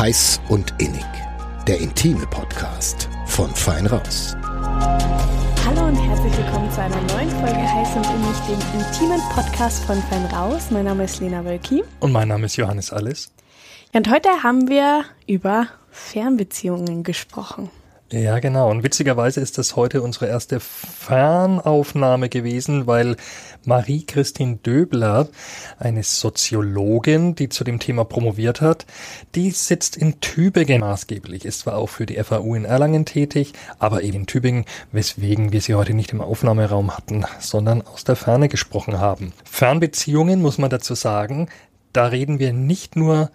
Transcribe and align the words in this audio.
Heiß 0.00 0.40
und 0.48 0.72
Innig. 0.78 1.04
Der 1.68 1.78
intime 1.78 2.26
Podcast 2.28 3.06
von 3.26 3.50
Fein 3.50 3.84
Raus. 3.84 4.34
Hallo 4.42 5.88
und 5.88 5.94
herzlich 5.94 6.38
willkommen 6.38 6.70
zu 6.70 6.80
einer 6.80 7.02
neuen 7.02 7.28
Folge 7.28 7.70
Heiß 7.70 7.96
und 7.96 8.06
Innig, 8.06 8.34
dem 8.48 8.80
intimen 8.80 9.20
Podcast 9.34 9.84
von 9.84 10.02
Fein 10.04 10.24
Raus. 10.34 10.70
Mein 10.70 10.86
Name 10.86 11.04
ist 11.04 11.20
Lena 11.20 11.44
Wölki. 11.44 11.84
Und 12.00 12.12
mein 12.12 12.28
Name 12.28 12.46
ist 12.46 12.56
Johannes 12.56 12.90
Alles. 12.94 13.30
Und 13.92 14.10
heute 14.10 14.30
haben 14.42 14.70
wir 14.70 15.04
über 15.26 15.66
Fernbeziehungen 15.90 17.02
gesprochen. 17.02 17.68
Ja, 18.12 18.40
genau. 18.40 18.68
Und 18.68 18.82
witzigerweise 18.82 19.40
ist 19.40 19.56
das 19.56 19.76
heute 19.76 20.02
unsere 20.02 20.26
erste 20.26 20.58
Fernaufnahme 20.58 22.28
gewesen, 22.28 22.88
weil 22.88 23.16
Marie-Christine 23.64 24.56
Döbler, 24.56 25.28
eine 25.78 26.02
Soziologin, 26.02 27.36
die 27.36 27.48
zu 27.48 27.62
dem 27.62 27.78
Thema 27.78 28.04
promoviert 28.04 28.60
hat, 28.60 28.84
die 29.36 29.52
sitzt 29.52 29.96
in 29.96 30.20
Tübingen 30.20 30.80
maßgeblich, 30.80 31.44
ist 31.44 31.60
zwar 31.60 31.76
auch 31.76 31.88
für 31.88 32.04
die 32.04 32.20
FAU 32.20 32.56
in 32.56 32.64
Erlangen 32.64 33.04
tätig, 33.04 33.52
aber 33.78 34.02
eben 34.02 34.20
in 34.20 34.26
Tübingen, 34.26 34.64
weswegen 34.90 35.52
wir 35.52 35.60
sie 35.60 35.76
heute 35.76 35.94
nicht 35.94 36.12
im 36.12 36.20
Aufnahmeraum 36.20 36.96
hatten, 36.96 37.24
sondern 37.38 37.82
aus 37.82 38.02
der 38.02 38.16
Ferne 38.16 38.48
gesprochen 38.48 38.98
haben. 38.98 39.32
Fernbeziehungen, 39.44 40.42
muss 40.42 40.58
man 40.58 40.70
dazu 40.70 40.96
sagen, 40.96 41.48
da 41.92 42.06
reden 42.06 42.40
wir 42.40 42.52
nicht 42.52 42.96
nur 42.96 43.30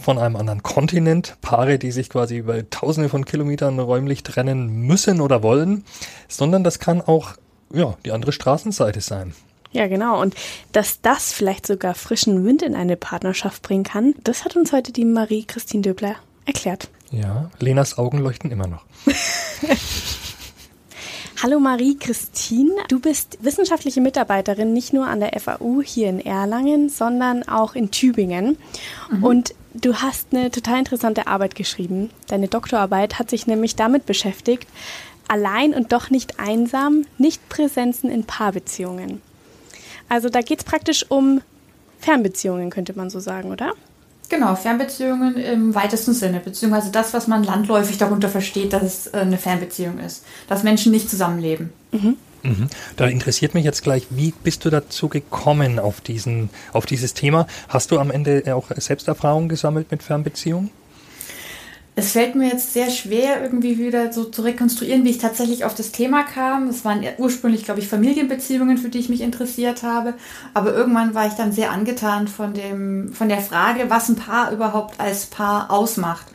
von 0.00 0.18
einem 0.18 0.36
anderen 0.36 0.62
Kontinent, 0.62 1.36
Paare, 1.40 1.78
die 1.78 1.92
sich 1.92 2.10
quasi 2.10 2.36
über 2.36 2.68
tausende 2.70 3.08
von 3.08 3.24
Kilometern 3.24 3.78
räumlich 3.78 4.22
trennen 4.22 4.82
müssen 4.82 5.20
oder 5.20 5.42
wollen, 5.42 5.84
sondern 6.28 6.64
das 6.64 6.78
kann 6.78 7.00
auch 7.00 7.32
ja, 7.72 7.96
die 8.04 8.12
andere 8.12 8.32
Straßenseite 8.32 9.00
sein. 9.00 9.34
Ja, 9.72 9.88
genau. 9.88 10.20
Und 10.20 10.34
dass 10.72 11.00
das 11.00 11.32
vielleicht 11.32 11.66
sogar 11.66 11.94
frischen 11.94 12.44
Wind 12.44 12.62
in 12.62 12.76
eine 12.76 12.96
Partnerschaft 12.96 13.62
bringen 13.62 13.82
kann, 13.82 14.14
das 14.22 14.44
hat 14.44 14.54
uns 14.56 14.72
heute 14.72 14.92
die 14.92 15.04
Marie-Christine 15.04 15.82
Döbler 15.82 16.16
erklärt. 16.44 16.88
Ja, 17.10 17.50
Lenas 17.58 17.98
Augen 17.98 18.18
leuchten 18.18 18.50
immer 18.50 18.68
noch. 18.68 18.84
Hallo 21.42 21.58
Marie-Christine, 21.58 22.72
du 22.88 23.00
bist 23.00 23.38
wissenschaftliche 23.42 24.00
Mitarbeiterin 24.00 24.72
nicht 24.72 24.92
nur 24.92 25.06
an 25.06 25.20
der 25.20 25.38
FAU 25.38 25.82
hier 25.84 26.08
in 26.08 26.24
Erlangen, 26.24 26.88
sondern 26.88 27.42
auch 27.42 27.74
in 27.74 27.90
Tübingen. 27.90 28.56
Mhm. 29.10 29.24
Und 29.24 29.54
du 29.74 29.96
hast 29.96 30.28
eine 30.32 30.50
total 30.50 30.78
interessante 30.78 31.26
Arbeit 31.26 31.54
geschrieben. 31.54 32.10
Deine 32.28 32.48
Doktorarbeit 32.48 33.18
hat 33.18 33.30
sich 33.30 33.46
nämlich 33.46 33.76
damit 33.76 34.06
beschäftigt, 34.06 34.68
allein 35.28 35.74
und 35.74 35.92
doch 35.92 36.10
nicht 36.10 36.38
einsam, 36.38 37.06
Nichtpräsenzen 37.18 38.10
in 38.10 38.24
Paarbeziehungen. 38.24 39.20
Also 40.08 40.28
da 40.28 40.40
geht 40.40 40.60
es 40.60 40.64
praktisch 40.64 41.06
um 41.10 41.40
Fernbeziehungen, 41.98 42.70
könnte 42.70 42.94
man 42.96 43.10
so 43.10 43.20
sagen, 43.20 43.50
oder? 43.50 43.72
Genau, 44.28 44.54
Fernbeziehungen 44.54 45.36
im 45.36 45.74
weitesten 45.74 46.12
Sinne, 46.12 46.40
beziehungsweise 46.40 46.90
das, 46.90 47.12
was 47.12 47.26
man 47.26 47.44
landläufig 47.44 47.98
darunter 47.98 48.28
versteht, 48.28 48.72
dass 48.72 48.82
es 48.82 49.06
äh, 49.08 49.18
eine 49.18 49.38
Fernbeziehung 49.38 49.98
ist, 49.98 50.24
dass 50.48 50.62
Menschen 50.62 50.92
nicht 50.92 51.10
zusammenleben. 51.10 51.72
Mhm. 51.92 52.16
Mhm. 52.44 52.68
Da 52.96 53.06
interessiert 53.06 53.54
mich 53.54 53.64
jetzt 53.64 53.82
gleich, 53.82 54.06
wie 54.10 54.32
bist 54.42 54.64
du 54.64 54.70
dazu 54.70 55.08
gekommen 55.08 55.78
auf 55.78 56.00
diesen, 56.00 56.50
auf 56.72 56.86
dieses 56.86 57.14
Thema? 57.14 57.46
Hast 57.68 57.90
du 57.90 57.98
am 57.98 58.10
Ende 58.10 58.54
auch 58.54 58.66
Selbsterfahrungen 58.76 59.48
gesammelt 59.48 59.90
mit 59.90 60.02
Fernbeziehungen? 60.02 60.70
Es 61.96 62.10
fällt 62.10 62.34
mir 62.34 62.48
jetzt 62.48 62.72
sehr 62.72 62.90
schwer, 62.90 63.40
irgendwie 63.40 63.78
wieder 63.78 64.12
so 64.12 64.24
zu 64.24 64.42
rekonstruieren, 64.42 65.04
wie 65.04 65.10
ich 65.10 65.18
tatsächlich 65.18 65.64
auf 65.64 65.76
das 65.76 65.92
Thema 65.92 66.24
kam. 66.24 66.68
Es 66.68 66.84
waren 66.84 67.04
ursprünglich, 67.18 67.64
glaube 67.64 67.78
ich, 67.78 67.86
Familienbeziehungen, 67.86 68.78
für 68.78 68.88
die 68.88 68.98
ich 68.98 69.08
mich 69.08 69.20
interessiert 69.20 69.84
habe. 69.84 70.14
Aber 70.54 70.74
irgendwann 70.74 71.14
war 71.14 71.28
ich 71.28 71.34
dann 71.34 71.52
sehr 71.52 71.70
angetan 71.70 72.26
von, 72.26 72.52
dem, 72.52 73.12
von 73.12 73.28
der 73.28 73.40
Frage, 73.40 73.90
was 73.90 74.08
ein 74.08 74.16
Paar 74.16 74.50
überhaupt 74.50 74.98
als 74.98 75.26
Paar 75.26 75.70
ausmacht. 75.70 76.26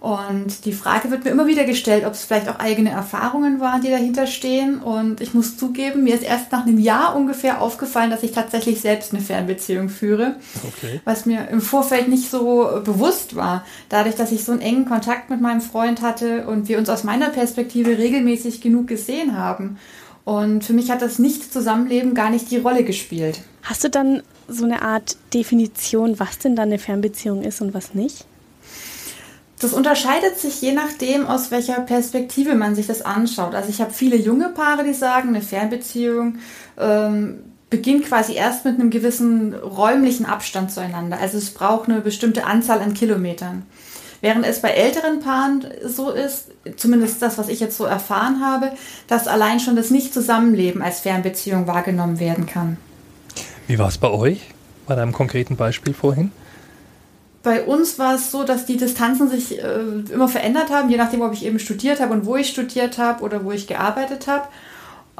Und 0.00 0.64
die 0.64 0.72
Frage 0.72 1.10
wird 1.10 1.24
mir 1.24 1.30
immer 1.30 1.48
wieder 1.48 1.64
gestellt, 1.64 2.04
ob 2.06 2.12
es 2.12 2.24
vielleicht 2.24 2.48
auch 2.48 2.60
eigene 2.60 2.90
Erfahrungen 2.90 3.58
waren, 3.58 3.82
die 3.82 3.90
dahinter 3.90 4.28
stehen. 4.28 4.78
Und 4.78 5.20
ich 5.20 5.34
muss 5.34 5.56
zugeben, 5.56 6.04
mir 6.04 6.14
ist 6.14 6.22
erst 6.22 6.52
nach 6.52 6.64
einem 6.64 6.78
Jahr 6.78 7.16
ungefähr 7.16 7.60
aufgefallen, 7.60 8.10
dass 8.10 8.22
ich 8.22 8.30
tatsächlich 8.30 8.80
selbst 8.80 9.12
eine 9.12 9.22
Fernbeziehung 9.22 9.88
führe. 9.88 10.36
Okay. 10.66 11.00
Was 11.04 11.26
mir 11.26 11.48
im 11.48 11.60
Vorfeld 11.60 12.08
nicht 12.08 12.30
so 12.30 12.80
bewusst 12.84 13.34
war. 13.34 13.64
Dadurch, 13.88 14.14
dass 14.14 14.30
ich 14.30 14.44
so 14.44 14.52
einen 14.52 14.60
engen 14.60 14.84
Kontakt 14.84 15.30
mit 15.30 15.40
meinem 15.40 15.60
Freund 15.60 16.00
hatte 16.00 16.46
und 16.46 16.68
wir 16.68 16.78
uns 16.78 16.88
aus 16.88 17.02
meiner 17.02 17.30
Perspektive 17.30 17.98
regelmäßig 17.98 18.60
genug 18.60 18.86
gesehen 18.86 19.36
haben. 19.36 19.78
Und 20.24 20.62
für 20.62 20.74
mich 20.74 20.90
hat 20.90 21.02
das 21.02 21.18
Nicht-Zusammenleben 21.18 22.14
gar 22.14 22.30
nicht 22.30 22.50
die 22.50 22.58
Rolle 22.58 22.84
gespielt. 22.84 23.40
Hast 23.62 23.82
du 23.82 23.90
dann 23.90 24.22
so 24.46 24.64
eine 24.64 24.82
Art 24.82 25.16
Definition, 25.34 26.20
was 26.20 26.38
denn 26.38 26.54
dann 26.54 26.68
eine 26.68 26.78
Fernbeziehung 26.78 27.42
ist 27.42 27.60
und 27.60 27.74
was 27.74 27.94
nicht? 27.94 28.27
Das 29.60 29.72
unterscheidet 29.72 30.38
sich 30.38 30.60
je 30.60 30.72
nachdem, 30.72 31.26
aus 31.26 31.50
welcher 31.50 31.80
Perspektive 31.80 32.54
man 32.54 32.74
sich 32.74 32.86
das 32.86 33.02
anschaut. 33.02 33.54
Also 33.54 33.70
ich 33.70 33.80
habe 33.80 33.92
viele 33.92 34.16
junge 34.16 34.50
Paare, 34.50 34.84
die 34.84 34.94
sagen, 34.94 35.30
eine 35.30 35.42
Fernbeziehung 35.42 36.36
ähm, 36.78 37.40
beginnt 37.70 38.06
quasi 38.06 38.34
erst 38.34 38.64
mit 38.64 38.74
einem 38.74 38.90
gewissen 38.90 39.54
räumlichen 39.54 40.26
Abstand 40.26 40.70
zueinander. 40.70 41.18
Also 41.20 41.38
es 41.38 41.50
braucht 41.50 41.88
eine 41.88 42.00
bestimmte 42.00 42.46
Anzahl 42.46 42.80
an 42.80 42.94
Kilometern. 42.94 43.64
Während 44.20 44.44
es 44.46 44.60
bei 44.60 44.70
älteren 44.70 45.20
Paaren 45.20 45.66
so 45.84 46.10
ist, 46.10 46.48
zumindest 46.76 47.22
das, 47.22 47.38
was 47.38 47.48
ich 47.48 47.60
jetzt 47.60 47.76
so 47.76 47.84
erfahren 47.84 48.40
habe, 48.44 48.72
dass 49.06 49.28
allein 49.28 49.60
schon 49.60 49.76
das 49.76 49.90
Nicht-Zusammenleben 49.90 50.82
als 50.82 51.00
Fernbeziehung 51.00 51.66
wahrgenommen 51.66 52.18
werden 52.18 52.46
kann. 52.46 52.78
Wie 53.68 53.78
war 53.78 53.88
es 53.88 53.98
bei 53.98 54.10
euch, 54.10 54.40
bei 54.86 54.96
deinem 54.96 55.12
konkreten 55.12 55.56
Beispiel 55.56 55.94
vorhin? 55.94 56.32
Bei 57.42 57.64
uns 57.64 57.98
war 57.98 58.14
es 58.14 58.30
so, 58.30 58.44
dass 58.44 58.66
die 58.66 58.76
Distanzen 58.76 59.28
sich 59.28 59.62
äh, 59.62 59.80
immer 60.12 60.28
verändert 60.28 60.70
haben, 60.70 60.90
je 60.90 60.96
nachdem, 60.96 61.22
ob 61.22 61.32
ich 61.32 61.44
eben 61.44 61.58
studiert 61.58 62.00
habe 62.00 62.12
und 62.12 62.26
wo 62.26 62.36
ich 62.36 62.48
studiert 62.48 62.98
habe 62.98 63.22
oder 63.22 63.44
wo 63.44 63.52
ich 63.52 63.66
gearbeitet 63.66 64.26
habe. 64.26 64.48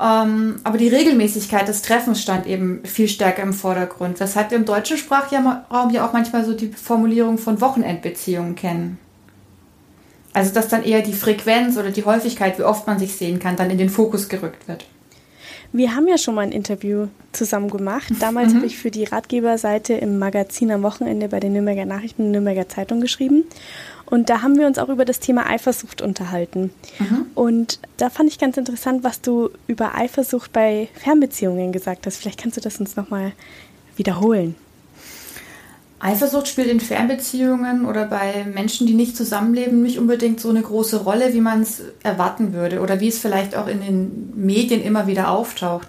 Ähm, 0.00 0.56
aber 0.64 0.78
die 0.78 0.88
Regelmäßigkeit 0.88 1.66
des 1.66 1.82
Treffens 1.82 2.22
stand 2.22 2.46
eben 2.46 2.84
viel 2.84 3.08
stärker 3.08 3.42
im 3.42 3.52
Vordergrund, 3.52 4.20
weshalb 4.20 4.50
wir 4.50 4.58
im 4.58 4.64
deutschen 4.64 4.96
Sprachraum 4.96 5.90
ja 5.90 6.06
auch 6.06 6.12
manchmal 6.12 6.44
so 6.44 6.54
die 6.54 6.68
Formulierung 6.68 7.38
von 7.38 7.60
Wochenendbeziehungen 7.60 8.54
kennen. 8.54 8.98
Also 10.32 10.52
dass 10.52 10.68
dann 10.68 10.84
eher 10.84 11.02
die 11.02 11.14
Frequenz 11.14 11.76
oder 11.76 11.90
die 11.90 12.04
Häufigkeit, 12.04 12.58
wie 12.58 12.62
oft 12.62 12.86
man 12.86 12.98
sich 12.98 13.16
sehen 13.16 13.40
kann, 13.40 13.56
dann 13.56 13.70
in 13.70 13.78
den 13.78 13.90
Fokus 13.90 14.28
gerückt 14.28 14.68
wird. 14.68 14.86
Wir 15.72 15.94
haben 15.94 16.08
ja 16.08 16.16
schon 16.16 16.34
mal 16.34 16.42
ein 16.42 16.52
Interview 16.52 17.08
zusammen 17.32 17.68
gemacht. 17.68 18.08
Damals 18.20 18.52
mhm. 18.52 18.56
habe 18.56 18.66
ich 18.66 18.78
für 18.78 18.90
die 18.90 19.04
Ratgeberseite 19.04 19.94
im 19.94 20.18
Magazin 20.18 20.70
am 20.70 20.82
Wochenende 20.82 21.28
bei 21.28 21.40
den 21.40 21.52
Nürnberger 21.52 21.84
Nachrichten 21.84 22.22
und 22.22 22.30
Nürnberger 22.30 22.68
Zeitung 22.68 23.00
geschrieben. 23.00 23.44
Und 24.06 24.30
da 24.30 24.40
haben 24.40 24.56
wir 24.56 24.66
uns 24.66 24.78
auch 24.78 24.88
über 24.88 25.04
das 25.04 25.20
Thema 25.20 25.48
Eifersucht 25.50 26.00
unterhalten. 26.00 26.70
Mhm. 26.98 27.26
Und 27.34 27.78
da 27.98 28.08
fand 28.08 28.30
ich 28.30 28.38
ganz 28.38 28.56
interessant, 28.56 29.04
was 29.04 29.20
du 29.20 29.50
über 29.66 29.94
Eifersucht 29.94 30.52
bei 30.52 30.88
Fernbeziehungen 30.94 31.72
gesagt 31.72 32.06
hast. 32.06 32.16
Vielleicht 32.16 32.40
kannst 32.40 32.56
du 32.56 32.62
das 32.62 32.80
uns 32.80 32.96
nochmal 32.96 33.32
wiederholen. 33.96 34.54
Eifersucht 36.00 36.46
spielt 36.46 36.68
in 36.68 36.78
Fernbeziehungen 36.78 37.84
oder 37.84 38.06
bei 38.06 38.46
Menschen, 38.52 38.86
die 38.86 38.94
nicht 38.94 39.16
zusammenleben, 39.16 39.82
nicht 39.82 39.98
unbedingt 39.98 40.38
so 40.38 40.50
eine 40.50 40.62
große 40.62 40.98
Rolle, 40.98 41.34
wie 41.34 41.40
man 41.40 41.62
es 41.62 41.82
erwarten 42.04 42.52
würde 42.52 42.80
oder 42.80 43.00
wie 43.00 43.08
es 43.08 43.18
vielleicht 43.18 43.56
auch 43.56 43.66
in 43.66 43.80
den 43.80 44.32
Medien 44.36 44.82
immer 44.82 45.08
wieder 45.08 45.30
auftaucht, 45.30 45.88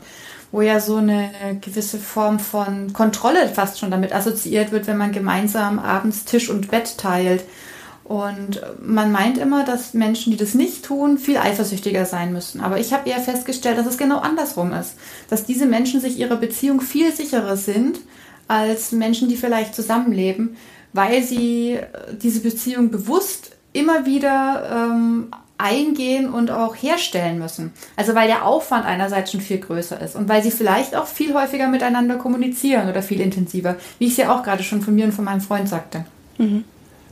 wo 0.52 0.62
ja 0.62 0.80
so 0.80 0.96
eine 0.96 1.30
gewisse 1.62 2.00
Form 2.00 2.40
von 2.40 2.92
Kontrolle 2.92 3.50
fast 3.50 3.78
schon 3.78 3.92
damit 3.92 4.14
assoziiert 4.14 4.72
wird, 4.72 4.88
wenn 4.88 4.98
man 4.98 5.12
gemeinsam 5.12 5.78
abends 5.78 6.26
Tisch 6.26 6.50
und 6.50 6.72
Bett 6.72 6.98
teilt. 6.98 7.44
Und 8.04 8.64
man 8.82 9.12
meint 9.12 9.38
immer, 9.38 9.64
dass 9.64 9.94
Menschen, 9.94 10.32
die 10.32 10.38
das 10.38 10.56
nicht 10.56 10.84
tun, 10.84 11.20
viel 11.20 11.38
eifersüchtiger 11.38 12.06
sein 12.06 12.34
müssen. 12.34 12.62
Aber 12.62 12.80
ich 12.80 12.92
habe 12.92 13.08
eher 13.08 13.20
festgestellt, 13.20 13.78
dass 13.78 13.86
es 13.86 14.00
genau 14.00 14.18
andersrum 14.18 14.74
ist. 14.74 14.96
Dass 15.30 15.46
diese 15.46 15.68
Menschen 15.68 16.02
sich 16.02 16.18
ihrer 16.18 16.38
Beziehung 16.38 16.82
viel 16.82 17.14
sicherer 17.14 17.56
sind 17.56 18.00
als 18.50 18.92
Menschen, 18.92 19.30
die 19.30 19.38
vielleicht 19.38 19.76
zusammenleben, 19.76 20.58
weil 20.92 21.24
sie 21.24 21.74
äh, 21.74 21.88
diese 22.22 22.42
Beziehung 22.42 22.92
bewusst 22.92 23.52
immer 23.72 24.06
wieder 24.06 24.90
ähm, 24.92 25.28
eingehen 25.60 26.30
und 26.34 26.50
auch 26.50 26.76
herstellen 26.76 27.38
müssen. 27.38 27.72
Also 27.96 28.16
weil 28.16 28.28
der 28.28 28.46
Aufwand 28.46 28.86
einerseits 28.86 29.32
schon 29.32 29.42
viel 29.42 29.60
größer 29.60 30.02
ist 30.02 30.16
und 30.16 30.28
weil 30.28 30.42
sie 30.42 30.52
vielleicht 30.52 30.96
auch 30.96 31.06
viel 31.06 31.34
häufiger 31.34 31.68
miteinander 31.68 32.16
kommunizieren 32.16 32.90
oder 32.90 33.04
viel 33.04 33.22
intensiver, 33.22 33.76
wie 34.00 34.06
ich 34.06 34.12
es 34.12 34.18
ja 34.18 34.36
auch 34.36 34.42
gerade 34.42 34.64
schon 34.64 34.82
von 34.82 34.96
mir 34.96 35.06
und 35.06 35.12
von 35.12 35.26
meinem 35.26 35.42
Freund 35.42 35.70
sagte. 35.70 36.06
Mhm. 36.38 36.64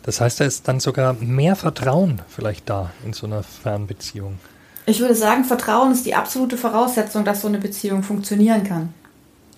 Das 0.01 0.22
heißt, 0.22 0.40
da 0.40 0.45
ist 0.45 0.68
dann 0.68 0.80
sogar 0.80 1.13
mehr 1.19 1.56
Vertrauen 1.56 2.22
vielleicht 2.30 2.69
da 2.69 2.92
in 3.06 3.13
so 3.13 3.28
einer 3.28 3.44
Fernbeziehung. 3.44 4.40
Ich 4.86 5.01
würde 5.01 5.16
sagen, 5.16 5.44
Vertrauen 5.44 5.92
ist 5.92 6.06
die 6.06 6.16
absolute 6.16 6.57
Voraussetzung, 6.57 7.25
dass 7.25 7.42
so 7.42 7.50
eine 7.50 7.60
Beziehung 7.60 8.04
funktionieren 8.04 8.63
kann. 8.63 8.94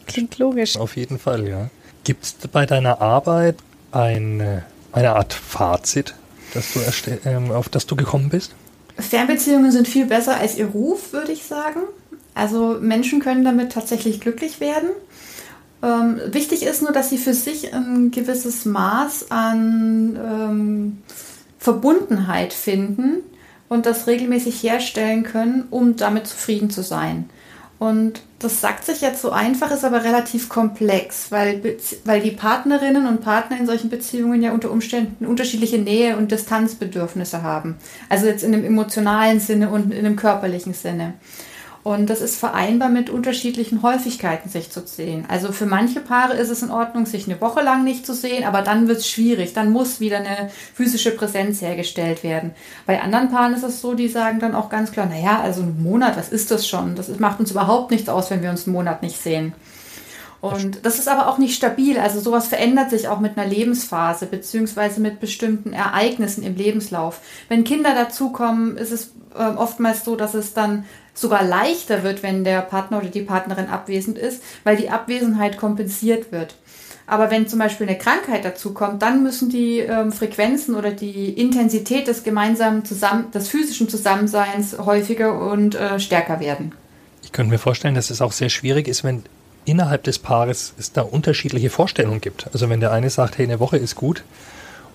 Klingt 0.10 0.38
logisch. 0.38 0.78
Auf 0.78 0.96
jeden 0.96 1.20
Fall, 1.20 1.48
ja. 1.48 1.70
Gibt 2.04 2.24
es 2.24 2.36
bei 2.52 2.66
deiner 2.66 3.02
Arbeit 3.02 3.58
eine, 3.92 4.66
eine 4.92 5.16
Art 5.16 5.34
Fazit, 5.34 6.16
das 6.54 6.74
du 6.74 6.80
ähm, 7.26 7.52
auf 7.52 7.70
das 7.70 7.86
du 7.86 7.96
gekommen 7.96 8.30
bist? 8.30 8.54
Fernbeziehungen 8.98 9.72
sind 9.72 9.88
viel 9.88 10.06
besser 10.06 10.38
als 10.38 10.58
ihr 10.58 10.68
Ruf, 10.68 11.14
würde 11.14 11.32
ich 11.32 11.44
sagen. 11.44 11.82
Also 12.36 12.78
Menschen 12.80 13.20
können 13.20 13.44
damit 13.44 13.72
tatsächlich 13.72 14.22
glücklich 14.22 14.60
werden. 14.60 14.90
Ähm, 15.82 16.20
wichtig 16.28 16.64
ist 16.64 16.82
nur, 16.82 16.92
dass 16.92 17.10
sie 17.10 17.18
für 17.18 17.34
sich 17.34 17.74
ein 17.74 18.12
gewisses 18.12 18.66
Maß 18.66 19.32
an 19.32 20.18
ähm, 20.18 20.98
Verbundenheit 21.58 22.54
finden 22.54 23.24
und 23.70 23.86
das 23.86 24.08
regelmäßig 24.08 24.62
herstellen 24.64 25.24
können, 25.24 25.68
um 25.70 25.96
damit 25.96 26.28
zufrieden 26.28 26.70
zu 26.70 26.82
sein. 26.82 27.30
Und 27.80 28.22
das 28.40 28.60
sagt 28.60 28.86
sich 28.86 29.00
jetzt 29.00 29.22
so 29.22 29.32
einfach, 29.32 29.72
ist 29.72 29.86
aber 29.86 30.04
relativ 30.04 30.50
komplex, 30.50 31.32
weil, 31.32 31.62
weil 32.04 32.22
die 32.22 32.32
Partnerinnen 32.32 33.08
und 33.08 33.22
Partner 33.22 33.58
in 33.58 33.66
solchen 33.66 33.90
Beziehungen 33.90 34.42
ja 34.42 34.52
unter 34.52 34.70
Umständen 34.70 35.26
unterschiedliche 35.26 35.78
Nähe- 35.78 36.18
und 36.18 36.30
Distanzbedürfnisse 36.32 37.42
haben. 37.42 37.78
Also 38.10 38.26
jetzt 38.26 38.44
in 38.44 38.54
einem 38.54 38.66
emotionalen 38.66 39.40
Sinne 39.40 39.70
und 39.70 39.94
in 39.94 40.06
einem 40.06 40.18
körperlichen 40.18 40.74
Sinne. 40.74 41.14
Und 41.82 42.10
das 42.10 42.22
ist 42.22 42.36
vereinbar 42.38 42.90
mit 42.90 43.10
unterschiedlichen 43.10 43.82
Häufigkeiten, 43.82 44.50
sich 44.50 44.70
zu 44.70 44.82
sehen. 44.86 45.26
Also 45.30 45.54
für 45.54 45.66
manche 45.66 46.02
Paare 46.02 46.34
ist 46.34 46.50
es 46.50 46.62
in 46.62 46.72
Ordnung, 46.72 47.06
sich 47.06 47.26
eine 47.26 47.40
Woche 47.40 47.62
lang 47.62 47.86
nicht 47.86 48.06
zu 48.06 48.14
sehen, 48.14 48.44
aber 48.44 48.62
dann 48.62 48.90
wird 48.90 48.98
es 49.00 49.10
schwierig. 49.10 49.54
Dann 49.54 49.72
muss 49.72 50.02
wieder 50.02 50.18
eine 50.18 50.50
physische 50.74 51.12
Präsenz 51.12 51.62
hergestellt 51.62 52.24
werden. 52.24 52.52
Bei 52.86 53.02
anderen 53.02 53.30
Paaren 53.30 53.54
ist 53.54 53.64
es 53.64 53.80
so, 53.80 53.94
die 53.94 54.10
sagen 54.10 54.40
dann 54.40 54.56
auch 54.56 54.70
ganz 54.70 54.92
klar, 54.92 55.06
naja, 55.06 55.40
also 55.42 55.62
ein 55.62 55.82
Monat, 55.82 56.18
was 56.18 56.30
ist 56.30 56.52
das 56.52 56.68
schon? 56.68 56.96
Das 56.96 57.08
macht 57.20 57.40
uns 57.40 57.52
überhaupt 57.52 57.92
nichts 57.92 58.10
aus, 58.10 58.30
wenn 58.30 58.44
wir 58.44 58.50
uns 58.50 58.68
einen 58.68 58.76
Monat 58.76 59.02
nicht 59.02 59.18
sehen. 59.18 59.54
Und 60.42 60.86
das 60.86 61.00
ist 61.00 61.10
aber 61.10 61.28
auch 61.28 61.38
nicht 61.38 61.56
stabil. 61.56 61.98
Also 62.00 62.20
sowas 62.20 62.48
verändert 62.48 62.90
sich 62.92 63.08
auch 63.08 63.20
mit 63.20 63.38
einer 63.38 63.50
Lebensphase 63.50 64.26
beziehungsweise 64.26 65.02
mit 65.02 65.20
bestimmten 65.20 65.74
Ereignissen 65.74 66.44
im 66.44 66.56
Lebenslauf. 66.56 67.20
Wenn 67.50 67.64
Kinder 67.64 67.94
dazukommen, 67.94 68.78
ist 68.78 68.92
es 68.92 69.12
äh, 69.38 69.44
oftmals 69.44 70.06
so, 70.06 70.16
dass 70.16 70.34
es 70.34 70.54
dann 70.54 70.86
sogar 71.20 71.44
leichter 71.44 72.04
wird, 72.04 72.24
wenn 72.24 72.44
der 72.44 72.62
Partner 72.62 73.00
oder 73.00 73.08
die 73.08 73.22
Partnerin 73.22 73.68
abwesend 73.68 74.18
ist, 74.18 74.42
weil 74.64 74.78
die 74.78 74.90
Abwesenheit 74.90 75.58
kompensiert 75.58 76.32
wird. 76.32 76.56
Aber 77.08 77.32
wenn 77.32 77.48
zum 77.48 77.58
Beispiel 77.58 77.88
eine 77.88 77.98
Krankheit 77.98 78.46
dazu 78.46 78.74
kommt, 78.74 79.02
dann 79.02 79.24
müssen 79.24 79.50
die 79.50 79.80
ähm, 79.80 80.12
Frequenzen 80.12 80.76
oder 80.76 80.92
die 80.92 81.30
Intensität 81.30 82.08
des 82.08 82.24
gemeinsamen 82.24 82.86
Zusammen 82.86 83.32
des 83.32 83.48
physischen 83.50 83.90
Zusammenseins 83.90 84.78
häufiger 84.78 85.42
und 85.52 85.74
äh, 85.74 86.00
stärker 86.00 86.40
werden. 86.40 86.74
Ich 87.24 87.32
könnte 87.32 87.52
mir 87.52 87.58
vorstellen, 87.58 87.96
dass 87.96 88.12
es 88.12 88.22
auch 88.22 88.32
sehr 88.32 88.50
schwierig 88.50 88.88
ist, 88.88 89.04
wenn 89.04 89.24
innerhalb 89.66 90.04
des 90.04 90.20
Paares 90.20 90.74
es 90.78 90.94
da 90.94 91.02
unterschiedliche 91.02 91.72
Vorstellungen 91.72 92.22
gibt. 92.22 92.48
Also 92.54 92.70
wenn 92.70 92.80
der 92.80 92.92
eine 92.92 93.10
sagt, 93.10 93.40
hey, 93.40 93.46
eine 93.46 93.60
Woche 93.60 93.78
ist 93.78 93.96
gut 93.96 94.24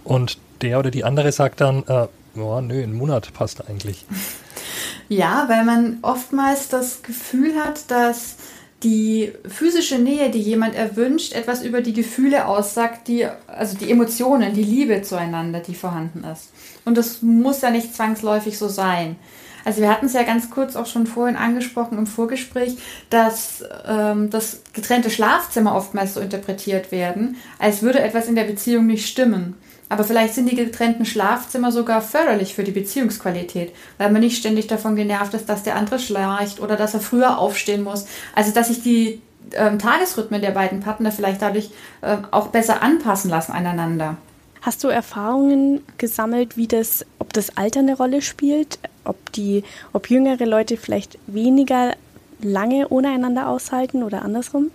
und 0.05 0.39
der 0.63 0.79
oder 0.79 0.91
die 0.93 1.05
andere 1.05 1.33
sagt 1.33 1.61
dann, 1.61 1.83
äh, 1.89 2.07
oh, 2.37 2.61
nö, 2.61 2.83
ein 2.83 2.95
Monat 2.95 3.33
passt 3.35 3.69
eigentlich. 3.69 4.05
Ja, 5.09 5.45
weil 5.49 5.65
man 5.65 5.99
oftmals 6.03 6.69
das 6.69 7.03
Gefühl 7.03 7.55
hat, 7.57 7.91
dass 7.91 8.37
die 8.83 9.33
physische 9.47 9.99
Nähe, 9.99 10.31
die 10.31 10.41
jemand 10.41 10.75
erwünscht, 10.75 11.33
etwas 11.33 11.63
über 11.63 11.81
die 11.81 11.95
Gefühle 11.95 12.47
aussagt, 12.47 13.09
die, 13.09 13.27
also 13.47 13.77
die 13.77 13.91
Emotionen, 13.91 14.55
die 14.55 14.63
Liebe 14.63 15.03
zueinander, 15.03 15.61
die 15.61 15.75
vorhanden 15.75 16.23
ist. 16.25 16.51
Und 16.85 16.99
das 16.99 17.23
muss 17.23 17.63
ja 17.63 17.71
nicht 17.71 17.95
zwangsläufig 17.95 18.59
so 18.59 18.69
sein. 18.69 19.17
Also 19.65 19.81
wir 19.81 19.91
hatten 19.91 20.07
es 20.07 20.13
ja 20.13 20.23
ganz 20.23 20.51
kurz 20.51 20.77
auch 20.77 20.87
schon 20.87 21.07
vorhin 21.07 21.37
angesprochen 21.37 21.97
im 21.97 22.07
Vorgespräch, 22.07 22.77
dass 23.09 23.65
ähm, 23.87 24.29
das 24.29 24.61
getrennte 24.75 25.09
Schlafzimmer 25.09 25.75
oftmals 25.75 26.15
so 26.15 26.21
interpretiert 26.21 26.93
werden, 26.93 27.37
als 27.59 27.81
würde 27.81 28.01
etwas 28.01 28.29
in 28.29 28.35
der 28.35 28.45
Beziehung 28.45 28.87
nicht 28.87 29.09
stimmen. 29.09 29.55
Aber 29.95 30.03
vielleicht 30.03 30.35
sind 30.35 30.51
die 30.51 30.57
getrennten 30.57 31.05
Schlafzimmer 31.05 31.71
sogar 31.71 32.03
förderlich 32.03 32.57
für 32.57 32.65
die 32.65 32.73
Beziehungsqualität, 32.73 33.73
weil 33.97 34.11
man 34.11 34.23
nicht 34.23 34.37
ständig 34.37 34.67
davon 34.67 34.97
genervt 34.97 35.35
ist, 35.35 35.49
dass 35.49 35.63
der 35.63 35.77
andere 35.77 36.01
schleicht 36.01 36.59
oder 36.59 36.75
dass 36.75 36.95
er 36.95 37.01
früher 37.01 37.39
aufstehen 37.39 37.85
muss. 37.85 38.05
Also 38.35 38.51
dass 38.51 38.67
sich 38.67 38.83
die 38.83 39.23
ähm, 39.53 39.79
Tagesrhythmen 39.79 40.43
der 40.43 40.51
beiden 40.51 40.81
Partner 40.81 41.13
vielleicht 41.13 41.43
dadurch 41.43 41.71
äh, 42.01 42.17
auch 42.33 42.49
besser 42.49 42.83
anpassen 42.83 43.31
lassen 43.31 43.53
aneinander. 43.53 44.17
Hast 44.63 44.83
du 44.83 44.89
Erfahrungen 44.89 45.81
gesammelt, 45.97 46.57
wie 46.57 46.67
das, 46.67 47.07
ob 47.21 47.33
das 47.33 47.57
Alter 47.57 47.79
eine 47.79 47.97
Rolle 47.97 48.21
spielt, 48.21 48.81
ob 49.05 49.31
die, 49.31 49.63
ob 49.93 50.11
jüngere 50.11 50.45
Leute 50.45 50.77
vielleicht 50.77 51.21
weniger 51.29 51.95
lange 52.41 52.89
ohne 52.89 53.11
einander 53.11 53.49
aushalten 53.49 54.03
oder 54.03 54.23
andersrum? 54.23 54.73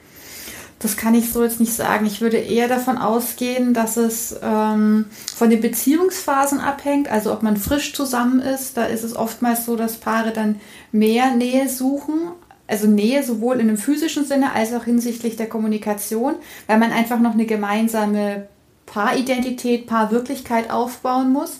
Das 0.79 0.95
kann 0.95 1.13
ich 1.13 1.31
so 1.31 1.43
jetzt 1.43 1.59
nicht 1.59 1.73
sagen. 1.73 2.05
Ich 2.05 2.21
würde 2.21 2.37
eher 2.37 2.69
davon 2.69 2.97
ausgehen, 2.97 3.73
dass 3.73 3.97
es 3.97 4.39
ähm, 4.41 5.05
von 5.35 5.49
den 5.49 5.59
Beziehungsphasen 5.59 6.61
abhängt. 6.61 7.11
Also 7.11 7.33
ob 7.33 7.43
man 7.43 7.57
frisch 7.57 7.93
zusammen 7.93 8.39
ist, 8.39 8.77
da 8.77 8.85
ist 8.85 9.03
es 9.03 9.13
oftmals 9.13 9.65
so, 9.65 9.75
dass 9.75 9.97
Paare 9.97 10.31
dann 10.31 10.61
mehr 10.93 11.35
Nähe 11.35 11.67
suchen. 11.67 12.31
Also 12.65 12.87
Nähe 12.87 13.23
sowohl 13.23 13.55
in 13.55 13.67
einem 13.67 13.77
physischen 13.77 14.25
Sinne 14.25 14.53
als 14.53 14.73
auch 14.73 14.85
hinsichtlich 14.85 15.35
der 15.35 15.49
Kommunikation, 15.49 16.35
weil 16.67 16.77
man 16.77 16.93
einfach 16.93 17.19
noch 17.19 17.33
eine 17.33 17.45
gemeinsame 17.45 18.47
Paaridentität, 18.85 19.85
Paarwirklichkeit 19.85 20.71
aufbauen 20.71 21.33
muss. 21.33 21.59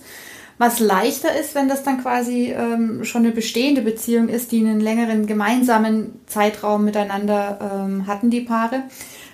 Was 0.60 0.82
leichter 0.82 1.40
ist, 1.40 1.56
wenn 1.56 1.70
das 1.70 1.84
dann 1.84 2.02
quasi 2.02 2.52
ähm, 2.52 3.06
schon 3.06 3.24
eine 3.24 3.32
bestehende 3.32 3.82
Beziehung 3.82 4.28
ist, 4.28 4.52
die 4.52 4.60
einen 4.60 4.82
längeren 4.82 5.26
gemeinsamen 5.26 6.20
Zeitraum 6.28 6.84
miteinander 6.84 7.86
ähm, 7.88 8.08
hatten, 8.08 8.30
die 8.30 8.42
Paare, 8.42 8.84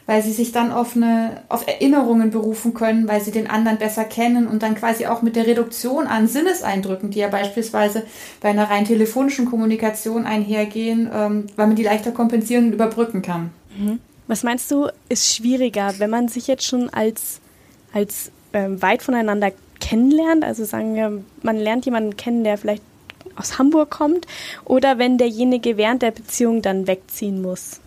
weil 0.05 0.21
sie 0.21 0.31
sich 0.31 0.51
dann 0.51 0.71
auf, 0.71 0.95
eine, 0.95 1.41
auf 1.49 1.65
Erinnerungen 1.65 2.29
berufen 2.29 2.75
können, 2.75 3.07
weil 3.07 3.21
sie 3.21 3.31
den 3.31 3.49
anderen 3.49 3.79
besser 3.79 4.03
kennen 4.03 4.45
und 4.45 4.61
dann 4.61 4.75
quasi 4.75 5.07
auch 5.07 5.23
mit 5.23 5.35
der 5.35 5.47
Reduktion 5.47 6.05
an 6.05 6.27
Sinneseindrücken, 6.27 7.09
die 7.09 7.21
ja 7.21 7.27
beispielsweise 7.27 8.03
bei 8.39 8.49
einer 8.49 8.69
rein 8.69 8.85
telefonischen 8.85 9.45
Kommunikation 9.47 10.27
einhergehen, 10.27 11.09
ähm, 11.11 11.47
weil 11.55 11.65
man 11.65 11.75
die 11.75 11.81
leichter 11.81 12.11
kompensieren 12.11 12.67
und 12.67 12.73
überbrücken 12.73 13.23
kann. 13.23 13.49
Mhm. 13.75 13.97
Was 14.27 14.43
meinst 14.43 14.69
du, 14.69 14.89
ist 15.09 15.33
schwieriger, 15.33 15.95
wenn 15.97 16.11
man 16.11 16.27
sich 16.27 16.45
jetzt 16.45 16.67
schon 16.67 16.91
als, 16.91 17.41
als 17.93 18.29
ähm, 18.53 18.79
weit 18.83 19.01
voneinander 19.01 19.51
kennenlernt, 19.85 20.43
also 20.43 20.65
sagen 20.65 20.95
wir, 20.95 21.23
man 21.43 21.57
lernt 21.57 21.85
jemanden 21.85 22.17
kennen, 22.17 22.43
der 22.43 22.57
vielleicht 22.57 22.81
aus 23.35 23.59
Hamburg 23.59 23.91
kommt, 23.91 24.25
oder 24.63 24.97
wenn 24.97 25.17
derjenige 25.17 25.77
während 25.77 26.01
der 26.01 26.11
Beziehung 26.11 26.61
dann 26.61 26.87
wegziehen 26.87 27.41
muss? 27.41 27.79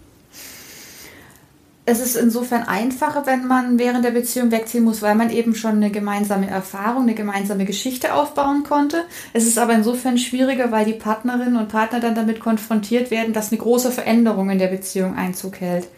Es 1.90 2.00
ist 2.00 2.16
insofern 2.16 2.64
einfacher, 2.64 3.24
wenn 3.24 3.46
man 3.46 3.78
während 3.78 4.04
der 4.04 4.10
Beziehung 4.10 4.50
wegziehen 4.50 4.84
muss, 4.84 5.00
weil 5.00 5.14
man 5.14 5.30
eben 5.30 5.54
schon 5.54 5.76
eine 5.76 5.90
gemeinsame 5.90 6.48
Erfahrung, 6.48 7.04
eine 7.04 7.14
gemeinsame 7.14 7.64
Geschichte 7.64 8.12
aufbauen 8.12 8.62
konnte. 8.62 9.04
Es 9.32 9.46
ist 9.46 9.58
aber 9.58 9.72
insofern 9.72 10.18
schwieriger, 10.18 10.70
weil 10.70 10.84
die 10.84 10.92
Partnerinnen 10.92 11.56
und 11.56 11.68
Partner 11.68 11.98
dann 11.98 12.14
damit 12.14 12.40
konfrontiert 12.40 13.10
werden, 13.10 13.32
dass 13.32 13.50
eine 13.50 13.60
große 13.60 13.90
Veränderung 13.90 14.50
in 14.50 14.58
der 14.58 14.66
Beziehung 14.66 15.16
Einzug 15.16 15.60
hält. 15.60 15.88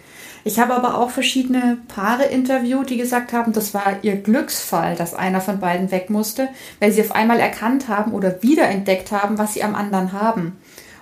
Ich 0.44 0.58
habe 0.58 0.74
aber 0.74 0.98
auch 0.98 1.10
verschiedene 1.10 1.78
Paare 1.88 2.24
interviewt, 2.24 2.90
die 2.90 2.96
gesagt 2.96 3.32
haben, 3.32 3.52
das 3.52 3.74
war 3.74 3.98
ihr 4.02 4.16
Glücksfall, 4.16 4.96
dass 4.96 5.14
einer 5.14 5.40
von 5.40 5.60
beiden 5.60 5.90
weg 5.90 6.08
musste, 6.08 6.48
weil 6.78 6.92
sie 6.92 7.02
auf 7.02 7.12
einmal 7.12 7.40
erkannt 7.40 7.88
haben 7.88 8.12
oder 8.12 8.42
wiederentdeckt 8.42 9.12
haben, 9.12 9.38
was 9.38 9.54
sie 9.54 9.62
am 9.62 9.74
anderen 9.74 10.12
haben. 10.12 10.56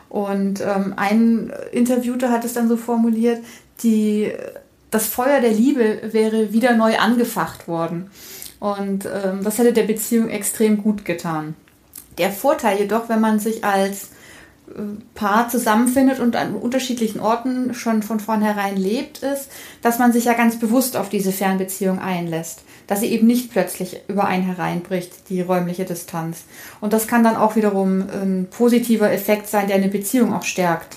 Und 0.08 0.60
ähm, 0.60 0.94
ein 0.96 1.52
Interviewter 1.72 2.30
hat 2.30 2.44
es 2.44 2.54
dann 2.54 2.68
so 2.68 2.76
formuliert, 2.76 3.44
die, 3.82 4.32
das 4.90 5.06
Feuer 5.06 5.40
der 5.40 5.52
Liebe 5.52 6.00
wäre 6.12 6.52
wieder 6.52 6.74
neu 6.74 6.98
angefacht 6.98 7.68
worden. 7.68 8.10
Und 8.58 9.06
ähm, 9.06 9.44
das 9.44 9.58
hätte 9.58 9.72
der 9.72 9.84
Beziehung 9.84 10.28
extrem 10.30 10.82
gut 10.82 11.04
getan. 11.04 11.54
Der 12.16 12.32
Vorteil 12.32 12.80
jedoch, 12.80 13.08
wenn 13.08 13.20
man 13.20 13.38
sich 13.38 13.64
als 13.64 14.10
Paar 15.14 15.48
zusammenfindet 15.48 16.20
und 16.20 16.36
an 16.36 16.54
unterschiedlichen 16.54 17.20
Orten 17.20 17.74
schon 17.74 18.02
von 18.02 18.20
vornherein 18.20 18.76
lebt, 18.76 19.18
ist, 19.18 19.48
dass 19.82 19.98
man 19.98 20.12
sich 20.12 20.26
ja 20.26 20.34
ganz 20.34 20.58
bewusst 20.58 20.96
auf 20.96 21.08
diese 21.08 21.32
Fernbeziehung 21.32 21.98
einlässt. 21.98 22.62
Dass 22.86 23.00
sie 23.00 23.06
eben 23.06 23.26
nicht 23.26 23.50
plötzlich 23.50 24.00
über 24.08 24.26
einen 24.26 24.44
hereinbricht, 24.44 25.28
die 25.28 25.40
räumliche 25.40 25.84
Distanz. 25.84 26.44
Und 26.80 26.92
das 26.92 27.06
kann 27.06 27.24
dann 27.24 27.36
auch 27.36 27.56
wiederum 27.56 28.00
ein 28.00 28.46
positiver 28.50 29.12
Effekt 29.12 29.48
sein, 29.48 29.66
der 29.66 29.76
eine 29.76 29.88
Beziehung 29.88 30.32
auch 30.32 30.44
stärkt. 30.44 30.96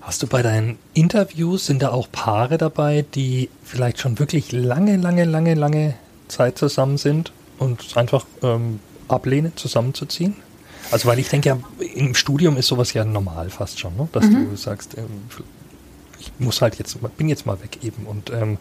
Hast 0.00 0.22
du 0.22 0.26
bei 0.26 0.42
deinen 0.42 0.78
Interviews, 0.94 1.66
sind 1.66 1.82
da 1.82 1.90
auch 1.90 2.08
Paare 2.10 2.58
dabei, 2.58 3.04
die 3.14 3.48
vielleicht 3.62 4.00
schon 4.00 4.18
wirklich 4.18 4.50
lange, 4.50 4.96
lange, 4.96 5.24
lange, 5.24 5.54
lange 5.54 5.94
Zeit 6.28 6.58
zusammen 6.58 6.96
sind 6.96 7.32
und 7.58 7.96
einfach 7.96 8.24
ähm, 8.42 8.80
ablehnen, 9.08 9.52
zusammenzuziehen? 9.56 10.34
Also 10.90 11.08
weil 11.08 11.18
ich 11.18 11.28
denke 11.28 11.48
ja, 11.48 11.58
im 11.94 12.14
Studium 12.14 12.56
ist 12.56 12.66
sowas 12.66 12.92
ja 12.92 13.04
normal 13.04 13.50
fast 13.50 13.78
schon, 13.78 13.96
ne? 13.96 14.08
dass 14.12 14.24
mhm. 14.24 14.50
du 14.50 14.56
sagst, 14.56 14.96
ähm, 14.98 15.22
ich 16.18 16.32
muss 16.38 16.60
halt 16.60 16.78
jetzt, 16.78 16.98
bin 17.16 17.28
jetzt 17.28 17.46
mal 17.46 17.60
weg 17.62 17.78
eben 17.82 18.06
und 18.06 18.30
ähm, 18.30 18.58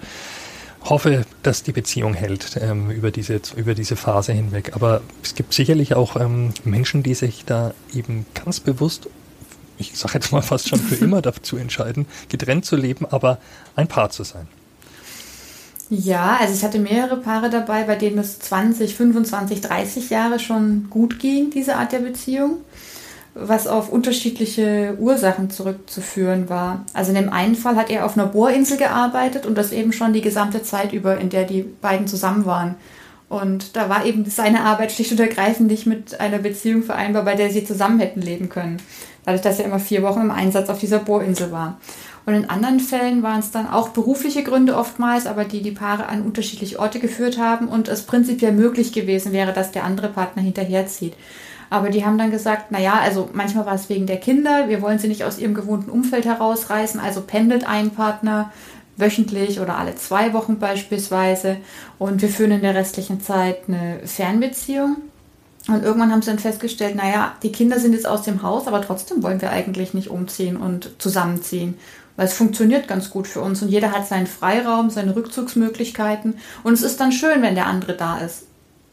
hoffe, 0.84 1.26
dass 1.44 1.64
die 1.64 1.72
Beziehung 1.72 2.14
hält 2.14 2.58
ähm, 2.62 2.90
über, 2.90 3.12
diese, 3.12 3.42
über 3.56 3.74
diese 3.76 3.96
Phase 3.96 4.34
hinweg. 4.34 4.72
Aber 4.76 5.02
es 5.24 5.36
gibt 5.36 5.54
sicherlich 5.54 5.94
auch 5.94 6.16
ähm, 6.16 6.54
Menschen, 6.64 7.04
die 7.04 7.14
sich 7.14 7.46
da 7.46 7.74
eben 7.94 8.26
ganz 8.34 8.60
bewusst, 8.60 9.10
ich 9.78 9.98
sage 9.98 10.16
jetzt 10.16 10.32
mal 10.32 10.42
fast 10.42 10.70
schon 10.70 10.80
für 10.80 10.96
immer 11.04 11.22
dazu 11.22 11.58
entscheiden, 11.58 12.06
getrennt 12.30 12.66
zu 12.66 12.76
leben, 12.76 13.06
aber 13.06 13.40
ein 13.76 13.88
Paar 13.88 14.10
zu 14.10 14.24
sein. 14.24 14.48
Ja, 15.90 16.38
also 16.40 16.54
ich 16.54 16.64
hatte 16.64 16.78
mehrere 16.78 17.18
Paare 17.18 17.50
dabei, 17.50 17.84
bei 17.84 17.96
denen 17.96 18.20
es 18.20 18.38
20, 18.40 18.96
25, 18.96 19.62
30 19.62 20.10
Jahre 20.12 20.38
schon 20.38 20.88
gut 20.92 21.20
ging, 21.20 21.50
diese 21.50 21.78
Art 21.78 21.92
der 21.92 22.00
Beziehung, 22.00 22.58
was 23.34 23.66
auf 23.66 23.90
unterschiedliche 23.90 24.96
Ursachen 25.00 25.50
zurückzuführen 25.50 26.48
war. 26.48 26.86
Also 26.94 27.10
in 27.10 27.16
dem 27.16 27.34
einen 27.34 27.56
Fall 27.56 27.76
hat 27.76 27.90
er 27.90 28.06
auf 28.06 28.16
einer 28.16 28.28
Bohrinsel 28.28 28.78
gearbeitet 28.78 29.48
und 29.48 29.58
das 29.58 29.72
eben 29.72 29.92
schon 29.92 30.14
die 30.14 30.22
gesamte 30.22 30.62
Zeit 30.62 30.94
über, 30.94 31.18
in 31.18 31.32
der 31.32 31.46
die 31.46 31.64
beiden 31.64 32.06
zusammen 32.06 32.46
waren. 32.46 32.76
Und 33.28 33.76
da 33.76 33.90
war 33.90 34.06
eben 34.06 34.26
seine 34.30 34.62
Arbeit 34.62 34.92
schlicht 34.92 35.12
und 35.12 35.20
ergreifend 35.20 35.72
nicht 35.72 35.86
mit 35.88 36.20
einer 36.20 36.40
Beziehung 36.40 36.84
vereinbar, 36.84 37.24
bei 37.24 37.36
der 37.36 37.50
sie 37.50 37.64
zusammen 37.64 38.00
hätten 38.00 38.22
leben 38.22 38.50
können. 38.50 38.78
Dadurch, 39.26 39.42
dass 39.42 39.60
er 39.60 39.66
immer 39.66 39.80
vier 39.80 40.02
Wochen 40.04 40.22
im 40.22 40.32
Einsatz 40.32 40.70
auf 40.70 40.80
dieser 40.80 41.00
Bohrinsel 41.00 41.52
war. 41.52 41.80
Und 42.30 42.36
in 42.36 42.50
anderen 42.52 42.80
Fällen 42.80 43.24
waren 43.24 43.40
es 43.40 43.50
dann 43.50 43.68
auch 43.68 43.90
berufliche 43.90 44.44
Gründe 44.44 44.78
oftmals, 44.78 45.26
aber 45.26 45.46
die 45.46 45.64
die 45.64 45.72
Paare 45.72 46.08
an 46.10 46.22
unterschiedliche 46.22 46.78
Orte 46.78 47.00
geführt 47.00 47.40
haben 47.40 47.68
und 47.68 47.88
es 47.88 48.04
prinzipiell 48.04 48.52
möglich 48.52 48.94
gewesen 48.94 49.32
wäre, 49.32 49.52
dass 49.52 49.72
der 49.72 49.84
andere 49.84 50.10
Partner 50.10 50.44
hinterherzieht. 50.44 51.16
Aber 51.72 51.90
die 51.90 52.06
haben 52.06 52.20
dann 52.20 52.30
gesagt, 52.30 52.70
naja, 52.70 53.00
also 53.02 53.32
manchmal 53.34 53.66
war 53.66 53.74
es 53.74 53.90
wegen 53.90 54.06
der 54.06 54.18
Kinder, 54.18 54.70
wir 54.70 54.84
wollen 54.84 55.00
sie 55.00 55.08
nicht 55.08 55.24
aus 55.24 55.40
ihrem 55.40 55.56
gewohnten 55.56 55.90
Umfeld 55.90 56.26
herausreißen, 56.26 57.00
also 57.00 57.22
pendelt 57.22 57.68
ein 57.68 57.90
Partner 57.90 58.52
wöchentlich 58.96 59.60
oder 59.60 59.80
alle 59.80 59.96
zwei 59.96 60.32
Wochen 60.34 60.60
beispielsweise 60.60 61.58
und 61.98 62.22
wir 62.22 62.30
führen 62.30 62.52
in 62.52 62.62
der 62.62 62.76
restlichen 62.76 63.22
Zeit 63.22 63.62
eine 63.68 64.02
Fernbeziehung. 64.06 64.98
Und 65.68 65.84
irgendwann 65.84 66.12
haben 66.12 66.22
sie 66.22 66.30
dann 66.30 66.38
festgestellt, 66.38 66.96
naja, 66.96 67.34
die 67.42 67.52
Kinder 67.52 67.80
sind 67.80 67.94
jetzt 67.94 68.08
aus 68.08 68.22
dem 68.22 68.44
Haus, 68.44 68.68
aber 68.68 68.82
trotzdem 68.84 69.24
wollen 69.24 69.42
wir 69.42 69.50
eigentlich 69.50 69.96
nicht 69.96 70.10
umziehen 70.10 70.58
und 70.58 70.92
zusammenziehen. 71.00 71.74
Weil 72.20 72.26
es 72.26 72.34
funktioniert 72.34 72.90
ganz 72.90 73.12
gut 73.12 73.28
für 73.28 73.40
uns 73.40 73.62
und 73.62 73.70
jeder 73.70 73.94
hat 73.94 74.06
seinen 74.06 74.28
Freiraum, 74.28 74.90
seine 74.90 75.16
Rückzugsmöglichkeiten. 75.16 76.34
Und 76.64 76.74
es 76.74 76.82
ist 76.82 77.00
dann 77.00 77.14
schön, 77.14 77.42
wenn 77.42 77.56
der 77.56 77.68
andere 77.68 77.96
da 77.96 78.18
ist. 78.18 78.44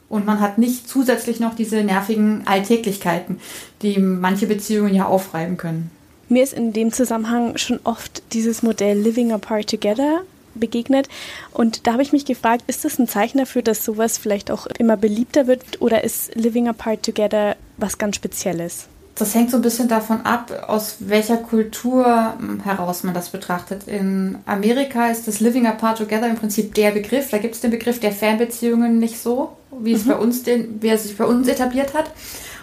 Und 0.08 0.26
man 0.26 0.38
hat 0.38 0.58
nicht 0.58 0.88
zusätzlich 0.88 1.40
noch 1.40 1.56
diese 1.56 1.82
nervigen 1.82 2.46
Alltäglichkeiten, 2.46 3.40
die 3.82 3.98
manche 3.98 4.46
Beziehungen 4.46 4.94
ja 4.94 5.06
aufreiben 5.06 5.56
können. 5.56 5.90
Mir 6.28 6.44
ist 6.44 6.52
in 6.52 6.72
dem 6.72 6.92
Zusammenhang 6.92 7.56
schon 7.56 7.80
oft 7.82 8.22
dieses 8.32 8.62
Modell 8.62 8.96
Living 8.96 9.32
Apart 9.32 9.70
Together 9.70 10.20
begegnet. 10.54 11.08
Und 11.52 11.88
da 11.88 11.94
habe 11.94 12.02
ich 12.02 12.12
mich 12.12 12.26
gefragt, 12.26 12.62
ist 12.68 12.84
das 12.84 12.96
ein 13.00 13.08
Zeichen 13.08 13.38
dafür, 13.38 13.62
dass 13.62 13.84
sowas 13.84 14.18
vielleicht 14.18 14.52
auch 14.52 14.68
immer 14.78 14.96
beliebter 14.96 15.48
wird 15.48 15.80
oder 15.80 16.04
ist 16.04 16.32
Living 16.36 16.68
Apart 16.68 17.02
Together 17.02 17.56
was 17.76 17.98
ganz 17.98 18.14
Spezielles? 18.14 18.86
Das 19.18 19.34
hängt 19.34 19.50
so 19.50 19.56
ein 19.56 19.62
bisschen 19.62 19.88
davon 19.88 20.20
ab, 20.26 20.52
aus 20.68 20.96
welcher 21.00 21.38
Kultur 21.38 22.34
hm, 22.38 22.60
heraus 22.60 23.02
man 23.02 23.14
das 23.14 23.30
betrachtet. 23.30 23.88
In 23.88 24.38
Amerika 24.44 25.06
ist 25.06 25.26
das 25.26 25.40
Living 25.40 25.66
Apart 25.66 25.98
Together 25.98 26.28
im 26.28 26.36
Prinzip 26.36 26.74
der 26.74 26.90
Begriff. 26.90 27.30
Da 27.30 27.38
gibt 27.38 27.54
es 27.54 27.62
den 27.62 27.70
Begriff 27.70 27.98
der 27.98 28.12
Fernbeziehungen 28.12 28.98
nicht 28.98 29.18
so, 29.18 29.56
wie 29.70 29.90
mhm. 29.90 29.96
es 29.96 30.04
bei 30.06 30.16
uns 30.16 30.42
den, 30.42 30.82
wie 30.82 30.88
er 30.88 30.98
sich 30.98 31.16
bei 31.16 31.24
uns 31.24 31.48
etabliert 31.48 31.94
hat. 31.94 32.10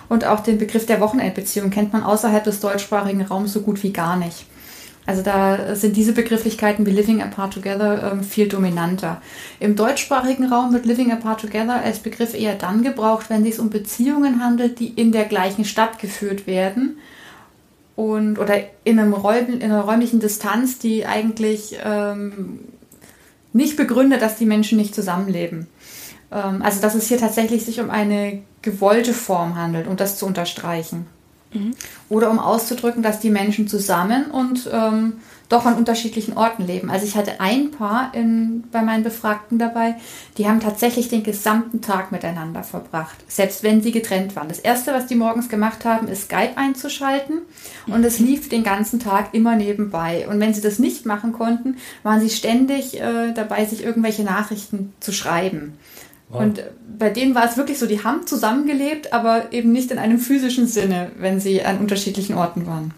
Und 0.10 0.25
auch 0.25 0.41
den 0.41 0.60
Begriff 0.60 0.86
der 0.86 1.00
Wochenendbeziehung 1.00 1.72
kennt 1.72 1.91
man 1.91 2.03
außerhalb 2.03 2.43
des 2.43 2.60
deutschsprachigen 2.60 3.24
Raums 3.24 3.51
so 3.51 3.62
gut 3.62 3.81
wie 3.81 3.91
gar 3.91 4.15
nicht. 4.15 4.45
Also 5.05 5.22
da 5.22 5.75
sind 5.75 5.98
diese 5.98 6.13
Begrifflichkeiten 6.13 6.86
wie 6.86 6.91
Living 6.91 7.22
Apart 7.22 7.53
Together 7.53 8.12
ähm, 8.12 8.24
viel 8.24 8.48
dominanter. 8.48 9.22
Im 9.60 9.75
deutschsprachigen 9.75 10.45
Raum 10.45 10.74
wird 10.74 10.86
Living 10.86 11.12
Apart 11.12 11.41
Together 11.41 11.81
als 11.81 12.00
Begriff 12.00 12.33
eher 12.33 12.55
dann 12.55 12.83
gebraucht, 12.83 13.29
wenn 13.29 13.45
es 13.45 13.60
um 13.60 13.69
Beziehungen 13.69 14.41
handelt, 14.41 14.79
die 14.79 14.88
in 14.88 15.12
der 15.12 15.25
gleichen 15.25 15.65
Stadt 15.65 16.00
geführt 16.00 16.48
werden 16.48 16.98
und 17.95 18.39
oder 18.39 18.55
in, 18.86 18.98
einem 18.98 19.13
Räum, 19.13 19.50
in 19.50 19.63
einer 19.63 19.81
räumlichen 19.81 20.19
Distanz, 20.19 20.79
die 20.79 21.05
eigentlich 21.05 21.77
ähm, 21.83 22.60
nicht 23.51 23.77
begründet, 23.77 24.22
dass 24.22 24.38
die 24.38 24.45
Menschen 24.45 24.77
nicht 24.77 24.95
zusammenleben. 24.95 25.67
Ähm, 26.31 26.62
also 26.62 26.81
dass 26.81 26.95
es 26.95 27.07
hier 27.07 27.17
tatsächlich 27.17 27.65
sich 27.65 27.79
um 27.79 27.89
eine 27.89 28.41
gewollte 28.62 29.13
Form 29.13 29.55
handelt, 29.55 29.88
um 29.88 29.98
das 29.98 30.17
zu 30.17 30.25
unterstreichen. 30.25 31.05
Mhm. 31.53 31.75
Oder 32.10 32.29
um 32.29 32.39
auszudrücken, 32.39 33.03
dass 33.03 33.19
die 33.19 33.29
Menschen 33.29 33.67
zusammen 33.67 34.25
und 34.31 34.69
ähm, 34.72 35.13
doch 35.50 35.65
an 35.65 35.75
unterschiedlichen 35.75 36.36
Orten 36.36 36.65
leben. 36.65 36.89
Also 36.89 37.05
ich 37.05 37.15
hatte 37.15 37.39
ein 37.39 37.72
Paar 37.72 38.13
in, 38.13 38.63
bei 38.72 38.81
meinen 38.81 39.03
Befragten 39.03 39.60
dabei, 39.60 39.95
die 40.38 40.48
haben 40.48 40.60
tatsächlich 40.60 41.10
den 41.10 41.24
gesamten 41.24 41.81
Tag 41.81 42.12
miteinander 42.12 42.63
verbracht, 42.63 43.17
selbst 43.27 43.62
wenn 43.62 43.81
sie 43.81 43.91
getrennt 43.91 44.36
waren. 44.36 44.48
Das 44.48 44.60
Erste, 44.60 44.93
was 44.93 45.05
die 45.05 45.15
morgens 45.15 45.50
gemacht 45.50 45.86
haben, 45.86 46.07
ist 46.07 46.24
Skype 46.24 46.57
einzuschalten 46.57 47.41
und 47.88 48.03
es 48.03 48.19
lief 48.19 48.50
den 48.50 48.63
ganzen 48.63 49.00
Tag 49.00 49.33
immer 49.33 49.55
nebenbei. 49.55 50.27
Und 50.27 50.39
wenn 50.39 50.53
sie 50.53 50.62
das 50.62 50.79
nicht 50.79 51.05
machen 51.05 51.33
konnten, 51.33 51.77
waren 52.01 52.19
sie 52.19 52.29
ständig 52.29 53.00
äh, 53.00 53.33
dabei, 53.33 53.65
sich 53.65 53.83
irgendwelche 53.83 54.24
Nachrichten 54.24 54.93
zu 55.00 55.12
schreiben. 55.12 55.77
Und 56.39 56.63
bei 56.97 57.09
denen 57.09 57.35
war 57.35 57.45
es 57.45 57.57
wirklich 57.57 57.79
so, 57.79 57.85
die 57.85 58.03
haben 58.03 58.25
zusammengelebt, 58.27 59.13
aber 59.13 59.51
eben 59.51 59.71
nicht 59.71 59.91
in 59.91 59.97
einem 59.97 60.19
physischen 60.19 60.67
Sinne, 60.67 61.11
wenn 61.17 61.39
sie 61.39 61.63
an 61.63 61.79
unterschiedlichen 61.79 62.35
Orten 62.35 62.65
waren. 62.65 62.93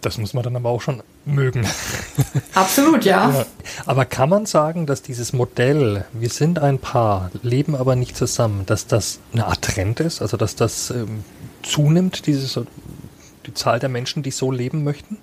Das 0.00 0.16
muss 0.16 0.32
man 0.32 0.42
dann 0.42 0.56
aber 0.56 0.70
auch 0.70 0.80
schon 0.80 1.02
mögen. 1.26 1.66
Absolut, 2.54 3.04
ja. 3.04 3.30
ja. 3.30 3.46
Aber 3.84 4.06
kann 4.06 4.30
man 4.30 4.46
sagen, 4.46 4.86
dass 4.86 5.02
dieses 5.02 5.32
Modell, 5.32 6.06
wir 6.12 6.30
sind 6.30 6.58
ein 6.58 6.78
Paar, 6.78 7.30
leben 7.42 7.74
aber 7.74 7.96
nicht 7.96 8.16
zusammen, 8.16 8.64
dass 8.64 8.86
das 8.86 9.20
eine 9.32 9.46
Art 9.46 9.62
Trend 9.62 10.00
ist? 10.00 10.22
Also 10.22 10.38
dass 10.38 10.56
das 10.56 10.90
ähm, 10.90 11.22
zunimmt, 11.62 12.26
dieses, 12.26 12.58
die 13.46 13.52
Zahl 13.52 13.78
der 13.78 13.90
Menschen, 13.90 14.22
die 14.22 14.30
so 14.30 14.50
leben 14.50 14.84
möchten? 14.84 15.18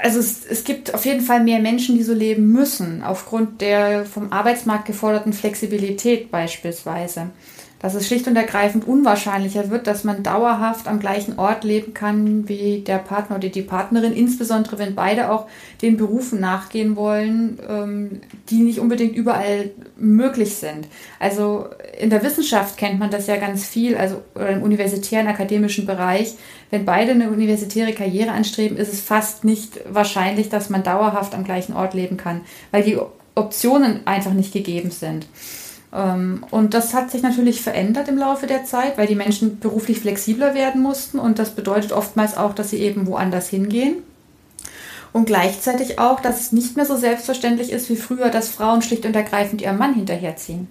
Also 0.00 0.18
es, 0.18 0.44
es 0.46 0.64
gibt 0.64 0.94
auf 0.94 1.04
jeden 1.04 1.20
Fall 1.20 1.42
mehr 1.42 1.58
Menschen, 1.60 1.96
die 1.96 2.02
so 2.02 2.14
leben 2.14 2.52
müssen, 2.52 3.02
aufgrund 3.02 3.60
der 3.60 4.04
vom 4.04 4.32
Arbeitsmarkt 4.32 4.86
geforderten 4.86 5.32
Flexibilität 5.32 6.30
beispielsweise 6.30 7.30
dass 7.80 7.94
es 7.94 8.06
schlicht 8.06 8.26
und 8.26 8.36
ergreifend 8.36 8.86
unwahrscheinlicher 8.86 9.70
wird, 9.70 9.86
dass 9.86 10.02
man 10.04 10.22
dauerhaft 10.22 10.88
am 10.88 10.98
gleichen 10.98 11.38
Ort 11.38 11.64
leben 11.64 11.94
kann 11.94 12.48
wie 12.48 12.80
der 12.80 12.98
Partner 12.98 13.36
oder 13.36 13.48
die 13.48 13.62
Partnerin, 13.62 14.12
insbesondere 14.12 14.78
wenn 14.78 14.94
beide 14.94 15.30
auch 15.30 15.46
den 15.80 15.96
Berufen 15.96 16.40
nachgehen 16.40 16.96
wollen, 16.96 17.58
ähm, 17.68 18.20
die 18.50 18.62
nicht 18.62 18.80
unbedingt 18.80 19.14
überall 19.14 19.70
möglich 19.96 20.56
sind. 20.56 20.88
Also 21.20 21.66
in 21.98 22.10
der 22.10 22.22
Wissenschaft 22.22 22.76
kennt 22.76 22.98
man 22.98 23.10
das 23.10 23.26
ja 23.26 23.36
ganz 23.36 23.64
viel, 23.64 23.96
also 23.96 24.22
im 24.34 24.62
universitären 24.62 25.28
akademischen 25.28 25.86
Bereich. 25.86 26.34
Wenn 26.70 26.84
beide 26.84 27.12
eine 27.12 27.30
universitäre 27.30 27.92
Karriere 27.92 28.32
anstreben, 28.32 28.76
ist 28.76 28.92
es 28.92 29.00
fast 29.00 29.44
nicht 29.44 29.80
wahrscheinlich, 29.88 30.48
dass 30.48 30.68
man 30.68 30.82
dauerhaft 30.82 31.34
am 31.34 31.44
gleichen 31.44 31.74
Ort 31.74 31.94
leben 31.94 32.16
kann, 32.16 32.42
weil 32.72 32.82
die 32.82 32.98
Optionen 33.34 34.00
einfach 34.04 34.32
nicht 34.32 34.52
gegeben 34.52 34.90
sind. 34.90 35.26
Ähm, 35.92 36.44
und 36.50 36.74
das 36.74 36.94
hat 36.94 37.10
sich 37.10 37.22
natürlich 37.22 37.62
verändert 37.62 38.08
im 38.08 38.18
Laufe 38.18 38.46
der 38.46 38.64
Zeit, 38.64 38.98
weil 38.98 39.06
die 39.06 39.14
Menschen 39.14 39.58
beruflich 39.58 40.00
flexibler 40.00 40.54
werden 40.54 40.82
mussten 40.82 41.18
und 41.18 41.38
das 41.38 41.50
bedeutet 41.50 41.92
oftmals 41.92 42.36
auch, 42.36 42.54
dass 42.54 42.70
sie 42.70 42.78
eben 42.78 43.06
woanders 43.06 43.48
hingehen. 43.48 43.96
Und 45.12 45.24
gleichzeitig 45.24 45.98
auch, 45.98 46.20
dass 46.20 46.40
es 46.40 46.52
nicht 46.52 46.76
mehr 46.76 46.84
so 46.84 46.96
selbstverständlich 46.96 47.72
ist 47.72 47.88
wie 47.88 47.96
früher, 47.96 48.28
dass 48.28 48.50
Frauen 48.50 48.82
schlicht 48.82 49.06
und 49.06 49.16
ergreifend 49.16 49.62
ihrem 49.62 49.78
Mann 49.78 49.94
hinterherziehen. 49.94 50.68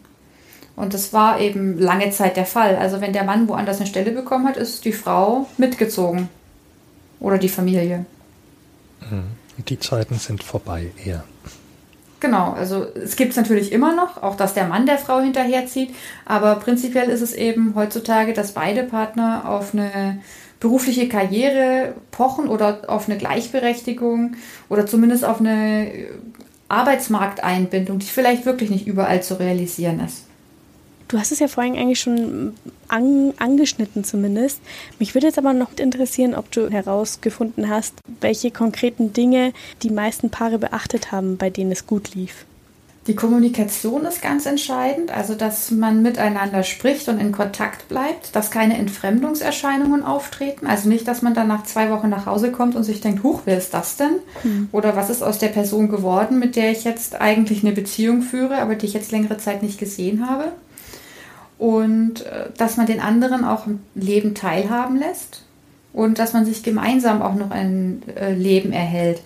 Und 0.76 0.94
das 0.94 1.12
war 1.12 1.40
eben 1.42 1.80
lange 1.80 2.12
Zeit 2.12 2.38
der 2.38 2.46
Fall. 2.46 2.76
Also 2.76 3.02
wenn 3.02 3.12
der 3.12 3.24
Mann 3.24 3.48
woanders 3.48 3.78
eine 3.78 3.88
Stelle 3.88 4.12
bekommen 4.12 4.48
hat, 4.48 4.58
ist 4.58 4.86
die 4.86 4.94
Frau 4.94 5.48
mitgezogen. 5.58 6.30
Oder 7.20 7.40
die 7.40 7.50
Familie. 7.50 8.06
Mhm. 9.10 9.24
Die 9.68 9.80
Zeiten 9.80 10.20
sind 10.20 10.44
vorbei, 10.44 10.92
eher. 11.04 11.24
Genau, 12.20 12.54
also 12.54 12.88
es 12.96 13.16
gibt 13.16 13.32
es 13.32 13.38
natürlich 13.38 13.72
immer 13.72 13.96
noch, 13.96 14.24
auch 14.24 14.36
dass 14.36 14.56
der 14.56 14.68
Mann 14.68 14.88
der 14.88 14.98
Frau 14.98 15.20
hinterherzieht, 15.20 15.94
aber 16.26 16.56
prinzipiell 16.56 17.10
ist 17.10 17.22
es 17.22 17.34
eben 17.34 17.76
heutzutage, 17.76 18.34
dass 18.34 18.54
beide 18.54 18.84
Partner 18.84 19.44
auf 19.48 19.74
eine 19.74 20.20
berufliche 20.60 21.08
Karriere 21.08 21.94
pochen 22.10 22.48
oder 22.48 22.82
auf 22.88 23.08
eine 23.08 23.20
Gleichberechtigung 23.20 24.36
oder 24.68 24.88
zumindest 24.88 25.26
auf 25.26 25.40
eine 25.40 25.92
Arbeitsmarkteinbindung, 26.70 28.00
die 28.00 28.08
vielleicht 28.08 28.46
wirklich 28.46 28.72
nicht 28.72 28.88
überall 28.88 29.22
zu 29.22 29.40
realisieren 29.40 30.02
ist. 30.04 30.27
Du 31.08 31.18
hast 31.18 31.32
es 31.32 31.40
ja 31.40 31.48
vorhin 31.48 31.78
eigentlich 31.78 32.02
schon 32.02 32.54
an, 32.90 33.34
angeschnitten 33.38 34.04
zumindest. 34.04 34.60
Mich 35.00 35.14
würde 35.14 35.28
jetzt 35.28 35.38
aber 35.38 35.54
noch 35.54 35.70
interessieren, 35.78 36.36
ob 36.36 36.52
du 36.52 36.70
herausgefunden 36.70 37.70
hast, 37.70 37.94
welche 38.20 38.52
konkreten 38.52 39.14
Dinge 39.14 39.54
die 39.84 39.90
meisten 39.90 40.30
Paare 40.30 40.60
beachtet 40.60 41.14
haben, 41.14 41.38
bei 41.38 41.50
denen 41.50 41.72
es 41.72 41.88
gut 41.88 42.14
lief. 42.14 42.46
Die 43.08 43.16
Kommunikation 43.16 44.04
ist 44.04 44.22
ganz 44.22 44.46
entscheidend, 44.46 45.16
also 45.16 45.34
dass 45.34 45.72
man 45.72 46.02
miteinander 46.02 46.64
spricht 46.64 47.08
und 47.08 47.20
in 47.20 47.32
Kontakt 47.32 47.88
bleibt, 47.88 48.36
dass 48.36 48.52
keine 48.52 48.78
Entfremdungserscheinungen 48.78 50.04
auftreten, 50.04 50.68
also 50.68 50.90
nicht, 50.90 51.08
dass 51.08 51.22
man 51.22 51.34
dann 51.34 51.48
nach 51.48 51.64
zwei 51.64 51.90
Wochen 51.90 52.10
nach 52.10 52.26
Hause 52.26 52.52
kommt 52.52 52.76
und 52.76 52.84
sich 52.84 53.00
denkt, 53.00 53.24
huch, 53.24 53.44
wer 53.46 53.58
ist 53.58 53.74
das 53.74 53.96
denn? 53.96 54.16
Hm. 54.42 54.68
Oder 54.74 54.98
was 54.98 55.10
ist 55.10 55.24
aus 55.24 55.38
der 55.38 55.48
Person 55.48 55.88
geworden, 55.88 56.38
mit 56.38 56.58
der 56.58 56.70
ich 56.70 56.84
jetzt 56.84 57.22
eigentlich 57.22 57.64
eine 57.64 57.72
Beziehung 57.72 58.24
führe, 58.24 58.58
aber 58.58 58.76
die 58.76 58.88
ich 58.88 58.94
jetzt 58.94 59.14
längere 59.14 59.38
Zeit 59.38 59.64
nicht 59.64 59.80
gesehen 59.80 60.30
habe 60.30 60.52
und 61.58 62.26
äh, 62.26 62.50
dass 62.58 62.78
man 62.78 62.86
den 62.86 63.00
anderen 63.00 63.44
auch 63.44 63.68
im 63.68 63.80
Leben 63.96 64.36
teilhaben 64.36 64.98
lässt 64.98 65.44
und 65.94 66.20
dass 66.20 66.34
man 66.34 66.46
sich 66.46 66.64
gemeinsam 66.64 67.22
auch 67.22 67.36
noch 67.36 67.52
ein 67.52 68.04
äh, 68.16 68.34
Leben 68.34 68.72
erhält. 68.72 69.22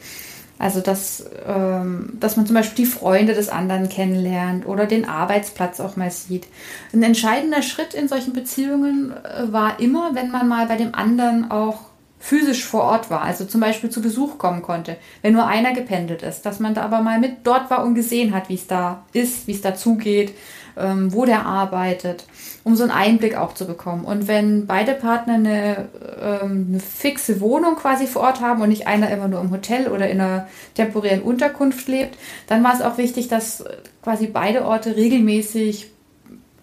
Also 0.58 0.80
dass, 0.80 1.26
ähm, 1.48 2.14
dass 2.20 2.38
man 2.38 2.46
zum 2.46 2.54
Beispiel 2.56 2.86
die 2.86 2.92
Freunde 2.92 3.34
des 3.34 3.50
anderen 3.50 3.90
kennenlernt 3.90 4.68
oder 4.68 4.86
den 4.86 5.10
Arbeitsplatz 5.10 5.80
auch 5.80 5.96
mal 5.96 6.12
sieht. 6.12 6.46
Ein 6.94 7.02
entscheidender 7.02 7.64
Schritt 7.64 7.96
in 7.96 8.08
solchen 8.08 8.34
Beziehungen 8.34 9.12
äh, 9.12 9.52
war 9.52 9.80
immer, 9.80 10.14
wenn 10.14 10.30
man 10.30 10.48
mal 10.48 10.68
bei 10.68 10.76
dem 10.76 10.94
anderen 10.94 11.50
auch 11.50 11.80
physisch 12.20 12.64
vor 12.64 12.84
Ort 12.84 13.10
war, 13.10 13.24
also 13.24 13.46
zum 13.46 13.60
Beispiel 13.60 13.90
zu 13.90 14.04
Besuch 14.04 14.38
kommen 14.38 14.62
konnte, 14.62 14.98
wenn 15.24 15.34
nur 15.34 15.48
einer 15.48 15.74
gependelt 15.74 16.22
ist, 16.22 16.44
dass 16.44 16.60
man 16.60 16.76
da 16.76 16.84
aber 16.84 17.02
mal 17.02 17.20
mit 17.20 17.38
dort 17.44 17.72
war 17.72 17.84
und 17.84 17.96
gesehen 17.96 18.34
hat, 18.36 18.48
wie 18.48 18.54
es 18.54 18.68
da 18.68 19.04
ist, 19.12 19.48
wie 19.48 19.54
es 19.54 19.62
da 19.62 19.74
zugeht, 19.74 20.36
ähm, 20.78 21.14
wo 21.14 21.26
der 21.26 21.46
arbeitet, 21.46 22.26
um 22.64 22.76
so 22.76 22.84
einen 22.84 22.92
Einblick 22.92 23.36
auch 23.36 23.54
zu 23.54 23.66
bekommen. 23.66 24.06
Und 24.06 24.28
wenn 24.28 24.66
beide 24.68 24.94
Partner 24.94 25.36
eine, 25.36 25.90
ähm, 26.22 26.68
eine 26.70 26.80
fixe 26.80 27.42
Wohnung 27.42 27.76
quasi 27.76 28.08
vor 28.08 28.24
Ort 28.24 28.42
haben 28.42 28.62
und 28.62 28.70
nicht 28.70 28.88
einer 28.88 29.10
immer 29.10 29.28
nur 29.28 29.42
im 29.42 29.52
Hotel 29.52 29.88
oder 29.88 30.10
in 30.10 30.22
einer 30.22 30.48
temporären 30.76 31.22
Unterkunft 31.22 31.88
lebt, 31.88 32.18
dann 32.48 32.64
war 32.64 32.74
es 32.74 32.82
auch 32.82 32.98
wichtig, 32.98 33.28
dass 33.28 33.64
quasi 34.02 34.28
beide 34.28 34.66
Orte 34.66 34.96
regelmäßig 34.96 35.92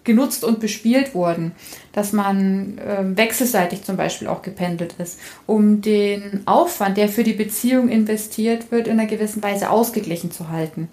genutzt 0.03 0.43
und 0.43 0.59
bespielt 0.59 1.13
wurden, 1.13 1.51
dass 1.91 2.13
man 2.13 2.79
äh, 2.79 3.15
wechselseitig 3.15 3.83
zum 3.83 3.95
Beispiel 3.95 4.27
auch 4.27 4.41
gependelt 4.41 4.95
ist, 4.97 5.19
um 5.45 5.81
den 5.81 6.41
Aufwand, 6.45 6.97
der 6.97 7.09
für 7.09 7.23
die 7.23 7.33
Beziehung 7.33 7.89
investiert 7.89 8.71
wird, 8.71 8.87
in 8.87 8.99
einer 8.99 9.07
gewissen 9.07 9.43
Weise 9.43 9.69
ausgeglichen 9.69 10.31
zu 10.31 10.49
halten. 10.49 10.89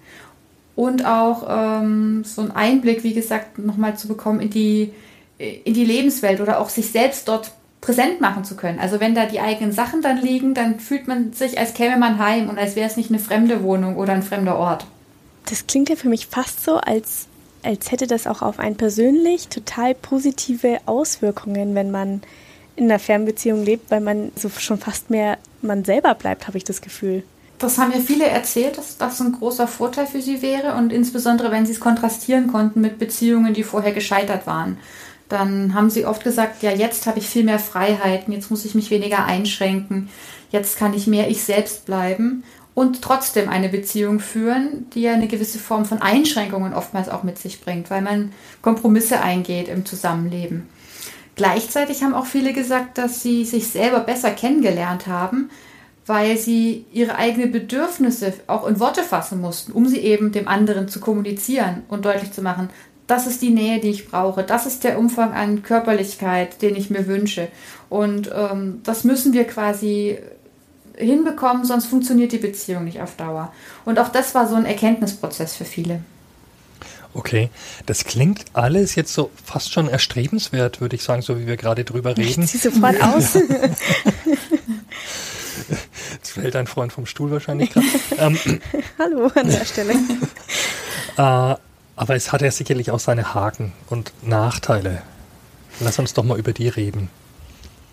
Und 0.77 1.05
auch 1.05 1.45
ähm, 1.49 2.23
so 2.23 2.41
einen 2.41 2.51
Einblick, 2.51 3.03
wie 3.03 3.13
gesagt, 3.13 3.59
nochmal 3.59 3.97
zu 3.97 4.07
bekommen 4.07 4.39
in 4.39 4.49
die, 4.49 4.93
in 5.37 5.73
die 5.73 5.83
Lebenswelt 5.83 6.39
oder 6.39 6.61
auch 6.61 6.69
sich 6.69 6.91
selbst 6.91 7.27
dort 7.27 7.51
präsent 7.81 8.21
machen 8.21 8.45
zu 8.45 8.55
können. 8.55 8.79
Also 8.79 8.99
wenn 8.99 9.13
da 9.15 9.25
die 9.25 9.41
eigenen 9.41 9.73
Sachen 9.73 10.01
dann 10.01 10.21
liegen, 10.21 10.53
dann 10.53 10.79
fühlt 10.79 11.07
man 11.07 11.33
sich, 11.33 11.59
als 11.59 11.73
käme 11.73 11.97
man 11.97 12.19
heim 12.19 12.47
und 12.47 12.57
als 12.57 12.75
wäre 12.75 12.87
es 12.87 12.95
nicht 12.95 13.09
eine 13.09 13.19
fremde 13.19 13.63
Wohnung 13.63 13.97
oder 13.97 14.13
ein 14.13 14.23
fremder 14.23 14.57
Ort. 14.57 14.85
Das 15.49 15.67
klingt 15.67 15.89
ja 15.89 15.95
für 15.95 16.09
mich 16.09 16.27
fast 16.27 16.63
so, 16.63 16.77
als 16.77 17.27
als 17.63 17.91
hätte 17.91 18.07
das 18.07 18.27
auch 18.27 18.41
auf 18.41 18.59
einen 18.59 18.77
persönlich 18.77 19.49
total 19.49 19.93
positive 19.93 20.79
Auswirkungen, 20.85 21.75
wenn 21.75 21.91
man 21.91 22.21
in 22.75 22.85
einer 22.85 22.99
Fernbeziehung 22.99 23.65
lebt, 23.65 23.91
weil 23.91 24.01
man 24.01 24.31
so 24.35 24.49
schon 24.49 24.77
fast 24.77 25.09
mehr 25.09 25.37
man 25.61 25.83
selber 25.83 26.13
bleibt, 26.13 26.47
habe 26.47 26.57
ich 26.57 26.63
das 26.63 26.81
Gefühl. 26.81 27.23
Das 27.59 27.79
haben 27.79 27.91
ja 27.91 27.99
viele 27.99 28.25
erzählt, 28.25 28.77
dass 28.77 28.97
das 28.97 29.19
ein 29.19 29.31
großer 29.31 29.67
Vorteil 29.67 30.05
für 30.05 30.21
sie 30.21 30.41
wäre 30.41 30.75
und 30.75 30.93
insbesondere, 30.93 31.51
wenn 31.51 31.65
sie 31.65 31.71
es 31.71 31.79
kontrastieren 31.79 32.47
konnten 32.47 32.81
mit 32.81 32.99
Beziehungen, 32.99 33.53
die 33.53 33.63
vorher 33.63 33.93
gescheitert 33.93 34.45
waren. 34.45 34.77
Dann 35.27 35.73
haben 35.73 35.89
sie 35.89 36.05
oft 36.05 36.23
gesagt, 36.23 36.61
ja, 36.61 36.71
jetzt 36.71 37.07
habe 37.07 37.19
ich 37.19 37.27
viel 37.27 37.43
mehr 37.43 37.59
Freiheiten, 37.59 38.31
jetzt 38.31 38.51
muss 38.51 38.63
ich 38.63 38.75
mich 38.75 38.91
weniger 38.91 39.25
einschränken, 39.25 40.09
jetzt 40.51 40.77
kann 40.77 40.93
ich 40.93 41.07
mehr 41.07 41.29
ich 41.29 41.43
selbst 41.43 41.85
bleiben 41.85 42.43
und 42.75 43.01
trotzdem 43.01 43.49
eine 43.49 43.69
Beziehung 43.69 44.19
führen, 44.19 44.87
die 44.93 45.01
ja 45.01 45.13
eine 45.13 45.27
gewisse 45.27 45.57
Form 45.57 45.85
von 45.85 45.99
Einschränkungen 45.99 46.75
oftmals 46.75 47.09
auch 47.09 47.23
mit 47.23 47.39
sich 47.39 47.59
bringt, 47.59 47.89
weil 47.89 48.03
man 48.03 48.31
Kompromisse 48.61 49.19
eingeht 49.19 49.67
im 49.67 49.83
Zusammenleben. 49.83 50.69
Gleichzeitig 51.35 52.03
haben 52.03 52.13
auch 52.13 52.27
viele 52.27 52.53
gesagt, 52.53 52.97
dass 52.97 53.21
sie 53.21 53.45
sich 53.45 53.67
selber 53.67 54.01
besser 54.01 54.31
kennengelernt 54.31 55.07
haben, 55.07 55.49
weil 56.07 56.37
sie 56.37 56.85
ihre 56.91 57.15
eigenen 57.15 57.51
Bedürfnisse 57.51 58.33
auch 58.47 58.65
in 58.65 58.79
Worte 58.79 59.03
fassen 59.03 59.39
mussten, 59.39 59.73
um 59.73 59.87
sie 59.87 59.99
eben 59.99 60.31
dem 60.31 60.47
anderen 60.47 60.87
zu 60.87 60.99
kommunizieren 60.99 61.83
und 61.89 62.05
deutlich 62.05 62.31
zu 62.31 62.41
machen, 62.41 62.69
das 63.07 63.27
ist 63.27 63.41
die 63.41 63.51
Nähe, 63.51 63.79
die 63.79 63.89
ich 63.89 64.09
brauche, 64.09 64.43
das 64.43 64.65
ist 64.65 64.83
der 64.83 64.97
Umfang 64.97 65.33
an 65.33 65.63
Körperlichkeit, 65.63 66.61
den 66.61 66.75
ich 66.75 66.89
mir 66.89 67.07
wünsche. 67.07 67.47
Und 67.89 68.29
ähm, 68.35 68.81
das 68.83 69.03
müssen 69.03 69.31
wir 69.33 69.45
quasi 69.45 70.17
hinbekommen, 70.97 71.63
sonst 71.63 71.85
funktioniert 71.85 72.31
die 72.31 72.37
Beziehung 72.37 72.83
nicht 72.85 73.01
auf 73.01 73.15
Dauer. 73.15 73.53
Und 73.85 73.99
auch 73.99 74.09
das 74.09 74.35
war 74.35 74.47
so 74.47 74.55
ein 74.55 74.65
Erkenntnisprozess 74.65 75.55
für 75.55 75.65
viele. 75.65 76.01
Okay, 77.13 77.49
das 77.85 78.03
klingt 78.03 78.45
alles 78.53 78.95
jetzt 78.95 79.13
so 79.13 79.31
fast 79.43 79.73
schon 79.73 79.87
erstrebenswert, 79.87 80.81
würde 80.81 80.95
ich 80.95 81.03
sagen, 81.03 81.21
so 81.21 81.39
wie 81.39 81.47
wir 81.47 81.57
gerade 81.57 81.83
drüber 81.83 82.15
reden. 82.15 82.43
Ich 82.43 82.61
sofort 82.61 83.01
aus. 83.01 83.37
Jetzt 86.17 86.31
fällt 86.31 86.55
ein 86.55 86.65
Freund 86.65 86.91
vom 86.91 87.05
Stuhl 87.05 87.29
wahrscheinlich 87.29 87.69
gerade. 87.69 87.85
ähm, 88.17 88.59
Hallo 88.97 89.29
an 89.35 89.47
der 89.49 89.65
Stelle. 89.65 89.93
äh, 91.17 91.55
aber 91.95 92.15
es 92.15 92.31
hat 92.31 92.41
ja 92.41 92.49
sicherlich 92.49 92.89
auch 92.89 92.99
seine 92.99 93.35
Haken 93.35 93.71
und 93.89 94.13
Nachteile. 94.23 95.03
Lass 95.79 95.99
uns 95.99 96.15
doch 96.15 96.23
mal 96.23 96.39
über 96.39 96.53
die 96.53 96.69
reden. 96.69 97.09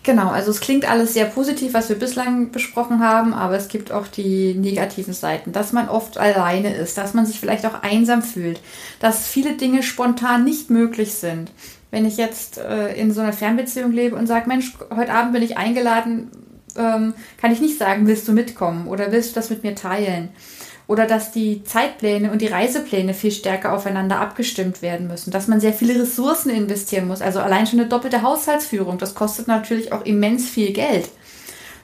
Genau, 0.01 0.29
also 0.29 0.49
es 0.49 0.59
klingt 0.59 0.89
alles 0.89 1.13
sehr 1.13 1.25
positiv, 1.25 1.75
was 1.75 1.89
wir 1.89 1.99
bislang 1.99 2.51
besprochen 2.51 2.99
haben, 2.99 3.33
aber 3.33 3.57
es 3.57 3.67
gibt 3.67 3.91
auch 3.91 4.07
die 4.07 4.55
negativen 4.55 5.13
Seiten, 5.13 5.51
dass 5.51 5.71
man 5.71 5.87
oft 5.87 6.17
alleine 6.17 6.75
ist, 6.75 6.97
dass 6.97 7.13
man 7.13 7.27
sich 7.27 7.39
vielleicht 7.39 7.65
auch 7.65 7.83
einsam 7.83 8.23
fühlt, 8.23 8.59
dass 8.99 9.27
viele 9.27 9.53
Dinge 9.53 9.83
spontan 9.83 10.43
nicht 10.43 10.71
möglich 10.71 11.13
sind. 11.13 11.51
Wenn 11.91 12.05
ich 12.05 12.17
jetzt 12.17 12.57
äh, 12.57 12.93
in 12.95 13.11
so 13.11 13.21
einer 13.21 13.33
Fernbeziehung 13.33 13.91
lebe 13.91 14.15
und 14.15 14.25
sage, 14.25 14.47
Mensch, 14.47 14.73
heute 14.95 15.13
Abend 15.13 15.33
bin 15.33 15.43
ich 15.43 15.57
eingeladen, 15.57 16.29
ähm, 16.77 17.13
kann 17.39 17.51
ich 17.51 17.61
nicht 17.61 17.77
sagen, 17.77 18.07
willst 18.07 18.27
du 18.27 18.33
mitkommen 18.33 18.87
oder 18.87 19.11
willst 19.11 19.31
du 19.31 19.35
das 19.35 19.49
mit 19.49 19.63
mir 19.63 19.75
teilen? 19.75 20.29
oder 20.87 21.07
dass 21.07 21.31
die 21.31 21.63
Zeitpläne 21.63 22.31
und 22.31 22.41
die 22.41 22.47
Reisepläne 22.47 23.13
viel 23.13 23.31
stärker 23.31 23.73
aufeinander 23.73 24.19
abgestimmt 24.19 24.81
werden 24.81 25.07
müssen, 25.07 25.31
dass 25.31 25.47
man 25.47 25.59
sehr 25.59 25.73
viele 25.73 25.99
Ressourcen 25.99 26.49
investieren 26.49 27.07
muss. 27.07 27.21
Also 27.21 27.39
allein 27.39 27.65
schon 27.65 27.79
eine 27.79 27.89
doppelte 27.89 28.21
Haushaltsführung, 28.21 28.97
das 28.97 29.15
kostet 29.15 29.47
natürlich 29.47 29.91
auch 29.91 30.05
immens 30.05 30.47
viel 30.47 30.73
Geld. 30.73 31.09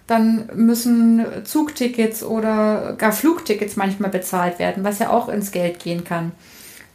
Dann 0.05 0.49
müssen 0.53 1.25
Zugtickets 1.45 2.23
oder 2.23 2.95
gar 2.97 3.11
Flugtickets 3.11 3.75
manchmal 3.75 4.09
bezahlt 4.09 4.59
werden, 4.59 4.83
was 4.83 4.99
ja 4.99 5.09
auch 5.09 5.29
ins 5.29 5.51
Geld 5.51 5.79
gehen 5.79 6.03
kann. 6.03 6.31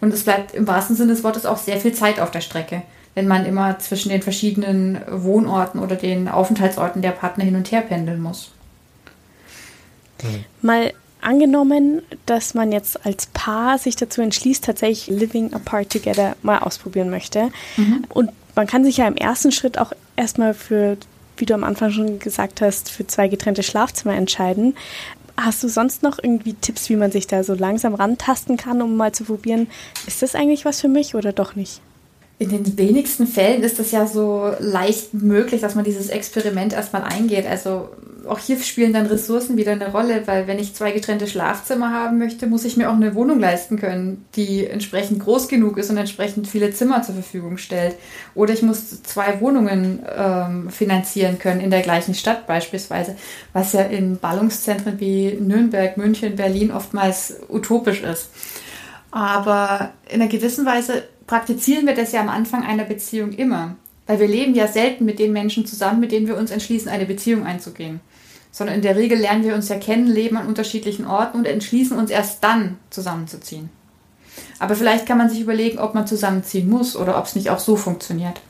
Und 0.00 0.12
es 0.12 0.24
bleibt 0.24 0.54
im 0.54 0.66
wahrsten 0.66 0.94
Sinne 0.94 1.14
des 1.14 1.24
Wortes 1.24 1.46
auch 1.46 1.56
sehr 1.56 1.78
viel 1.78 1.92
Zeit 1.92 2.20
auf 2.20 2.30
der 2.30 2.42
Strecke, 2.42 2.82
wenn 3.16 3.26
man 3.26 3.46
immer 3.46 3.78
zwischen 3.78 4.10
den 4.10 4.20
verschiedenen 4.20 5.00
Wohnorten 5.08 5.80
oder 5.80 5.96
den 5.96 6.28
Aufenthaltsorten 6.28 7.00
der 7.00 7.12
Partner 7.12 7.44
hin 7.44 7.56
und 7.56 7.72
her 7.72 7.80
pendeln 7.80 8.20
muss. 8.20 8.50
Mal 10.60 10.92
angenommen, 11.22 12.02
dass 12.26 12.52
man 12.52 12.72
jetzt 12.72 13.06
als 13.06 13.26
Paar 13.28 13.78
sich 13.78 13.96
dazu 13.96 14.20
entschließt, 14.20 14.62
tatsächlich 14.62 15.08
Living 15.08 15.54
Apart 15.54 15.90
Together 15.90 16.36
mal 16.42 16.58
ausprobieren 16.58 17.08
möchte. 17.08 17.48
Mhm. 17.78 18.04
Und 18.10 18.30
man 18.54 18.66
kann 18.66 18.84
sich 18.84 18.98
ja 18.98 19.08
im 19.08 19.16
ersten 19.16 19.50
Schritt 19.50 19.78
auch 19.78 19.92
erstmal 20.16 20.52
für, 20.52 20.98
wie 21.38 21.46
du 21.46 21.54
am 21.54 21.64
Anfang 21.64 21.92
schon 21.92 22.18
gesagt 22.18 22.60
hast, 22.60 22.90
für 22.90 23.06
zwei 23.06 23.28
getrennte 23.28 23.62
Schlafzimmer 23.62 24.14
entscheiden. 24.14 24.76
Hast 25.38 25.62
du 25.62 25.68
sonst 25.68 26.02
noch 26.02 26.18
irgendwie 26.22 26.52
Tipps, 26.52 26.90
wie 26.90 26.96
man 26.96 27.10
sich 27.10 27.26
da 27.26 27.42
so 27.44 27.54
langsam 27.54 27.94
rantasten 27.94 28.58
kann, 28.58 28.82
um 28.82 28.94
mal 28.94 29.12
zu 29.12 29.24
probieren, 29.24 29.68
ist 30.06 30.20
das 30.20 30.34
eigentlich 30.34 30.66
was 30.66 30.82
für 30.82 30.88
mich 30.88 31.14
oder 31.14 31.32
doch 31.32 31.56
nicht? 31.56 31.80
In 32.38 32.50
den 32.50 32.76
wenigsten 32.76 33.26
Fällen 33.26 33.62
ist 33.62 33.80
es 33.80 33.92
ja 33.92 34.06
so 34.06 34.52
leicht 34.58 35.14
möglich, 35.14 35.62
dass 35.62 35.74
man 35.74 35.84
dieses 35.84 36.10
Experiment 36.10 36.74
erstmal 36.74 37.02
eingeht. 37.02 37.46
Also 37.46 37.88
auch 38.28 38.38
hier 38.38 38.58
spielen 38.60 38.92
dann 38.92 39.06
Ressourcen 39.06 39.56
wieder 39.56 39.72
eine 39.72 39.90
Rolle, 39.90 40.26
weil 40.26 40.46
wenn 40.46 40.58
ich 40.58 40.74
zwei 40.74 40.92
getrennte 40.92 41.26
Schlafzimmer 41.26 41.92
haben 41.92 42.18
möchte, 42.18 42.46
muss 42.46 42.64
ich 42.64 42.76
mir 42.76 42.90
auch 42.90 42.94
eine 42.94 43.14
Wohnung 43.14 43.40
leisten 43.40 43.78
können, 43.78 44.24
die 44.34 44.66
entsprechend 44.66 45.20
groß 45.20 45.48
genug 45.48 45.78
ist 45.78 45.90
und 45.90 45.96
entsprechend 45.96 46.46
viele 46.46 46.70
Zimmer 46.72 47.02
zur 47.02 47.14
Verfügung 47.14 47.56
stellt. 47.56 47.96
Oder 48.34 48.52
ich 48.52 48.62
muss 48.62 49.02
zwei 49.02 49.40
Wohnungen 49.40 50.04
ähm, 50.14 50.70
finanzieren 50.70 51.38
können 51.38 51.60
in 51.60 51.70
der 51.70 51.82
gleichen 51.82 52.14
Stadt 52.14 52.46
beispielsweise, 52.46 53.16
was 53.52 53.72
ja 53.72 53.82
in 53.82 54.18
Ballungszentren 54.18 55.00
wie 55.00 55.38
Nürnberg, 55.40 55.96
München, 55.96 56.36
Berlin 56.36 56.70
oftmals 56.70 57.36
utopisch 57.48 58.02
ist. 58.02 58.28
Aber 59.10 59.92
in 60.10 60.20
einer 60.20 60.30
gewissen 60.30 60.66
Weise 60.66 61.04
praktizieren 61.26 61.86
wir 61.86 61.94
das 61.94 62.12
ja 62.12 62.20
am 62.20 62.28
Anfang 62.28 62.64
einer 62.64 62.84
Beziehung 62.84 63.32
immer. 63.32 63.76
Weil 64.06 64.20
wir 64.20 64.28
leben 64.28 64.54
ja 64.54 64.68
selten 64.68 65.04
mit 65.04 65.18
den 65.18 65.32
Menschen 65.32 65.66
zusammen, 65.66 66.00
mit 66.00 66.12
denen 66.12 66.28
wir 66.28 66.36
uns 66.36 66.50
entschließen, 66.50 66.88
eine 66.88 67.06
Beziehung 67.06 67.44
einzugehen 67.44 68.00
sondern 68.56 68.76
in 68.76 68.82
der 68.82 68.96
Regel 68.96 69.18
lernen 69.18 69.44
wir 69.44 69.54
uns 69.54 69.68
ja 69.68 69.76
kennen, 69.76 70.06
leben 70.06 70.38
an 70.38 70.46
unterschiedlichen 70.46 71.06
Orten 71.06 71.36
und 71.36 71.46
entschließen 71.46 71.94
uns 71.94 72.10
erst 72.10 72.42
dann 72.42 72.78
zusammenzuziehen. 72.88 73.68
Aber 74.58 74.74
vielleicht 74.74 75.04
kann 75.04 75.18
man 75.18 75.28
sich 75.28 75.40
überlegen, 75.40 75.78
ob 75.78 75.94
man 75.94 76.06
zusammenziehen 76.06 76.66
muss 76.66 76.96
oder 76.96 77.18
ob 77.18 77.26
es 77.26 77.34
nicht 77.34 77.50
auch 77.50 77.58
so 77.58 77.76
funktioniert. 77.76 78.40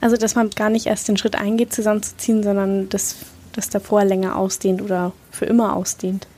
Also, 0.00 0.16
dass 0.16 0.36
man 0.36 0.50
gar 0.50 0.70
nicht 0.70 0.86
erst 0.86 1.08
den 1.08 1.16
Schritt 1.16 1.34
eingeht, 1.34 1.72
zusammenzuziehen, 1.72 2.44
sondern 2.44 2.88
das, 2.88 3.16
das 3.52 3.70
davor 3.70 4.04
länger 4.04 4.36
ausdehnt 4.36 4.80
oder 4.80 5.12
für 5.32 5.46
immer 5.46 5.74
ausdehnt. 5.74 6.28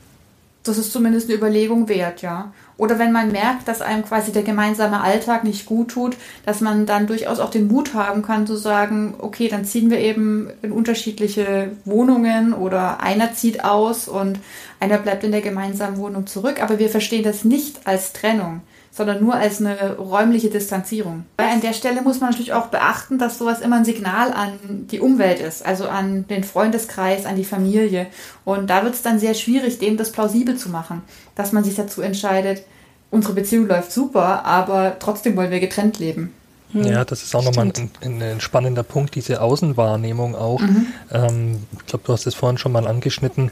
Das 0.63 0.79
ist 0.79 0.91
zumindest 0.91 1.29
eine 1.29 1.37
Überlegung 1.37 1.87
wert, 1.87 2.23
ja. 2.23 2.51
Oder 2.79 2.97
wenn 2.97 3.11
man 3.11 3.33
merkt, 3.33 3.67
dass 3.67 3.81
einem 3.81 4.05
quasi 4.05 4.31
der 4.31 4.43
gemeinsame 4.43 5.01
Alltag 5.01 5.43
nicht 5.43 5.65
gut 5.65 5.89
tut, 5.89 6.15
dass 6.45 6.61
man 6.61 6.85
dann 6.85 7.07
durchaus 7.07 7.41
auch 7.41 7.51
den 7.51 7.67
Mut 7.67 7.93
haben 7.93 8.21
kann 8.21 8.47
zu 8.47 8.55
sagen, 8.55 9.15
okay, 9.17 9.49
dann 9.49 9.65
ziehen 9.65 9.89
wir 9.89 9.99
eben 9.99 10.49
in 10.61 10.71
unterschiedliche 10.71 11.71
Wohnungen 11.83 12.53
oder 12.53 13.01
einer 13.01 13.33
zieht 13.33 13.65
aus 13.65 14.07
und 14.07 14.39
einer 14.79 14.97
bleibt 14.97 15.25
in 15.25 15.33
der 15.33 15.41
gemeinsamen 15.41 15.97
Wohnung 15.97 16.25
zurück. 16.25 16.63
Aber 16.63 16.79
wir 16.79 16.89
verstehen 16.89 17.23
das 17.23 17.43
nicht 17.43 17.85
als 17.85 18.13
Trennung, 18.13 18.61
sondern 18.99 19.23
nur 19.23 19.35
als 19.35 19.61
eine 19.61 19.95
räumliche 19.95 20.49
Distanzierung. 20.49 21.23
Weil 21.37 21.47
an 21.47 21.61
der 21.61 21.71
Stelle 21.71 22.01
muss 22.01 22.19
man 22.19 22.31
natürlich 22.31 22.51
auch 22.51 22.67
beachten, 22.67 23.17
dass 23.17 23.37
sowas 23.37 23.61
immer 23.61 23.77
ein 23.77 23.85
Signal 23.85 24.33
an 24.33 24.59
die 24.91 24.99
Umwelt 24.99 25.39
ist, 25.39 25.65
also 25.65 25.87
an 25.87 26.27
den 26.27 26.43
Freundeskreis, 26.43 27.25
an 27.25 27.37
die 27.37 27.45
Familie. 27.45 28.07
Und 28.43 28.69
da 28.69 28.83
wird 28.83 28.95
es 28.95 29.01
dann 29.01 29.17
sehr 29.17 29.35
schwierig, 29.35 29.79
dem 29.79 29.95
das 29.95 30.11
plausibel 30.11 30.57
zu 30.57 30.67
machen, 30.67 31.01
dass 31.35 31.53
man 31.53 31.63
sich 31.63 31.75
dazu 31.75 32.01
entscheidet, 32.01 32.63
unsere 33.09 33.31
Beziehung 33.31 33.67
läuft 33.67 33.93
super, 33.93 34.43
aber 34.43 34.97
trotzdem 34.99 35.37
wollen 35.37 35.51
wir 35.51 35.61
getrennt 35.61 35.97
leben. 35.97 36.33
Hm. 36.73 36.83
Ja, 36.83 37.05
das 37.05 37.23
ist 37.23 37.33
auch 37.33 37.43
nochmal 37.45 37.71
ein, 38.01 38.21
ein, 38.21 38.41
spannender 38.41 38.83
Punkt, 38.83 39.15
diese 39.15 39.41
Außenwahrnehmung 39.41 40.35
auch. 40.35 40.59
Mhm. 40.59 40.87
Ähm, 41.13 41.63
ich 41.79 41.85
glaube, 41.85 42.03
du 42.05 42.11
hast 42.11 42.27
es 42.27 42.35
vorhin 42.35 42.57
schon 42.57 42.73
mal 42.73 42.85
angeschnitten, 42.85 43.51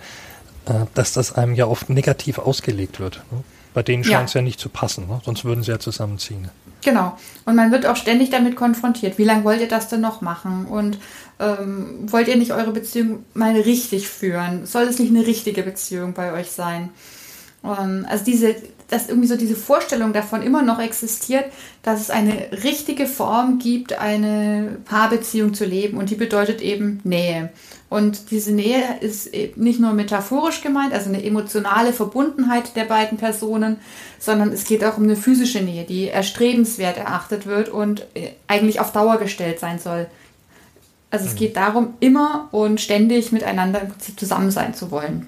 äh, 0.65 0.73
dass 0.93 1.13
das 1.13 1.31
einem 1.31 1.55
ja 1.55 1.67
oft 1.67 1.89
negativ 1.89 2.37
ausgelegt 2.37 2.99
wird. 2.99 3.21
Ne? 3.31 3.43
Bei 3.77 3.83
denen 3.83 4.03
scheint 4.03 4.29
es 4.29 4.33
ja. 4.33 4.39
ja 4.39 4.43
nicht 4.43 4.59
zu 4.59 4.69
passen, 4.69 5.05
ne? 5.07 5.21
sonst 5.23 5.45
würden 5.45 5.61
sie 5.61 5.69
ja 5.69 5.77
zusammenziehen. 5.77 6.49
Genau. 6.83 7.15
Und 7.45 7.55
man 7.55 7.71
wird 7.71 7.85
auch 7.85 7.95
ständig 7.95 8.31
damit 8.31 8.55
konfrontiert. 8.55 9.19
Wie 9.19 9.23
lange 9.23 9.43
wollt 9.43 9.61
ihr 9.61 9.67
das 9.67 9.87
denn 9.87 10.01
noch 10.01 10.21
machen? 10.21 10.65
Und 10.65 10.97
ähm, 11.39 12.11
wollt 12.11 12.27
ihr 12.27 12.37
nicht 12.37 12.53
eure 12.53 12.71
Beziehung 12.71 13.23
mal 13.35 13.51
richtig 13.51 14.07
führen? 14.07 14.65
Soll 14.65 14.85
es 14.85 14.97
nicht 14.97 15.11
eine 15.11 15.27
richtige 15.27 15.61
Beziehung 15.61 16.13
bei 16.13 16.33
euch 16.33 16.49
sein? 16.49 16.89
Um, 17.61 18.07
also 18.09 18.25
diese, 18.25 18.55
dass 18.87 19.09
irgendwie 19.09 19.27
so 19.27 19.37
diese 19.37 19.55
Vorstellung 19.55 20.11
davon 20.11 20.41
immer 20.41 20.63
noch 20.63 20.79
existiert, 20.79 21.45
dass 21.83 22.01
es 22.01 22.09
eine 22.09 22.33
richtige 22.63 23.05
Form 23.05 23.59
gibt, 23.59 23.93
eine 23.93 24.79
Paarbeziehung 24.85 25.53
zu 25.53 25.65
leben 25.65 25.99
und 25.99 26.09
die 26.09 26.15
bedeutet 26.15 26.61
eben 26.61 26.99
Nähe. 27.03 27.51
Und 27.89 28.31
diese 28.31 28.51
Nähe 28.51 28.83
ist 28.99 29.31
nicht 29.55 29.79
nur 29.79 29.93
metaphorisch 29.93 30.61
gemeint, 30.61 30.93
also 30.93 31.09
eine 31.09 31.23
emotionale 31.23 31.93
Verbundenheit 31.93 32.75
der 32.75 32.83
beiden 32.83 33.17
Personen, 33.17 33.77
sondern 34.19 34.51
es 34.51 34.65
geht 34.65 34.83
auch 34.83 34.97
um 34.97 35.03
eine 35.03 35.15
physische 35.15 35.61
Nähe, 35.61 35.85
die 35.85 36.09
erstrebenswert 36.09 36.97
erachtet 36.97 37.45
wird 37.45 37.69
und 37.69 38.01
äh, 38.13 38.31
eigentlich 38.47 38.81
auf 38.81 38.91
Dauer 38.91 39.17
gestellt 39.17 39.59
sein 39.59 39.79
soll. 39.79 40.07
Also 41.11 41.25
es 41.25 41.33
mhm. 41.33 41.37
geht 41.37 41.55
darum, 41.55 41.93
immer 42.01 42.49
und 42.51 42.81
ständig 42.81 43.31
miteinander 43.31 43.81
im 43.81 43.89
Prinzip 43.89 44.19
zusammen 44.19 44.51
sein 44.51 44.73
zu 44.73 44.91
wollen. 44.91 45.27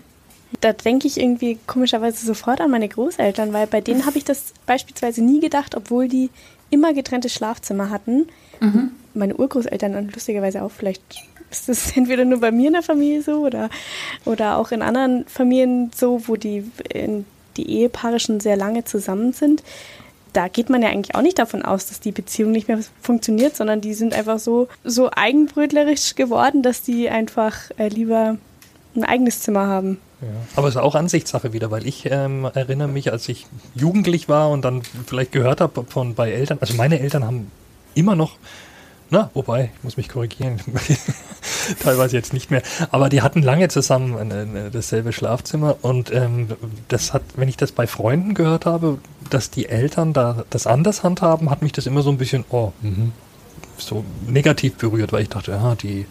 Da 0.59 0.73
denke 0.73 1.07
ich 1.07 1.17
irgendwie 1.17 1.57
komischerweise 1.65 2.25
sofort 2.25 2.59
an 2.59 2.71
meine 2.71 2.89
Großeltern, 2.89 3.53
weil 3.53 3.67
bei 3.67 3.79
denen 3.79 4.05
habe 4.05 4.17
ich 4.17 4.25
das 4.25 4.53
beispielsweise 4.65 5.23
nie 5.23 5.39
gedacht, 5.39 5.75
obwohl 5.75 6.09
die 6.09 6.29
immer 6.69 6.93
getrennte 6.93 7.29
Schlafzimmer 7.29 7.89
hatten. 7.89 8.27
Mhm. 8.59 8.91
Meine 9.13 9.35
Urgroßeltern 9.35 9.95
und 9.95 10.13
lustigerweise 10.13 10.61
auch 10.63 10.71
vielleicht 10.71 11.03
ist 11.51 11.69
das 11.69 11.95
entweder 11.95 12.25
nur 12.25 12.39
bei 12.39 12.51
mir 12.51 12.67
in 12.67 12.73
der 12.73 12.83
Familie 12.83 13.21
so 13.21 13.45
oder, 13.45 13.69
oder 14.25 14.57
auch 14.57 14.71
in 14.71 14.81
anderen 14.81 15.25
Familien 15.27 15.91
so, 15.95 16.27
wo 16.27 16.35
die, 16.35 16.63
die 17.57 17.69
Ehepaare 17.69 18.19
schon 18.19 18.39
sehr 18.39 18.57
lange 18.57 18.85
zusammen 18.85 19.33
sind. 19.33 19.63
Da 20.33 20.47
geht 20.47 20.69
man 20.69 20.83
ja 20.83 20.89
eigentlich 20.89 21.15
auch 21.15 21.23
nicht 21.23 21.39
davon 21.39 21.63
aus, 21.63 21.87
dass 21.87 21.99
die 21.99 22.11
Beziehung 22.11 22.51
nicht 22.51 22.67
mehr 22.67 22.79
funktioniert, 23.01 23.55
sondern 23.55 23.81
die 23.81 23.95
sind 23.95 24.13
einfach 24.13 24.37
so, 24.37 24.67
so 24.83 25.09
eigenbrötlerisch 25.11 26.15
geworden, 26.15 26.61
dass 26.61 26.83
die 26.83 27.09
einfach 27.09 27.55
äh, 27.77 27.87
lieber 27.87 28.37
ein 28.95 29.03
eigenes 29.03 29.41
Zimmer 29.41 29.65
haben. 29.67 29.99
Ja. 30.21 30.27
Aber 30.55 30.67
es 30.67 30.75
ist 30.75 30.81
auch 30.81 30.95
Ansichtssache 30.95 31.53
wieder, 31.53 31.71
weil 31.71 31.87
ich 31.87 32.05
ähm, 32.11 32.45
erinnere 32.53 32.89
mich, 32.89 33.11
als 33.11 33.27
ich 33.29 33.47
jugendlich 33.73 34.27
war 34.29 34.49
und 34.51 34.63
dann 34.63 34.81
vielleicht 35.07 35.31
gehört 35.31 35.61
habe 35.61 35.85
von 35.85 36.13
bei 36.13 36.31
Eltern, 36.31 36.57
also 36.61 36.73
meine 36.75 36.99
Eltern 36.99 37.25
haben 37.25 37.49
immer 37.95 38.15
noch, 38.15 38.37
na, 39.09 39.31
wobei, 39.33 39.71
ich 39.75 39.83
muss 39.83 39.97
mich 39.97 40.09
korrigieren, 40.09 40.59
teilweise 41.79 42.15
jetzt 42.15 42.33
nicht 42.33 42.51
mehr, 42.51 42.61
aber 42.91 43.09
die 43.09 43.21
hatten 43.21 43.41
lange 43.41 43.67
zusammen 43.67 44.31
äh, 44.31 44.71
dasselbe 44.71 45.13
Schlafzimmer 45.13 45.77
und 45.81 46.13
ähm, 46.13 46.49
das 46.87 47.13
hat, 47.13 47.23
wenn 47.35 47.49
ich 47.49 47.57
das 47.57 47.71
bei 47.71 47.87
Freunden 47.87 48.33
gehört 48.33 48.65
habe, 48.65 48.99
dass 49.29 49.49
die 49.49 49.67
Eltern 49.67 50.13
da 50.13 50.43
das 50.49 50.67
anders 50.67 51.03
handhaben, 51.03 51.49
hat 51.49 51.61
mich 51.61 51.71
das 51.71 51.85
immer 51.85 52.01
so 52.01 52.09
ein 52.09 52.17
bisschen, 52.17 52.45
oh, 52.49 52.73
mh, 52.81 53.11
so 53.77 54.03
negativ 54.27 54.75
berührt, 54.75 55.13
weil 55.13 55.21
ich 55.23 55.29
dachte, 55.29 55.51
ja, 55.51 55.75
die 55.75 56.05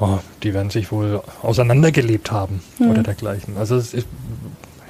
oh, 0.00 0.18
die 0.42 0.54
werden 0.54 0.70
sich 0.70 0.90
wohl 0.90 1.22
auseinandergelebt 1.42 2.32
haben 2.32 2.62
mhm. 2.78 2.90
oder 2.90 3.02
dergleichen. 3.02 3.56
Also 3.56 3.76
es 3.76 3.94
ist, 3.94 4.06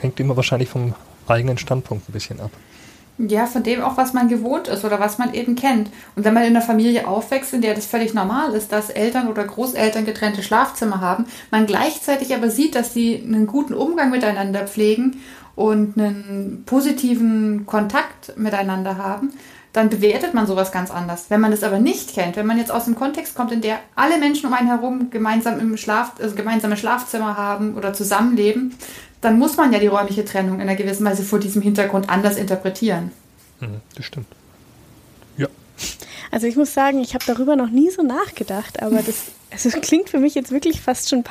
hängt 0.01 0.19
immer 0.21 0.37
wahrscheinlich 0.37 0.69
vom 0.69 0.95
eigenen 1.27 1.59
Standpunkt 1.59 2.09
ein 2.09 2.13
bisschen 2.13 2.41
ab. 2.41 2.51
Ja, 3.29 3.45
von 3.45 3.63
dem 3.63 3.83
auch, 3.83 3.97
was 3.97 4.15
man 4.15 4.29
gewohnt 4.29 4.69
ist 4.69 4.85
oder 4.85 4.99
was 4.99 5.19
man 5.19 5.35
eben 5.35 5.55
kennt. 5.55 5.91
Und 6.17 6.25
wenn 6.25 6.33
man 6.33 6.45
in 6.45 6.57
einer 6.57 6.65
Familie 6.65 7.07
aufwächst, 7.07 7.53
in 7.53 7.61
der 7.61 7.75
das 7.75 7.87
völlig 7.87 8.15
normal 8.15 8.55
ist, 8.55 8.73
dass 8.73 8.89
Eltern 8.89 9.29
oder 9.29 9.45
Großeltern 9.45 10.07
getrennte 10.07 10.43
Schlafzimmer 10.43 11.01
haben, 11.01 11.27
man 11.51 11.67
gleichzeitig 11.67 12.35
aber 12.35 12.49
sieht, 12.49 12.75
dass 12.75 12.95
sie 12.95 13.23
einen 13.23 13.47
guten 13.47 13.75
Umgang 13.75 14.11
miteinander 14.11 14.67
pflegen 14.67 15.21
und 15.55 15.99
einen 15.99 16.63
positiven 16.65 17.67
Kontakt 17.67 18.39
miteinander 18.39 18.97
haben, 18.97 19.33
dann 19.73 19.89
bewertet 19.89 20.35
man 20.35 20.47
sowas 20.47 20.73
ganz 20.73 20.91
anders. 20.91 21.27
Wenn 21.29 21.41
man 21.41 21.51
das 21.51 21.63
aber 21.63 21.79
nicht 21.79 22.15
kennt, 22.15 22.37
wenn 22.37 22.47
man 22.47 22.59
jetzt 22.59 22.73
aus 22.73 22.87
dem 22.87 22.97
Kontext 22.97 23.35
kommt, 23.37 23.53
in 23.53 23.61
der 23.61 23.79
alle 23.95 24.19
Menschen 24.19 24.47
um 24.47 24.55
einen 24.55 24.69
herum 24.69 25.11
gemeinsam 25.11 25.61
im 25.61 25.77
Schlaf, 25.77 26.13
also 26.21 26.35
gemeinsame 26.35 26.77
Schlafzimmer 26.77 27.37
haben 27.37 27.77
oder 27.77 27.93
zusammenleben, 27.93 28.75
dann 29.21 29.39
muss 29.39 29.57
man 29.57 29.73
ja 29.73 29.79
die 29.79 29.87
räumliche 29.87 30.25
Trennung 30.25 30.57
in 30.57 30.63
einer 30.63 30.77
gewissen 30.77 31.05
Weise 31.05 31.23
vor 31.23 31.39
diesem 31.39 31.63
Hintergrund 31.63 32.09
anders 32.09 32.37
interpretieren. 32.37 33.11
Mhm, 33.61 33.81
das 33.95 34.07
stimmt. 34.07 34.27
Ja. 35.37 35.49
Also 36.31 36.47
ich 36.47 36.57
muss 36.57 36.73
sagen, 36.73 37.01
ich 37.01 37.15
habe 37.15 37.25
darüber 37.27 37.57
noch 37.57 37.71
nie 37.71 37.91
so 37.91 38.03
nachgedacht, 38.03 38.83
aber 38.83 39.03
das 39.03 39.27
also 39.51 39.71
klingt 39.81 40.09
für 40.09 40.19
mich 40.19 40.35
jetzt 40.35 40.53
wirklich 40.53 40.81
fast 40.81 41.11
schon 41.11 41.23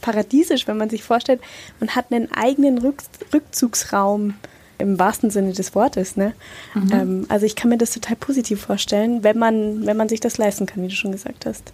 paradiesisch, 0.00 0.66
wenn 0.66 0.76
man 0.76 0.90
sich 0.90 1.04
vorstellt, 1.04 1.40
man 1.80 1.90
hat 1.90 2.06
einen 2.10 2.32
eigenen 2.32 2.78
Rück 2.78 3.02
Rückzugsraum 3.32 4.34
im 4.78 4.98
wahrsten 4.98 5.30
Sinne 5.30 5.52
des 5.52 5.74
Wortes. 5.74 6.16
Ne? 6.16 6.34
Mhm. 6.74 6.92
Ähm, 6.92 7.26
also 7.28 7.46
ich 7.46 7.56
kann 7.56 7.68
mir 7.68 7.78
das 7.78 7.92
total 7.92 8.16
positiv 8.16 8.60
vorstellen, 8.60 9.24
wenn 9.24 9.38
man, 9.38 9.86
wenn 9.86 9.96
man 9.96 10.08
sich 10.08 10.20
das 10.20 10.38
leisten 10.38 10.66
kann, 10.66 10.82
wie 10.82 10.88
du 10.88 10.94
schon 10.94 11.12
gesagt 11.12 11.46
hast. 11.46 11.72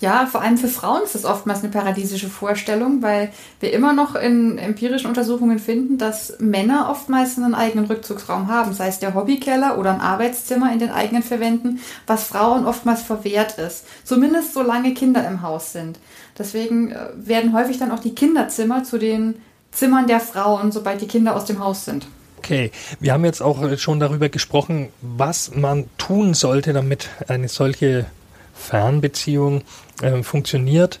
Ja, 0.00 0.26
vor 0.26 0.42
allem 0.42 0.58
für 0.58 0.68
Frauen 0.68 1.02
ist 1.02 1.16
das 1.16 1.24
oftmals 1.24 1.60
eine 1.60 1.72
paradiesische 1.72 2.28
Vorstellung, 2.28 3.02
weil 3.02 3.32
wir 3.58 3.72
immer 3.72 3.92
noch 3.92 4.14
in 4.14 4.56
empirischen 4.56 5.08
Untersuchungen 5.08 5.58
finden, 5.58 5.98
dass 5.98 6.38
Männer 6.38 6.88
oftmals 6.88 7.36
einen 7.36 7.54
eigenen 7.54 7.86
Rückzugsraum 7.86 8.46
haben, 8.46 8.72
sei 8.72 8.88
es 8.88 9.00
der 9.00 9.14
Hobbykeller 9.14 9.76
oder 9.76 9.92
ein 9.92 10.00
Arbeitszimmer 10.00 10.72
in 10.72 10.78
den 10.78 10.90
eigenen 10.90 11.24
Verwänden, 11.24 11.80
was 12.06 12.24
Frauen 12.24 12.64
oftmals 12.64 13.02
verwehrt 13.02 13.58
ist. 13.58 13.86
Zumindest 14.04 14.54
solange 14.54 14.94
Kinder 14.94 15.26
im 15.26 15.42
Haus 15.42 15.72
sind. 15.72 15.98
Deswegen 16.38 16.92
äh, 16.92 17.08
werden 17.16 17.52
häufig 17.52 17.78
dann 17.78 17.90
auch 17.90 17.98
die 17.98 18.14
Kinderzimmer 18.14 18.84
zu 18.84 18.98
den 18.98 19.34
Zimmern 19.72 20.06
der 20.06 20.20
Frauen, 20.20 20.70
sobald 20.70 21.00
die 21.00 21.08
Kinder 21.08 21.34
aus 21.34 21.44
dem 21.44 21.58
Haus 21.58 21.84
sind. 21.84 22.06
Okay, 22.38 22.70
wir 23.00 23.12
haben 23.12 23.24
jetzt 23.24 23.42
auch 23.42 23.58
schon 23.78 23.98
darüber 23.98 24.28
gesprochen, 24.28 24.90
was 25.02 25.54
man 25.56 25.86
tun 25.98 26.34
sollte, 26.34 26.72
damit 26.72 27.08
eine 27.26 27.48
solche 27.48 28.06
Fernbeziehung 28.54 29.62
äh, 30.02 30.22
funktioniert. 30.22 31.00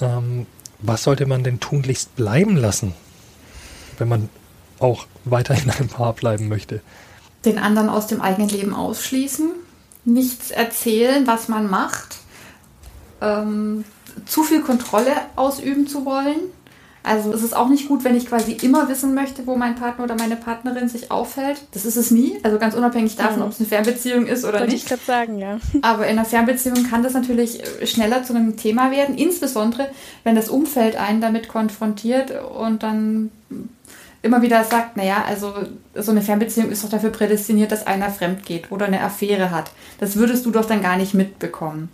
Ähm, 0.00 0.46
was 0.78 1.02
sollte 1.02 1.26
man 1.26 1.42
denn 1.42 1.60
tunlichst 1.60 2.16
bleiben 2.16 2.56
lassen, 2.56 2.94
wenn 3.98 4.08
man 4.08 4.28
auch 4.78 5.06
weiter 5.24 5.54
in 5.54 5.70
einem 5.70 5.88
Paar 5.88 6.12
bleiben 6.12 6.48
möchte? 6.48 6.80
Den 7.44 7.58
anderen 7.58 7.88
aus 7.88 8.06
dem 8.06 8.20
eigenen 8.20 8.48
Leben 8.48 8.74
ausschließen, 8.74 9.50
nichts 10.04 10.50
erzählen, 10.50 11.26
was 11.26 11.48
man 11.48 11.70
macht, 11.70 12.18
ähm, 13.20 13.84
zu 14.26 14.42
viel 14.42 14.62
Kontrolle 14.62 15.12
ausüben 15.36 15.86
zu 15.86 16.04
wollen, 16.04 16.40
also 17.06 17.32
es 17.32 17.44
ist 17.44 17.54
auch 17.54 17.68
nicht 17.68 17.86
gut, 17.86 18.02
wenn 18.02 18.16
ich 18.16 18.26
quasi 18.26 18.52
immer 18.52 18.88
wissen 18.88 19.14
möchte, 19.14 19.46
wo 19.46 19.54
mein 19.54 19.76
Partner 19.76 20.04
oder 20.04 20.16
meine 20.16 20.34
Partnerin 20.34 20.88
sich 20.88 21.12
aufhält. 21.12 21.58
Das 21.72 21.84
ist 21.84 21.96
es 21.96 22.10
nie. 22.10 22.36
Also 22.42 22.58
ganz 22.58 22.74
unabhängig 22.74 23.14
davon, 23.14 23.36
mhm. 23.36 23.42
ob 23.42 23.50
es 23.52 23.60
eine 23.60 23.68
Fernbeziehung 23.68 24.26
ist 24.26 24.44
oder 24.44 24.58
Wollte 24.58 24.72
nicht. 24.72 24.82
ich 24.82 24.88
gerade 24.88 25.02
sagen, 25.04 25.38
ja. 25.38 25.58
Aber 25.82 26.04
in 26.06 26.18
einer 26.18 26.24
Fernbeziehung 26.24 26.82
kann 26.90 27.04
das 27.04 27.14
natürlich 27.14 27.62
äh, 27.62 27.86
schneller 27.86 28.24
zu 28.24 28.34
einem 28.34 28.56
Thema 28.56 28.90
werden, 28.90 29.16
insbesondere 29.16 29.88
wenn 30.24 30.34
das 30.34 30.48
Umfeld 30.48 30.96
einen 30.96 31.20
damit 31.20 31.46
konfrontiert 31.46 32.32
und 32.58 32.82
dann 32.82 33.30
immer 34.22 34.42
wieder 34.42 34.64
sagt, 34.64 34.96
naja, 34.96 35.24
also 35.28 35.54
so 35.94 36.10
eine 36.10 36.22
Fernbeziehung 36.22 36.70
ist 36.70 36.82
doch 36.82 36.90
dafür 36.90 37.10
prädestiniert, 37.10 37.70
dass 37.70 37.86
einer 37.86 38.10
fremd 38.10 38.44
geht 38.44 38.72
oder 38.72 38.86
eine 38.86 39.02
Affäre 39.02 39.52
hat. 39.52 39.70
Das 40.00 40.16
würdest 40.16 40.44
du 40.44 40.50
doch 40.50 40.64
dann 40.64 40.82
gar 40.82 40.96
nicht 40.96 41.14
mitbekommen. 41.14 41.88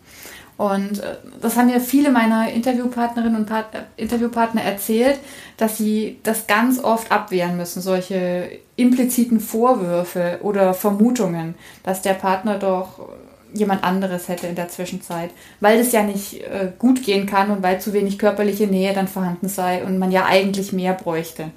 Und 0.62 1.00
äh, 1.00 1.16
das 1.40 1.56
haben 1.56 1.66
mir 1.66 1.80
viele 1.80 2.12
meiner 2.12 2.48
Interviewpartnerinnen 2.48 3.34
und 3.34 3.46
Part 3.46 3.74
äh, 3.74 3.80
Interviewpartner 3.96 4.62
erzählt, 4.62 5.18
dass 5.56 5.76
sie 5.76 6.20
das 6.22 6.46
ganz 6.46 6.78
oft 6.78 7.10
abwehren 7.10 7.56
müssen, 7.56 7.82
solche 7.82 8.60
impliziten 8.76 9.40
Vorwürfe 9.40 10.38
oder 10.42 10.72
Vermutungen, 10.72 11.56
dass 11.82 12.00
der 12.00 12.14
Partner 12.14 12.60
doch 12.60 13.08
jemand 13.52 13.82
anderes 13.82 14.28
hätte 14.28 14.46
in 14.46 14.54
der 14.54 14.68
Zwischenzeit, 14.68 15.30
weil 15.58 15.80
es 15.80 15.90
ja 15.90 16.04
nicht 16.04 16.42
äh, 16.42 16.70
gut 16.78 17.02
gehen 17.02 17.26
kann 17.26 17.50
und 17.50 17.64
weil 17.64 17.80
zu 17.80 17.92
wenig 17.92 18.16
körperliche 18.16 18.68
Nähe 18.68 18.94
dann 18.94 19.08
vorhanden 19.08 19.48
sei 19.48 19.82
und 19.82 19.98
man 19.98 20.12
ja 20.12 20.26
eigentlich 20.26 20.72
mehr 20.72 20.94
bräuchte. 20.94 21.50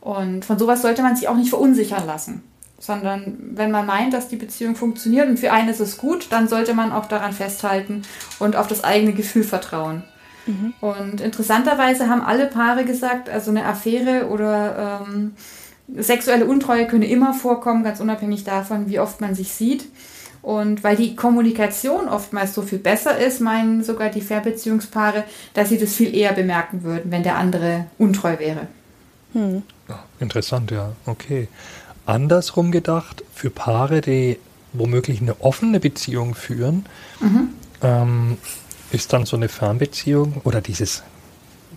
Und 0.00 0.46
von 0.46 0.58
sowas 0.58 0.80
sollte 0.80 1.02
man 1.02 1.14
sich 1.14 1.28
auch 1.28 1.36
nicht 1.36 1.50
verunsichern 1.50 2.06
lassen 2.06 2.42
sondern 2.84 3.38
wenn 3.54 3.70
man 3.70 3.86
meint, 3.86 4.12
dass 4.12 4.28
die 4.28 4.36
Beziehung 4.36 4.76
funktioniert 4.76 5.26
und 5.26 5.38
für 5.38 5.52
einen 5.52 5.70
ist 5.70 5.80
es 5.80 5.96
gut, 5.96 6.26
dann 6.30 6.48
sollte 6.48 6.74
man 6.74 6.92
auch 6.92 7.06
daran 7.06 7.32
festhalten 7.32 8.02
und 8.38 8.56
auf 8.56 8.66
das 8.66 8.84
eigene 8.84 9.14
Gefühl 9.14 9.42
vertrauen. 9.42 10.02
Mhm. 10.46 10.74
Und 10.82 11.22
interessanterweise 11.22 12.10
haben 12.10 12.20
alle 12.20 12.46
Paare 12.46 12.84
gesagt, 12.84 13.30
also 13.30 13.50
eine 13.50 13.64
Affäre 13.64 14.28
oder 14.28 15.00
ähm, 15.08 15.32
sexuelle 15.96 16.44
Untreue 16.44 16.86
könne 16.86 17.08
immer 17.08 17.32
vorkommen, 17.32 17.84
ganz 17.84 18.00
unabhängig 18.00 18.44
davon, 18.44 18.90
wie 18.90 19.00
oft 19.00 19.22
man 19.22 19.34
sich 19.34 19.52
sieht. 19.52 19.86
Und 20.42 20.84
weil 20.84 20.96
die 20.96 21.16
Kommunikation 21.16 22.06
oftmals 22.06 22.52
so 22.52 22.60
viel 22.60 22.78
besser 22.78 23.16
ist, 23.16 23.40
meinen 23.40 23.82
sogar 23.82 24.10
die 24.10 24.20
Fernbeziehungspaare, 24.20 25.24
dass 25.54 25.70
sie 25.70 25.78
das 25.78 25.94
viel 25.94 26.14
eher 26.14 26.34
bemerken 26.34 26.82
würden, 26.82 27.10
wenn 27.10 27.22
der 27.22 27.36
andere 27.36 27.86
untreu 27.96 28.38
wäre. 28.38 28.66
Hm. 29.32 29.62
Interessant, 30.20 30.70
ja. 30.70 30.92
Okay 31.06 31.48
andersrum 32.06 32.70
gedacht, 32.70 33.24
für 33.32 33.50
Paare, 33.50 34.00
die 34.00 34.38
womöglich 34.72 35.20
eine 35.20 35.40
offene 35.40 35.80
Beziehung 35.80 36.34
führen, 36.34 36.86
mhm. 37.20 37.48
ähm, 37.82 38.38
ist 38.90 39.12
dann 39.12 39.26
so 39.26 39.36
eine 39.36 39.48
Fernbeziehung 39.48 40.40
oder 40.44 40.60
dieses 40.60 41.02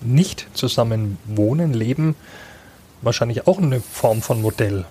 nicht 0.01 0.47
zusammen 0.53 1.17
wohnen, 1.25 1.73
leben 1.73 2.15
wahrscheinlich 3.01 3.47
auch 3.47 3.59
eine 3.59 3.81
Form 3.81 4.21
von 4.21 4.41
Modell. 4.41 4.85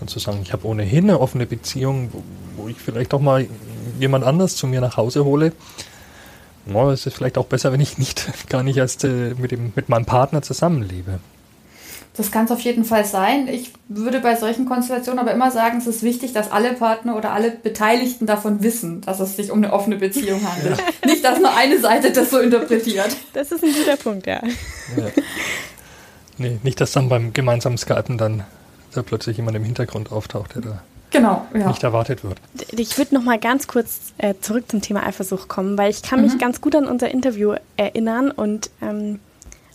Und 0.00 0.10
zu 0.10 0.18
sagen, 0.18 0.40
ich 0.42 0.52
habe 0.52 0.66
ohnehin 0.66 1.04
eine 1.04 1.20
offene 1.20 1.46
Beziehung, 1.46 2.10
wo, 2.12 2.22
wo 2.56 2.68
ich 2.68 2.76
vielleicht 2.78 3.14
auch 3.14 3.20
mal 3.20 3.46
jemand 4.00 4.24
anders 4.24 4.56
zu 4.56 4.66
mir 4.66 4.80
nach 4.80 4.96
Hause 4.96 5.24
hole. 5.24 5.52
No, 6.66 6.90
es 6.90 7.06
ist 7.06 7.16
vielleicht 7.16 7.38
auch 7.38 7.46
besser, 7.46 7.72
wenn 7.72 7.80
ich 7.80 7.98
nicht 7.98 8.32
gar 8.48 8.62
nicht 8.62 8.78
erst 8.78 9.04
äh, 9.04 9.34
mit, 9.38 9.52
dem, 9.52 9.72
mit 9.76 9.88
meinem 9.88 10.04
Partner 10.04 10.42
zusammenlebe. 10.42 11.20
Das 12.14 12.30
kann 12.30 12.44
es 12.44 12.50
auf 12.50 12.60
jeden 12.60 12.84
Fall 12.84 13.06
sein. 13.06 13.48
Ich 13.48 13.72
würde 13.88 14.20
bei 14.20 14.36
solchen 14.36 14.66
Konstellationen 14.66 15.18
aber 15.18 15.32
immer 15.32 15.50
sagen, 15.50 15.78
es 15.78 15.86
ist 15.86 16.02
wichtig, 16.02 16.34
dass 16.34 16.50
alle 16.50 16.74
Partner 16.74 17.16
oder 17.16 17.32
alle 17.32 17.50
Beteiligten 17.50 18.26
davon 18.26 18.62
wissen, 18.62 19.00
dass 19.00 19.18
es 19.18 19.36
sich 19.36 19.50
um 19.50 19.58
eine 19.58 19.72
offene 19.72 19.96
Beziehung 19.96 20.40
handelt. 20.52 20.78
Ja. 20.78 21.06
Nicht, 21.06 21.24
dass 21.24 21.38
nur 21.38 21.54
eine 21.54 21.78
Seite 21.80 22.12
das 22.12 22.30
so 22.30 22.38
interpretiert. 22.38 23.16
Das 23.32 23.50
ist 23.50 23.64
ein 23.64 23.72
guter 23.72 23.96
Punkt, 23.96 24.26
ja. 24.26 24.42
ja. 24.96 25.06
Nee, 26.36 26.58
nicht, 26.62 26.80
dass 26.80 26.92
dann 26.92 27.08
beim 27.08 27.32
gemeinsamen 27.32 27.78
Skypen 27.78 28.18
dann 28.18 28.44
da 28.92 29.02
plötzlich 29.02 29.38
jemand 29.38 29.56
im 29.56 29.64
Hintergrund 29.64 30.12
auftaucht, 30.12 30.54
der 30.54 30.62
da 30.62 30.82
genau, 31.10 31.46
ja. 31.54 31.68
nicht 31.68 31.82
erwartet 31.82 32.24
wird. 32.24 32.38
Ich 32.72 32.98
würde 32.98 33.14
noch 33.14 33.22
mal 33.22 33.38
ganz 33.38 33.66
kurz 33.66 34.12
äh, 34.18 34.34
zurück 34.40 34.64
zum 34.68 34.82
Thema 34.82 35.06
Eifersucht 35.06 35.48
kommen, 35.48 35.78
weil 35.78 35.90
ich 35.90 36.02
kann 36.02 36.20
mhm. 36.20 36.26
mich 36.26 36.38
ganz 36.38 36.60
gut 36.60 36.74
an 36.74 36.86
unser 36.86 37.10
Interview 37.10 37.54
erinnern 37.76 38.30
und 38.30 38.70
ähm, 38.82 39.20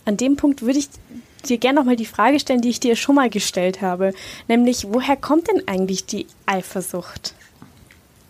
an 0.04 0.16
dem 0.16 0.36
Punkt 0.36 0.62
würde 0.62 0.78
ich 0.78 0.88
dir 1.42 1.58
gerne 1.58 1.80
noch 1.80 1.84
mal 1.84 1.96
die 1.96 2.06
Frage 2.06 2.40
stellen, 2.40 2.60
die 2.60 2.70
ich 2.70 2.80
dir 2.80 2.96
schon 2.96 3.14
mal 3.14 3.30
gestellt 3.30 3.82
habe, 3.82 4.12
nämlich 4.48 4.86
woher 4.90 5.16
kommt 5.16 5.48
denn 5.48 5.66
eigentlich 5.66 6.06
die 6.06 6.26
Eifersucht? 6.46 7.34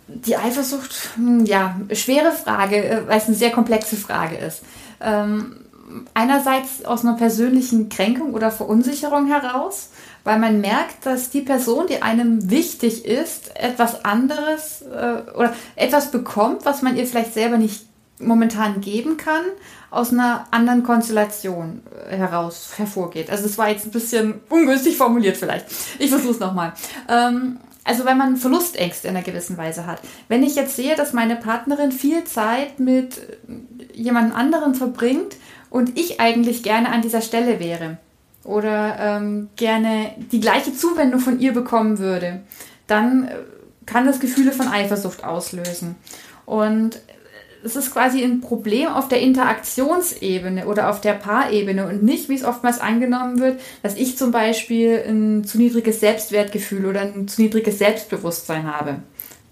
Die 0.09 0.37
Eifersucht, 0.37 1.11
hm, 1.17 1.45
ja, 1.45 1.79
schwere 1.93 2.33
Frage, 2.33 2.77
äh, 2.77 3.07
weil 3.07 3.19
es 3.19 3.27
eine 3.27 3.37
sehr 3.37 3.51
komplexe 3.51 3.97
Frage 3.97 4.37
ist. 4.37 4.63
Ähm, 5.01 5.57
einerseits 6.15 6.85
aus 6.85 7.03
einer 7.05 7.17
persönlichen 7.17 7.89
Kränkung 7.89 8.35
oder 8.35 8.51
Verunsicherung 8.51 9.27
heraus, 9.27 9.91
weil 10.25 10.39
man 10.39 10.61
merkt, 10.61 11.07
dass 11.07 11.31
die 11.31 11.41
Person, 11.41 11.87
die 11.87 12.03
einem 12.03 12.51
wichtig 12.51 13.05
ist, 13.05 13.57
etwas 13.57 14.05
anderes 14.05 14.83
äh, 14.83 15.31
oder 15.35 15.55
etwas 15.77 16.11
bekommt, 16.11 16.65
was 16.65 16.83
man 16.83 16.97
ihr 16.97 17.07
vielleicht 17.07 17.35
selber 17.35 17.57
nicht 17.57 17.88
momentan 18.21 18.81
geben 18.81 19.17
kann, 19.17 19.45
aus 19.91 20.13
einer 20.13 20.47
anderen 20.51 20.83
Konstellation 20.83 21.83
äh, 22.09 22.17
heraus 22.17 22.73
hervorgeht. 22.77 23.31
Also 23.31 23.47
es 23.47 23.59
war 23.59 23.71
jetzt 23.71 23.87
ein 23.87 23.91
bisschen 23.91 24.41
ungünstig 24.49 24.97
formuliert 24.97 25.37
vielleicht. 25.37 25.67
Ich 25.99 26.11
versuche 26.11 26.33
es 26.33 26.41
nochmal. 26.41 26.73
Ähm, 27.09 27.59
also 27.85 28.05
wenn 28.05 28.19
man 28.19 28.37
Verlustängste 28.37 29.09
in 29.09 29.17
einer 29.17 29.25
gewissen 29.25 29.57
Weise 29.57 29.87
hat. 29.87 30.01
Wenn 30.29 30.43
ich 30.43 30.57
jetzt 30.57 30.77
sehe, 30.77 30.95
dass 30.95 31.15
meine 31.15 31.37
Partnerin 31.37 31.91
viel 31.91 32.25
Zeit 32.25 32.79
mit 32.81 33.19
jemand 33.95 34.35
anderem 34.35 34.75
verbringt 34.75 35.37
und 35.71 35.99
ich 35.99 36.21
eigentlich 36.21 36.63
gerne 36.63 36.91
an 36.91 37.01
dieser 37.01 37.23
Stelle 37.23 37.61
wäre 37.61 37.97
oder 38.45 38.97
ähm, 39.01 39.49
gerne 39.57 40.13
die 40.33 40.41
gleiche 40.41 40.75
Zuwendung 40.75 41.21
von 41.21 41.41
ihr 41.41 41.53
bekommen 41.53 41.99
würde, 41.99 42.41
dann 42.87 43.29
äh, 43.29 43.37
kann 43.87 44.07
das 44.07 44.21
Gefühle 44.21 44.53
von 44.53 44.69
Eifersucht 44.69 45.25
auslösen. 45.25 45.97
Und 46.45 47.01
es 47.65 47.77
ist 47.77 47.93
quasi 47.93 48.23
ein 48.23 48.41
Problem 48.41 48.89
auf 48.89 49.09
der 49.09 49.21
Interaktionsebene 49.21 50.67
oder 50.67 50.91
auf 50.91 51.01
der 51.01 51.15
Paarebene 51.15 51.87
und 51.87 52.03
nicht, 52.03 52.29
wie 52.29 52.35
es 52.35 52.45
oftmals 52.45 52.81
angenommen 52.81 53.41
wird, 53.41 53.61
dass 53.83 53.97
ich 53.97 54.17
zum 54.17 54.31
Beispiel 54.31 55.03
ein 55.07 55.45
zu 55.45 55.59
niedriges 55.59 56.01
Selbstwertgefühl 56.01 56.87
oder 56.87 57.01
ein 57.01 57.29
zu 57.29 57.43
niedriges 57.43 57.79
Selbstbewusstsein 57.79 58.73
habe, 58.73 58.97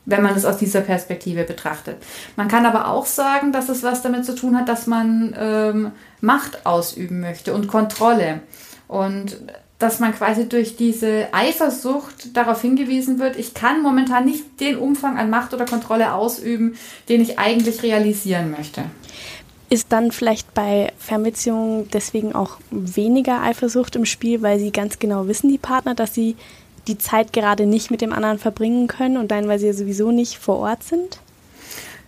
wenn 0.04 0.22
man 0.22 0.36
es 0.36 0.44
aus 0.44 0.58
dieser 0.58 0.82
Perspektive 0.82 1.44
betrachtet. 1.44 1.96
Man 2.36 2.48
kann 2.48 2.66
aber 2.66 2.88
auch 2.88 3.06
sagen, 3.06 3.52
dass 3.52 3.68
es 3.68 3.82
was 3.82 4.02
damit 4.02 4.24
zu 4.24 4.34
tun 4.34 4.56
hat, 4.56 4.68
dass 4.68 4.86
man 4.86 5.34
ähm, 5.38 5.92
Macht 6.20 6.64
ausüben 6.64 7.20
möchte 7.20 7.54
und 7.54 7.66
Kontrolle. 7.66 8.40
Und 8.88 9.38
dass 9.78 10.00
man 10.00 10.14
quasi 10.14 10.48
durch 10.48 10.76
diese 10.76 11.28
Eifersucht 11.32 12.36
darauf 12.36 12.62
hingewiesen 12.62 13.18
wird, 13.18 13.36
ich 13.36 13.52
kann 13.52 13.82
momentan 13.82 14.24
nicht 14.24 14.60
den 14.60 14.76
Umfang 14.78 15.18
an 15.18 15.28
Macht 15.28 15.52
oder 15.52 15.66
Kontrolle 15.66 16.14
ausüben, 16.14 16.76
den 17.08 17.20
ich 17.20 17.38
eigentlich 17.38 17.82
realisieren 17.82 18.50
möchte. 18.50 18.84
Ist 19.68 19.90
dann 19.90 20.12
vielleicht 20.12 20.54
bei 20.54 20.92
Fernbeziehungen 20.98 21.88
deswegen 21.92 22.34
auch 22.34 22.58
weniger 22.70 23.42
Eifersucht 23.42 23.96
im 23.96 24.06
Spiel, 24.06 24.40
weil 24.40 24.58
sie 24.58 24.70
ganz 24.70 24.98
genau 24.98 25.26
wissen, 25.26 25.50
die 25.50 25.58
Partner, 25.58 25.94
dass 25.94 26.14
sie 26.14 26.36
die 26.86 26.98
Zeit 26.98 27.32
gerade 27.32 27.66
nicht 27.66 27.90
mit 27.90 28.00
dem 28.00 28.12
anderen 28.12 28.38
verbringen 28.38 28.86
können 28.86 29.16
und 29.16 29.30
dann, 29.30 29.48
weil 29.48 29.58
sie 29.58 29.66
ja 29.66 29.72
sowieso 29.72 30.12
nicht 30.12 30.38
vor 30.38 30.58
Ort 30.58 30.84
sind? 30.84 31.18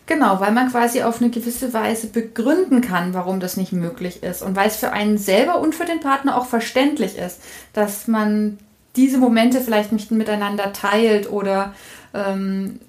Genau, 0.09 0.40
weil 0.40 0.53
man 0.53 0.71
quasi 0.71 1.03
auf 1.03 1.21
eine 1.21 1.29
gewisse 1.29 1.75
Weise 1.75 2.07
begründen 2.07 2.81
kann, 2.81 3.12
warum 3.12 3.40
das 3.40 3.59
nicht 3.59 3.73
möglich 3.73 4.23
ist. 4.23 4.42
Und 4.42 4.57
weil 4.57 4.68
es 4.68 4.77
für 4.77 4.90
einen 4.90 5.18
selber 5.18 5.61
und 5.61 5.75
für 5.75 5.85
den 5.85 6.01
Partner 6.01 6.38
auch 6.38 6.47
verständlich 6.47 7.18
ist, 7.18 7.42
dass 7.75 8.09
man 8.09 8.59
diese 8.97 9.18
Momente 9.18 9.61
vielleicht 9.61 9.92
nicht 9.92 10.11
miteinander 10.11 10.73
teilt 10.73 11.31
oder 11.31 11.75
ähm, 12.14 12.81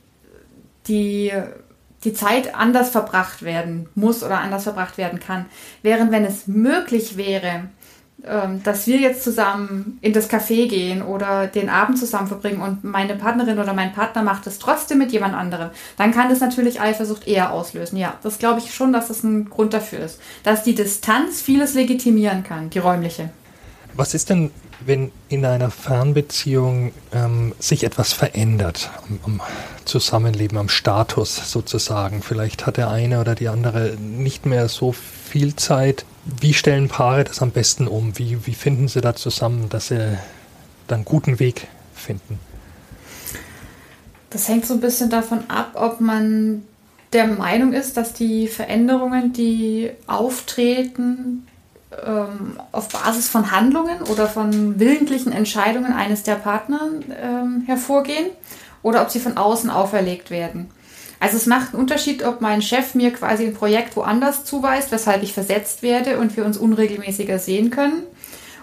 die, 0.87 1.33
die 2.05 2.13
Zeit 2.13 2.55
anders 2.55 2.89
verbracht 2.89 3.41
werden 3.41 3.89
muss 3.95 4.23
oder 4.23 4.39
anders 4.39 4.63
verbracht 4.63 4.97
werden 4.97 5.19
kann. 5.19 5.45
Während 5.83 6.13
wenn 6.13 6.23
es 6.23 6.47
möglich 6.47 7.17
wäre, 7.17 7.65
dass 8.63 8.85
wir 8.85 8.97
jetzt 8.97 9.23
zusammen 9.23 9.97
in 10.01 10.11
das 10.13 10.29
Café 10.29 10.67
gehen 10.67 11.01
oder 11.01 11.47
den 11.47 11.69
Abend 11.69 11.97
zusammen 11.97 12.27
verbringen 12.27 12.61
und 12.61 12.83
meine 12.83 13.15
Partnerin 13.15 13.59
oder 13.59 13.73
mein 13.73 13.93
Partner 13.93 14.23
macht 14.23 14.45
es 14.45 14.59
trotzdem 14.59 14.97
mit 14.97 15.11
jemand 15.11 15.35
anderem, 15.35 15.69
dann 15.97 16.11
kann 16.11 16.29
das 16.29 16.41
natürlich 16.41 16.81
Eifersucht 16.81 17.27
eher 17.27 17.53
auslösen. 17.53 17.97
Ja, 17.97 18.17
das 18.21 18.37
glaube 18.37 18.59
ich 18.59 18.73
schon, 18.73 18.91
dass 18.91 19.07
das 19.07 19.23
ein 19.23 19.49
Grund 19.49 19.73
dafür 19.73 19.99
ist. 19.99 20.19
Dass 20.43 20.63
die 20.63 20.75
Distanz 20.75 21.41
vieles 21.41 21.75
legitimieren 21.75 22.43
kann, 22.43 22.69
die 22.69 22.79
räumliche. 22.79 23.29
Was 23.93 24.13
ist 24.13 24.29
denn, 24.29 24.51
wenn 24.85 25.11
in 25.29 25.45
einer 25.45 25.71
Fernbeziehung 25.71 26.91
ähm, 27.13 27.53
sich 27.59 27.83
etwas 27.83 28.13
verändert 28.13 28.91
am, 29.07 29.19
am, 29.25 29.41
Zusammenleben, 29.85 30.57
am 30.57 30.69
Status 30.69 31.51
sozusagen? 31.51 32.21
Vielleicht 32.21 32.65
hat 32.65 32.77
der 32.77 32.89
eine 32.89 33.21
oder 33.21 33.35
die 33.35 33.47
andere 33.47 33.95
nicht 33.99 34.45
mehr 34.45 34.67
so 34.69 34.91
viel 34.91 35.55
Zeit 35.55 36.05
wie 36.25 36.53
stellen 36.53 36.87
Paare 36.87 37.23
das 37.23 37.41
am 37.41 37.51
besten 37.51 37.87
um? 37.87 38.17
Wie, 38.17 38.45
wie 38.45 38.53
finden 38.53 38.87
sie 38.87 39.01
da 39.01 39.15
zusammen, 39.15 39.69
dass 39.69 39.87
sie 39.87 40.17
dann 40.87 40.97
einen 40.97 41.05
guten 41.05 41.39
Weg 41.39 41.67
finden? 41.93 42.39
Das 44.29 44.47
hängt 44.47 44.65
so 44.65 44.75
ein 44.75 44.81
bisschen 44.81 45.09
davon 45.09 45.49
ab, 45.49 45.71
ob 45.73 46.01
man 46.01 46.63
der 47.13 47.25
Meinung 47.25 47.73
ist, 47.73 47.97
dass 47.97 48.13
die 48.13 48.47
Veränderungen, 48.47 49.33
die 49.33 49.89
auftreten, 50.05 51.47
ähm, 52.05 52.59
auf 52.71 52.89
Basis 52.89 53.29
von 53.29 53.51
Handlungen 53.51 54.03
oder 54.03 54.27
von 54.27 54.79
willentlichen 54.79 55.31
Entscheidungen 55.31 55.93
eines 55.93 56.21
der 56.21 56.35
Partner 56.35 56.81
ähm, 57.21 57.63
hervorgehen 57.65 58.27
oder 58.83 59.01
ob 59.01 59.09
sie 59.09 59.19
von 59.19 59.37
außen 59.37 59.71
auferlegt 59.71 60.29
werden. 60.29 60.69
Also 61.19 61.37
es 61.37 61.45
macht 61.45 61.73
einen 61.73 61.81
Unterschied, 61.81 62.23
ob 62.23 62.41
mein 62.41 62.61
Chef 62.61 62.95
mir 62.95 63.11
quasi 63.11 63.45
ein 63.45 63.53
Projekt 63.53 63.95
woanders 63.95 64.45
zuweist, 64.45 64.91
weshalb 64.91 65.23
ich 65.23 65.33
versetzt 65.33 65.81
werde 65.81 66.17
und 66.17 66.37
wir 66.37 66.45
uns 66.45 66.57
unregelmäßiger 66.57 67.39
sehen 67.39 67.69
können. 67.69 68.03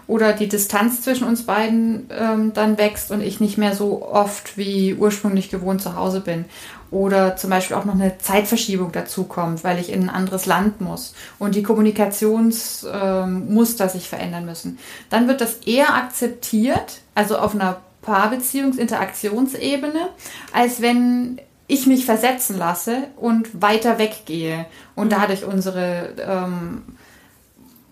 Oder 0.09 0.33
die 0.33 0.49
Distanz 0.49 1.03
zwischen 1.03 1.27
uns 1.27 1.47
beiden 1.47 2.09
ähm, 2.17 2.53
dann 2.55 2.79
wächst 2.79 3.11
und 3.11 3.23
ich 3.23 3.41
nicht 3.41 3.59
mehr 3.59 3.75
so 3.75 4.07
oft 4.07 4.57
wie 4.57 4.95
ursprünglich 4.95 5.51
gewohnt 5.51 5.83
zu 5.83 5.97
Hause 5.97 6.21
bin. 6.21 6.45
Oder 6.93 7.35
zum 7.37 7.51
Beispiel 7.51 7.77
auch 7.77 7.85
noch 7.85 7.95
eine 7.95 8.17
Zeitverschiebung 8.19 8.93
dazu 8.93 9.25
kommt, 9.25 9.65
weil 9.65 9.81
ich 9.81 9.93
in 9.93 10.05
ein 10.05 10.11
anderes 10.11 10.47
Land 10.47 10.81
muss 10.81 11.13
und 11.41 11.57
die 11.57 11.65
Kommunikationsmuster 11.65 13.85
ähm, 13.85 13.91
sich 13.91 14.09
verändern 14.09 14.47
müssen. 14.47 14.79
Dann 15.11 15.27
wird 15.27 15.41
das 15.41 15.55
eher 15.67 15.95
akzeptiert, 15.95 17.01
also 17.17 17.39
auf 17.39 17.57
einer 17.57 17.79
Paarbeziehungsinteraktionsebene, 18.03 20.11
als 20.53 20.81
wenn 20.81 21.41
ich 21.69 21.87
mich 21.87 22.05
versetzen 22.05 22.59
lasse 22.59 23.09
und 23.17 23.61
weiter 23.61 23.99
weggehe 23.99 24.67
und 24.95 25.13
dadurch 25.13 25.45
unsere 25.45 26.15
ähm, 26.19 26.83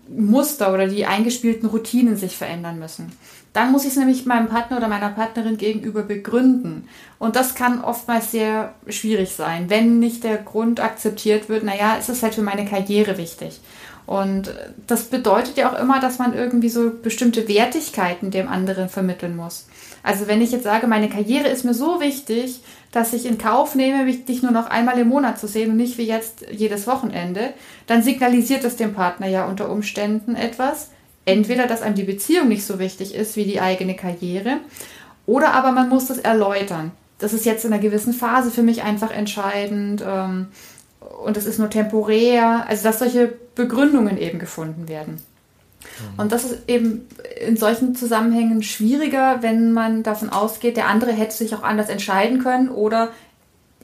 Muster 0.07 0.73
oder 0.73 0.87
die 0.87 1.05
eingespielten 1.05 1.67
Routinen 1.67 2.15
sich 2.15 2.37
verändern 2.37 2.79
müssen. 2.79 3.11
Dann 3.53 3.71
muss 3.71 3.83
ich 3.83 3.91
es 3.91 3.95
nämlich 3.95 4.25
meinem 4.25 4.49
Partner 4.49 4.77
oder 4.77 4.89
meiner 4.89 5.09
Partnerin 5.09 5.57
gegenüber 5.57 6.03
begründen. 6.03 6.89
Und 7.19 7.37
das 7.37 7.55
kann 7.55 7.81
oftmals 7.81 8.31
sehr 8.31 8.73
schwierig 8.87 9.31
sein, 9.31 9.69
wenn 9.69 9.99
nicht 9.99 10.25
der 10.25 10.37
Grund 10.37 10.81
akzeptiert 10.81 11.47
wird, 11.47 11.63
naja, 11.63 11.95
es 11.97 12.09
ist 12.09 12.21
halt 12.21 12.35
für 12.35 12.41
meine 12.41 12.65
Karriere 12.65 13.17
wichtig. 13.17 13.61
Und 14.05 14.53
das 14.87 15.05
bedeutet 15.05 15.57
ja 15.57 15.71
auch 15.71 15.79
immer, 15.79 15.99
dass 15.99 16.19
man 16.19 16.33
irgendwie 16.33 16.69
so 16.69 16.91
bestimmte 17.01 17.47
Wertigkeiten 17.47 18.29
dem 18.29 18.47
anderen 18.47 18.89
vermitteln 18.89 19.35
muss. 19.35 19.67
Also 20.05 20.27
wenn 20.27 20.39
ich 20.39 20.51
jetzt 20.51 20.65
sage, 20.65 20.85
meine 20.85 21.09
Karriere 21.09 21.47
ist 21.47 21.65
mir 21.65 21.73
so 21.73 21.99
wichtig, 21.99 22.59
dass 22.91 23.11
ich 23.11 23.25
in 23.25 23.39
Kauf 23.39 23.73
nehme, 23.73 24.05
dich 24.05 24.43
nur 24.43 24.51
noch 24.51 24.67
einmal 24.67 24.99
im 24.99 25.07
Monat 25.07 25.39
zu 25.39 25.47
sehen 25.47 25.71
und 25.71 25.77
nicht 25.77 25.97
wie 25.97 26.05
jetzt 26.05 26.45
jedes 26.51 26.85
Wochenende, 26.85 27.53
dann 27.87 28.03
signalisiert 28.03 28.63
es 28.65 28.75
dem 28.75 28.93
Partner 28.93 29.27
ja 29.27 29.47
unter 29.47 29.67
Umständen 29.67 30.35
etwas. 30.35 30.91
Entweder, 31.25 31.65
dass 31.65 31.81
einem 31.81 31.95
die 31.95 32.03
Beziehung 32.03 32.49
nicht 32.49 32.67
so 32.67 32.77
wichtig 32.77 33.15
ist 33.15 33.35
wie 33.35 33.45
die 33.45 33.59
eigene 33.59 33.95
Karriere, 33.95 34.57
oder 35.25 35.55
aber 35.55 35.71
man 35.71 35.89
muss 35.89 36.05
das 36.05 36.19
erläutern. 36.19 36.91
Das 37.17 37.33
ist 37.33 37.45
jetzt 37.45 37.65
in 37.65 37.73
einer 37.73 37.81
gewissen 37.81 38.13
Phase 38.13 38.51
für 38.51 38.61
mich 38.61 38.83
einfach 38.83 39.09
entscheidend 39.09 40.03
ähm, 40.07 40.49
und 41.23 41.35
es 41.35 41.47
ist 41.47 41.57
nur 41.57 41.71
temporär. 41.71 42.67
Also, 42.67 42.83
dass 42.83 42.99
solche 42.99 43.33
Begründungen 43.55 44.19
eben 44.19 44.37
gefunden 44.37 44.87
werden. 44.87 45.17
Und 46.17 46.31
das 46.31 46.43
ist 46.43 46.69
eben 46.69 47.07
in 47.39 47.57
solchen 47.57 47.95
Zusammenhängen 47.95 48.63
schwieriger, 48.63 49.41
wenn 49.41 49.71
man 49.71 50.03
davon 50.03 50.29
ausgeht, 50.29 50.77
der 50.77 50.87
andere 50.87 51.11
hätte 51.11 51.35
sich 51.35 51.53
auch 51.55 51.63
anders 51.63 51.89
entscheiden 51.89 52.43
können 52.43 52.69
oder 52.69 53.09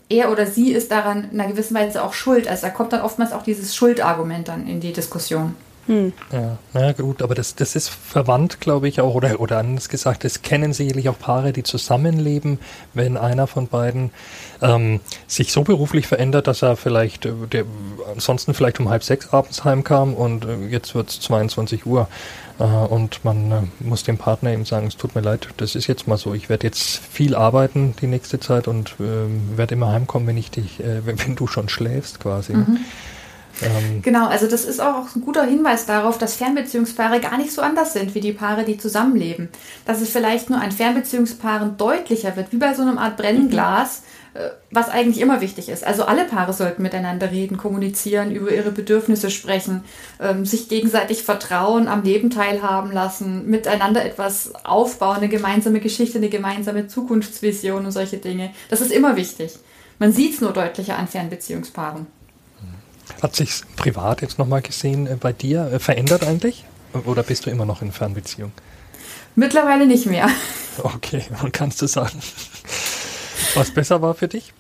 er 0.10 0.32
oder 0.32 0.46
sie 0.46 0.72
ist 0.74 0.92
daran 0.92 1.30
in 1.32 1.40
einer 1.40 1.52
gewissen 1.52 1.76
Weise 1.76 2.04
auch 2.04 2.14
schuld. 2.14 2.48
Also 2.48 2.68
da 2.68 2.70
kommt 2.70 2.94
dann 2.94 3.02
oftmals 3.02 3.32
auch 3.32 3.44
dieses 3.44 3.76
Schuldargument 3.76 4.48
dann 4.48 4.68
in 4.68 4.82
die 4.82 4.94
Diskussion. 4.94 5.56
Hm. 5.88 6.14
Ja, 6.32 6.58
na 6.74 6.92
gut, 6.92 7.22
aber 7.22 7.34
das, 7.34 7.56
das 7.56 7.76
ist 7.76 7.90
verwandt, 7.90 8.62
glaube 8.62 8.88
ich, 8.88 9.02
auch, 9.02 9.16
oder, 9.16 9.40
oder 9.40 9.58
anders 9.58 9.90
gesagt, 9.90 10.24
es 10.26 10.42
kennen 10.42 10.74
sicherlich 10.74 11.10
auch 11.10 11.18
Paare, 11.18 11.54
die 11.54 11.64
zusammenleben, 11.64 12.60
wenn 12.94 13.18
einer 13.18 13.48
von 13.48 13.68
beiden 13.68 14.12
ähm, 14.62 15.00
sich 15.28 15.52
so 15.52 15.64
beruflich 15.64 16.08
verändert, 16.08 16.48
dass 16.48 16.62
er 16.62 16.76
vielleicht, 16.76 17.26
äh, 17.26 17.34
der, 17.52 17.66
ansonsten 18.14 18.54
vielleicht 18.54 18.80
um 18.80 18.90
halb 18.90 19.04
sechs 19.04 19.34
abends 19.34 19.64
heimkam 19.64 20.14
und 20.14 20.46
äh, 20.46 20.68
jetzt 20.68 20.94
wird 20.94 21.10
es 21.10 21.20
22 21.20 21.86
Uhr. 21.86 22.08
Äh, 22.60 22.64
und 22.64 23.26
man 23.26 23.52
äh, 23.52 23.62
muss 23.80 24.04
dem 24.04 24.18
Partner 24.18 24.52
eben 24.52 24.66
sagen, 24.66 24.88
es 24.88 24.98
tut 24.98 25.16
mir 25.16 25.22
leid, 25.22 25.48
das 25.58 25.76
ist 25.76 25.88
jetzt 25.88 26.08
mal 26.08 26.18
so, 26.18 26.34
ich 26.34 26.48
werde 26.48 26.68
jetzt 26.68 27.00
viel 27.00 27.36
arbeiten 27.36 27.96
die 28.02 28.08
nächste 28.08 28.40
Zeit 28.40 28.68
und 28.68 28.96
äh, 29.00 29.58
werde 29.58 29.74
immer 29.74 29.92
heimkommen, 29.92 30.28
wenn 30.28 30.38
ich 30.38 30.52
dich, 30.52 30.80
äh, 30.80 31.06
wenn, 31.06 31.20
wenn, 31.26 31.36
du 31.36 31.48
schon 31.48 31.70
schläfst 31.70 32.20
quasi. 32.20 32.54
Mhm. 32.54 32.80
Ähm 33.62 34.02
genau, 34.02 34.28
also 34.28 34.48
das 34.48 34.66
ist 34.66 34.80
auch 34.80 35.16
ein 35.16 35.22
guter 35.22 35.44
Hinweis 35.44 35.86
darauf, 35.86 36.18
dass 36.18 36.36
Fernbeziehungspaare 36.36 37.20
gar 37.20 37.38
nicht 37.38 37.52
so 37.52 37.62
anders 37.62 37.94
sind 37.94 38.16
wie 38.16 38.20
die 38.20 38.34
Paare, 38.34 38.64
die 38.64 38.78
zusammenleben. 38.78 39.50
Dass 39.86 40.02
es 40.02 40.10
vielleicht 40.10 40.50
nur 40.50 40.62
an 40.62 40.72
Fernbeziehungspaaren 40.72 41.78
deutlicher 41.78 42.36
wird, 42.36 42.52
wie 42.52 42.58
bei 42.58 42.74
so 42.74 42.82
einem 42.82 42.98
Art 42.98 43.18
Brennglas, 43.18 44.02
mhm. 44.34 44.40
was 44.72 44.90
eigentlich 44.90 45.22
immer 45.22 45.42
wichtig 45.42 45.70
ist. 45.70 45.86
Also 45.86 46.06
alle 46.06 46.26
Paare 46.26 46.54
sollten 46.54 46.82
miteinander 46.82 47.32
reden, 47.32 47.58
kommunizieren, 47.58 48.32
über 48.32 48.52
ihre 48.52 48.72
Bedürfnisse 48.72 49.30
sprechen, 49.30 49.84
ähm, 50.20 50.46
sich 50.46 50.70
gegenseitig 50.70 51.24
vertrauen, 51.24 51.88
am 51.88 52.04
Leben 52.04 52.30
teilhaben 52.30 52.92
lassen, 52.92 53.50
miteinander 53.50 54.06
etwas 54.06 54.54
aufbauen, 54.64 55.18
eine 55.18 55.30
gemeinsame 55.30 55.80
Geschichte, 55.80 56.18
eine 56.18 56.30
gemeinsame 56.30 56.88
Zukunftsvision 56.88 57.86
und 57.86 57.92
solche 57.92 58.18
Dinge. 58.18 58.52
Das 58.70 58.82
ist 58.82 58.92
immer 58.92 59.16
wichtig. 59.16 59.60
Man 60.02 60.14
sieht 60.14 60.34
es 60.34 60.42
nur 60.42 60.52
deutlicher 60.52 60.98
an 60.98 61.08
Fernbeziehungspaaren. 61.08 62.08
Hat 63.22 63.36
sich 63.36 63.62
privat 63.76 64.22
jetzt 64.22 64.40
nochmal 64.40 64.62
gesehen 64.62 65.08
äh, 65.08 65.16
bei 65.16 65.32
dir 65.32 65.72
äh, 65.72 65.80
verändert 65.80 66.24
eigentlich? 66.24 66.66
Oder 67.06 67.24
bist 67.24 67.46
du 67.46 67.50
immer 67.50 67.66
noch 67.66 67.82
in 67.82 67.92
Fernbeziehung? 67.92 68.52
Mittlerweile 69.36 69.86
nicht 69.86 70.06
mehr. 70.06 70.30
Okay, 70.84 71.26
und 71.44 71.52
kannst 71.52 71.82
du 71.82 71.86
sagen, 71.86 72.18
was 73.56 73.72
besser 73.72 74.02
war 74.02 74.14
für 74.16 74.30
dich? 74.30 74.54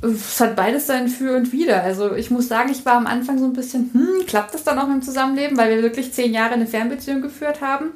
Es 0.00 0.40
hat 0.40 0.56
beides 0.56 0.86
sein 0.86 1.08
Für 1.08 1.36
und 1.36 1.52
Wider. 1.52 1.82
Also 1.82 2.14
ich 2.14 2.30
muss 2.30 2.48
sagen, 2.48 2.70
ich 2.70 2.86
war 2.86 2.94
am 2.94 3.06
Anfang 3.06 3.38
so 3.38 3.44
ein 3.44 3.52
bisschen, 3.52 3.90
hm, 3.92 4.26
klappt 4.26 4.54
das 4.54 4.64
dann 4.64 4.78
auch 4.78 4.86
mit 4.86 4.96
dem 4.96 5.02
Zusammenleben, 5.02 5.58
weil 5.58 5.76
wir 5.76 5.82
wirklich 5.82 6.14
zehn 6.14 6.32
Jahre 6.32 6.54
eine 6.54 6.66
Fernbeziehung 6.66 7.20
geführt 7.20 7.60
haben 7.60 7.90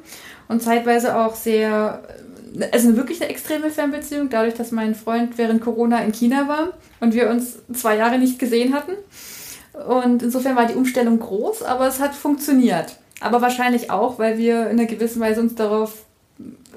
und 0.47 0.61
zeitweise 0.61 1.17
auch 1.17 1.35
sehr, 1.35 2.03
also 2.71 2.95
wirklich 2.95 3.19
eine 3.19 3.31
extreme 3.31 3.71
Fernbeziehung, 3.71 4.29
dadurch, 4.29 4.53
dass 4.53 4.71
mein 4.71 4.93
Freund 4.93 5.39
während 5.39 5.61
Corona 5.61 6.03
in 6.03 6.11
China 6.11 6.47
war 6.47 6.73
und 6.99 7.15
wir 7.15 7.31
uns 7.31 7.57
zwei 7.73 7.97
Jahre 7.97 8.19
nicht 8.19 8.37
gesehen 8.37 8.75
hatten. 8.75 8.91
Und 9.73 10.21
insofern 10.21 10.55
war 10.55 10.65
die 10.65 10.75
Umstellung 10.75 11.19
groß, 11.19 11.63
aber 11.63 11.87
es 11.87 11.99
hat 11.99 12.13
funktioniert. 12.13 12.97
Aber 13.21 13.41
wahrscheinlich 13.41 13.91
auch, 13.91 14.19
weil 14.19 14.37
wir 14.37 14.69
in 14.69 14.79
einer 14.79 14.85
gewissen 14.85 15.21
Weise 15.21 15.41
uns 15.41 15.55
darauf 15.55 16.05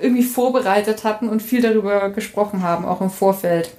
irgendwie 0.01 0.23
vorbereitet 0.23 1.05
hatten 1.05 1.29
und 1.29 1.43
viel 1.43 1.63
darüber 1.63 2.11
gesprochen 2.11 2.63
haben, 2.63 2.85
auch 2.85 3.01
im 3.01 3.11
Vorfeld. 3.11 3.71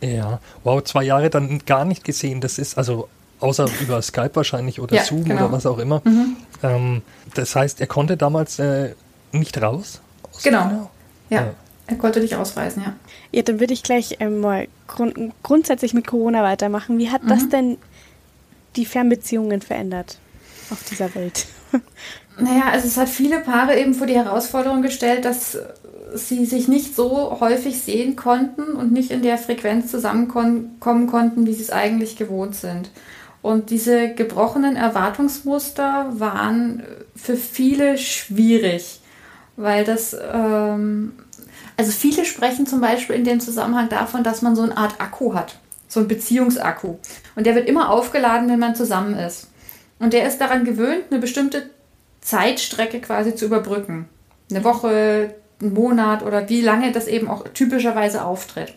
Ja, 0.00 0.40
wow, 0.64 0.82
zwei 0.82 1.04
Jahre 1.04 1.30
dann 1.30 1.60
gar 1.66 1.84
nicht 1.84 2.04
gesehen. 2.04 2.40
Das 2.40 2.58
ist 2.58 2.78
also 2.78 3.08
außer 3.40 3.68
über 3.80 4.00
Skype 4.02 4.30
wahrscheinlich 4.34 4.80
oder 4.80 4.96
ja, 4.96 5.04
Zoom 5.04 5.24
genau. 5.24 5.44
oder 5.44 5.52
was 5.52 5.66
auch 5.66 5.78
immer. 5.78 6.00
Mhm. 6.04 6.36
Ähm, 6.62 7.02
das 7.34 7.54
heißt, 7.54 7.80
er 7.80 7.86
konnte 7.86 8.16
damals 8.16 8.58
äh, 8.58 8.94
nicht 9.32 9.60
raus? 9.60 10.00
Genau. 10.42 10.90
Ja. 11.28 11.40
ja. 11.40 11.54
Er 11.88 11.96
konnte 11.96 12.20
nicht 12.20 12.34
ausreisen, 12.34 12.82
ja. 12.82 12.94
Ja, 13.30 13.42
dann 13.42 13.60
würde 13.60 13.72
ich 13.72 13.82
gleich 13.82 14.16
ähm, 14.18 14.40
mal 14.40 14.66
grund 14.88 15.14
grundsätzlich 15.42 15.94
mit 15.94 16.06
Corona 16.06 16.42
weitermachen. 16.42 16.98
Wie 16.98 17.10
hat 17.10 17.22
mhm. 17.22 17.28
das 17.28 17.48
denn 17.48 17.78
die 18.76 18.86
Fernbeziehungen 18.86 19.60
verändert 19.60 20.18
auf 20.70 20.82
dieser 20.84 21.14
Welt? 21.14 21.46
Naja, 22.38 22.64
also 22.70 22.86
es 22.86 22.98
hat 22.98 23.08
viele 23.08 23.40
Paare 23.40 23.78
eben 23.78 23.94
vor 23.94 24.06
die 24.06 24.14
Herausforderung 24.14 24.82
gestellt, 24.82 25.24
dass 25.24 25.58
sie 26.14 26.44
sich 26.44 26.68
nicht 26.68 26.94
so 26.94 27.40
häufig 27.40 27.80
sehen 27.80 28.14
konnten 28.14 28.62
und 28.74 28.92
nicht 28.92 29.10
in 29.10 29.22
der 29.22 29.38
Frequenz 29.38 29.90
zusammenkommen 29.90 30.78
konnten, 30.80 31.46
wie 31.46 31.54
sie 31.54 31.62
es 31.62 31.70
eigentlich 31.70 32.16
gewohnt 32.16 32.54
sind. 32.54 32.90
Und 33.42 33.70
diese 33.70 34.12
gebrochenen 34.12 34.76
Erwartungsmuster 34.76 36.12
waren 36.18 36.82
für 37.14 37.36
viele 37.36 37.96
schwierig, 37.96 39.00
weil 39.56 39.84
das, 39.84 40.14
ähm, 40.32 41.14
also 41.76 41.90
viele 41.90 42.24
sprechen 42.24 42.66
zum 42.66 42.82
Beispiel 42.82 43.16
in 43.16 43.24
dem 43.24 43.40
Zusammenhang 43.40 43.88
davon, 43.88 44.22
dass 44.22 44.42
man 44.42 44.56
so 44.56 44.62
eine 44.62 44.76
Art 44.76 45.00
Akku 45.00 45.34
hat 45.34 45.56
so 45.96 46.00
ein 46.00 46.08
Beziehungsakku. 46.08 46.96
Und 47.34 47.46
der 47.46 47.54
wird 47.54 47.68
immer 47.68 47.90
aufgeladen, 47.90 48.48
wenn 48.48 48.58
man 48.58 48.76
zusammen 48.76 49.18
ist. 49.18 49.48
Und 49.98 50.12
der 50.12 50.28
ist 50.28 50.38
daran 50.38 50.64
gewöhnt, 50.64 51.04
eine 51.10 51.20
bestimmte 51.20 51.70
Zeitstrecke 52.20 53.00
quasi 53.00 53.34
zu 53.34 53.46
überbrücken. 53.46 54.08
Eine 54.50 54.62
Woche, 54.62 55.34
einen 55.60 55.72
Monat 55.72 56.22
oder 56.22 56.48
wie 56.50 56.60
lange 56.60 56.92
das 56.92 57.08
eben 57.08 57.28
auch 57.28 57.48
typischerweise 57.48 58.24
auftritt. 58.24 58.74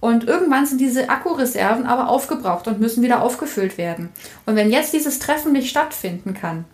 Und 0.00 0.24
irgendwann 0.24 0.66
sind 0.66 0.80
diese 0.80 1.08
Akkureserven 1.08 1.86
aber 1.86 2.08
aufgebraucht 2.08 2.66
und 2.66 2.80
müssen 2.80 3.02
wieder 3.02 3.22
aufgefüllt 3.22 3.78
werden. 3.78 4.10
Und 4.44 4.56
wenn 4.56 4.70
jetzt 4.70 4.92
dieses 4.92 5.20
Treffen 5.20 5.52
nicht 5.52 5.70
stattfinden 5.70 6.34
kann, 6.34 6.64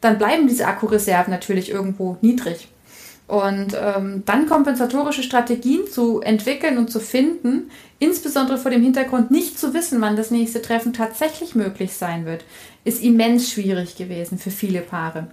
dann 0.00 0.18
bleiben 0.18 0.46
diese 0.46 0.66
Akkureserven 0.66 1.32
natürlich 1.32 1.70
irgendwo 1.70 2.18
niedrig. 2.20 2.68
Und 3.26 3.74
ähm, 3.80 4.22
dann 4.26 4.46
kompensatorische 4.46 5.22
Strategien 5.22 5.86
zu 5.90 6.20
entwickeln 6.20 6.76
und 6.76 6.90
zu 6.90 7.00
finden, 7.00 7.70
insbesondere 7.98 8.58
vor 8.58 8.70
dem 8.70 8.82
Hintergrund 8.82 9.30
nicht 9.30 9.58
zu 9.58 9.72
wissen, 9.72 10.00
wann 10.02 10.16
das 10.16 10.30
nächste 10.30 10.60
Treffen 10.60 10.92
tatsächlich 10.92 11.54
möglich 11.54 11.94
sein 11.94 12.26
wird, 12.26 12.44
ist 12.84 13.02
immens 13.02 13.50
schwierig 13.50 13.96
gewesen 13.96 14.38
für 14.38 14.50
viele 14.50 14.82
Paare. 14.82 15.28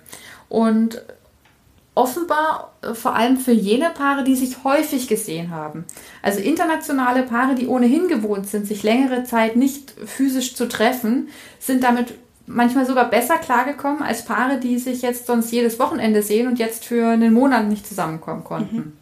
Und 0.47 1.01
offenbar 1.93 2.73
äh, 2.81 2.93
vor 2.93 3.15
allem 3.15 3.37
für 3.37 3.51
jene 3.51 3.89
Paare, 3.89 4.23
die 4.23 4.35
sich 4.35 4.63
häufig 4.63 5.07
gesehen 5.07 5.51
haben. 5.51 5.85
Also 6.21 6.39
internationale 6.39 7.23
Paare, 7.23 7.55
die 7.55 7.67
ohnehin 7.67 8.07
gewohnt 8.07 8.47
sind, 8.47 8.65
sich 8.67 8.83
längere 8.83 9.23
Zeit 9.23 9.55
nicht 9.55 9.93
physisch 10.05 10.55
zu 10.55 10.67
treffen, 10.67 11.29
sind 11.59 11.83
damit 11.83 12.13
manchmal 12.53 12.85
sogar 12.85 13.09
besser 13.09 13.37
klargekommen 13.37 14.01
als 14.01 14.25
Paare, 14.25 14.59
die 14.59 14.77
sich 14.77 15.01
jetzt 15.01 15.27
sonst 15.27 15.51
jedes 15.51 15.79
Wochenende 15.79 16.23
sehen 16.23 16.47
und 16.47 16.59
jetzt 16.59 16.85
für 16.85 17.09
einen 17.09 17.33
Monat 17.33 17.67
nicht 17.67 17.87
zusammenkommen 17.87 18.43
konnten. 18.43 18.75
Mhm. 18.75 18.93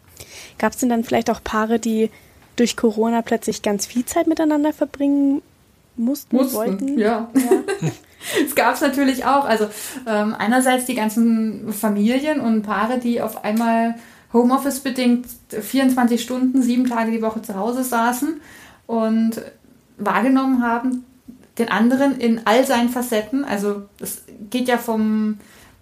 Gab 0.58 0.72
es 0.72 0.78
denn 0.78 0.88
dann 0.88 1.04
vielleicht 1.04 1.30
auch 1.30 1.42
Paare, 1.42 1.78
die 1.78 2.10
durch 2.56 2.76
Corona 2.76 3.22
plötzlich 3.22 3.62
ganz 3.62 3.86
viel 3.86 4.04
Zeit 4.04 4.26
miteinander 4.26 4.72
verbringen 4.72 5.42
mussten, 5.96 6.36
mussten 6.36 6.54
wollten? 6.54 6.98
Ja. 6.98 7.30
ja. 7.34 7.90
Es 8.46 8.54
gab 8.54 8.74
es 8.74 8.82
natürlich 8.82 9.24
auch. 9.24 9.46
Also 9.46 9.66
ähm, 10.06 10.34
einerseits 10.38 10.84
die 10.84 10.94
ganzen 10.94 11.72
Familien 11.72 12.40
und 12.40 12.62
Paare, 12.62 12.98
die 12.98 13.22
auf 13.22 13.44
einmal 13.44 13.94
Homeoffice 14.32 14.80
bedingt 14.80 15.26
24 15.48 16.22
Stunden, 16.22 16.62
sieben 16.62 16.86
Tage 16.86 17.10
die 17.10 17.22
Woche 17.22 17.42
zu 17.42 17.56
Hause 17.56 17.82
saßen 17.82 18.40
und 18.86 19.42
wahrgenommen 19.96 20.62
haben, 20.62 21.04
den 21.60 21.68
anderen 21.70 22.18
in 22.18 22.40
all 22.44 22.66
seinen 22.66 22.88
Facetten. 22.88 23.44
Also 23.44 23.82
es 24.00 24.22
geht 24.50 24.68
ja 24.68 24.78
vom 24.78 25.38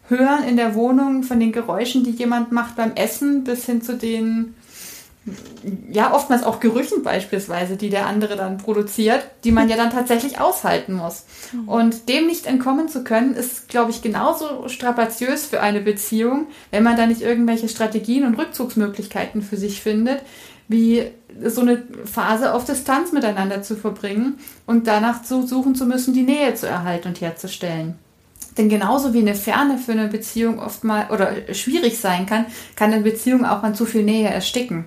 Hören 0.08 0.44
in 0.44 0.56
der 0.56 0.74
Wohnung, 0.74 1.22
von 1.22 1.38
den 1.38 1.52
Geräuschen, 1.52 2.04
die 2.04 2.10
jemand 2.10 2.52
macht 2.52 2.76
beim 2.76 2.92
Essen, 2.94 3.44
bis 3.44 3.66
hin 3.66 3.82
zu 3.82 3.96
den, 3.96 4.54
ja, 5.90 6.14
oftmals 6.14 6.44
auch 6.44 6.60
Gerüchen 6.60 7.02
beispielsweise, 7.02 7.76
die 7.76 7.90
der 7.90 8.06
andere 8.06 8.36
dann 8.36 8.58
produziert, 8.58 9.22
die 9.44 9.52
man 9.52 9.68
ja 9.68 9.76
dann 9.76 9.90
tatsächlich 9.90 10.40
aushalten 10.40 10.94
muss. 10.94 11.24
Mhm. 11.52 11.68
Und 11.68 12.08
dem 12.08 12.26
nicht 12.26 12.46
entkommen 12.46 12.88
zu 12.88 13.04
können, 13.04 13.34
ist, 13.34 13.68
glaube 13.68 13.90
ich, 13.90 14.00
genauso 14.00 14.68
strapaziös 14.68 15.44
für 15.44 15.60
eine 15.60 15.80
Beziehung, 15.80 16.46
wenn 16.70 16.82
man 16.82 16.96
da 16.96 17.06
nicht 17.06 17.20
irgendwelche 17.20 17.68
Strategien 17.68 18.24
und 18.24 18.38
Rückzugsmöglichkeiten 18.38 19.42
für 19.42 19.58
sich 19.58 19.82
findet, 19.82 20.22
wie 20.68 21.10
so 21.44 21.60
eine 21.60 21.82
Phase 22.04 22.54
auf 22.54 22.64
Distanz 22.64 23.12
miteinander 23.12 23.62
zu 23.62 23.76
verbringen 23.76 24.38
und 24.66 24.86
danach 24.86 25.22
zu 25.22 25.46
suchen 25.46 25.74
zu 25.74 25.86
müssen, 25.86 26.14
die 26.14 26.22
Nähe 26.22 26.54
zu 26.54 26.66
erhalten 26.66 27.08
und 27.08 27.20
herzustellen. 27.20 27.96
Denn 28.56 28.68
genauso 28.68 29.14
wie 29.14 29.20
eine 29.20 29.36
Ferne 29.36 29.78
für 29.78 29.92
eine 29.92 30.08
Beziehung 30.08 30.58
oft 30.58 30.82
mal 30.82 31.08
oder 31.10 31.54
schwierig 31.54 31.98
sein 31.98 32.26
kann, 32.26 32.46
kann 32.74 32.92
eine 32.92 33.02
Beziehung 33.02 33.44
auch 33.44 33.62
an 33.62 33.74
zu 33.74 33.86
viel 33.86 34.02
Nähe 34.02 34.28
ersticken. 34.28 34.86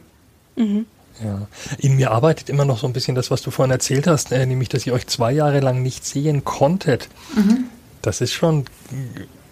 Mhm. 0.56 0.86
Ja. 1.24 1.48
In 1.78 1.96
mir 1.96 2.12
arbeitet 2.12 2.50
immer 2.50 2.66
noch 2.66 2.80
so 2.80 2.88
ein 2.88 2.94
bisschen 2.94 3.16
das, 3.16 3.32
was 3.32 3.42
du 3.42 3.52
vorhin 3.52 3.72
erzählt 3.72 4.08
hast, 4.08 4.32
äh, 4.32 4.46
nämlich, 4.46 4.70
dass 4.70 4.86
ihr 4.86 4.94
euch 4.94 5.08
zwei 5.08 5.32
Jahre 5.32 5.60
lang 5.60 5.82
nicht 5.82 6.06
sehen 6.06 6.44
konntet. 6.44 7.08
Mhm. 7.36 7.66
Das 8.02 8.22
ist 8.22 8.34
schon 8.34 8.66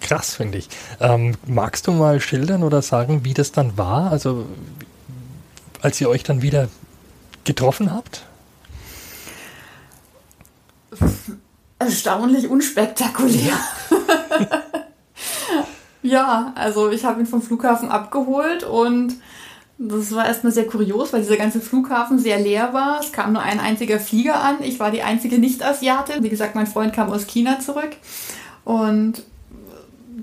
krass, 0.02 0.36
finde 0.36 0.58
ich. 0.58 0.70
Ähm, 1.00 1.36
magst 1.46 1.88
du 1.88 1.92
mal 1.92 2.20
schildern 2.20 2.64
oder 2.64 2.82
sagen, 2.82 3.24
wie 3.24 3.34
das 3.34 3.52
dann 3.52 3.78
war? 3.78 4.12
Also, 4.12 4.46
als 5.82 6.02
ihr 6.02 6.10
euch 6.10 6.24
dann 6.24 6.42
wieder 6.42 6.68
getroffen 7.44 7.94
habt? 7.94 8.26
Erstaunlich 11.80 12.50
unspektakulär. 12.50 13.54
Ja, 16.02 16.54
also 16.56 16.90
ich 16.92 17.04
habe 17.04 17.20
ihn 17.20 17.26
vom 17.26 17.42
Flughafen 17.42 17.90
abgeholt 17.90 18.64
und 18.64 19.16
das 19.78 20.14
war 20.14 20.26
erstmal 20.26 20.52
sehr 20.52 20.68
kurios, 20.68 21.14
weil 21.14 21.22
dieser 21.22 21.38
ganze 21.38 21.62
Flughafen 21.62 22.20
sehr 22.20 22.40
leer 22.40 22.74
war. 22.74 23.00
Es 23.00 23.12
kam 23.12 23.34
nur 23.34 23.42
ein 23.42 23.60
einziger 23.60 24.00
Flieger 24.00 24.42
an. 24.42 24.62
Ich 24.62 24.80
war 24.80 24.92
die 24.92 25.04
einzige 25.04 25.40
Nicht-Asiatin. 25.40 26.24
Wie 26.24 26.30
gesagt, 26.30 26.56
mein 26.56 26.68
Freund 26.68 26.94
kam 26.94 27.12
aus 27.12 27.28
China 27.28 27.60
zurück. 27.60 27.92
Und 28.66 29.24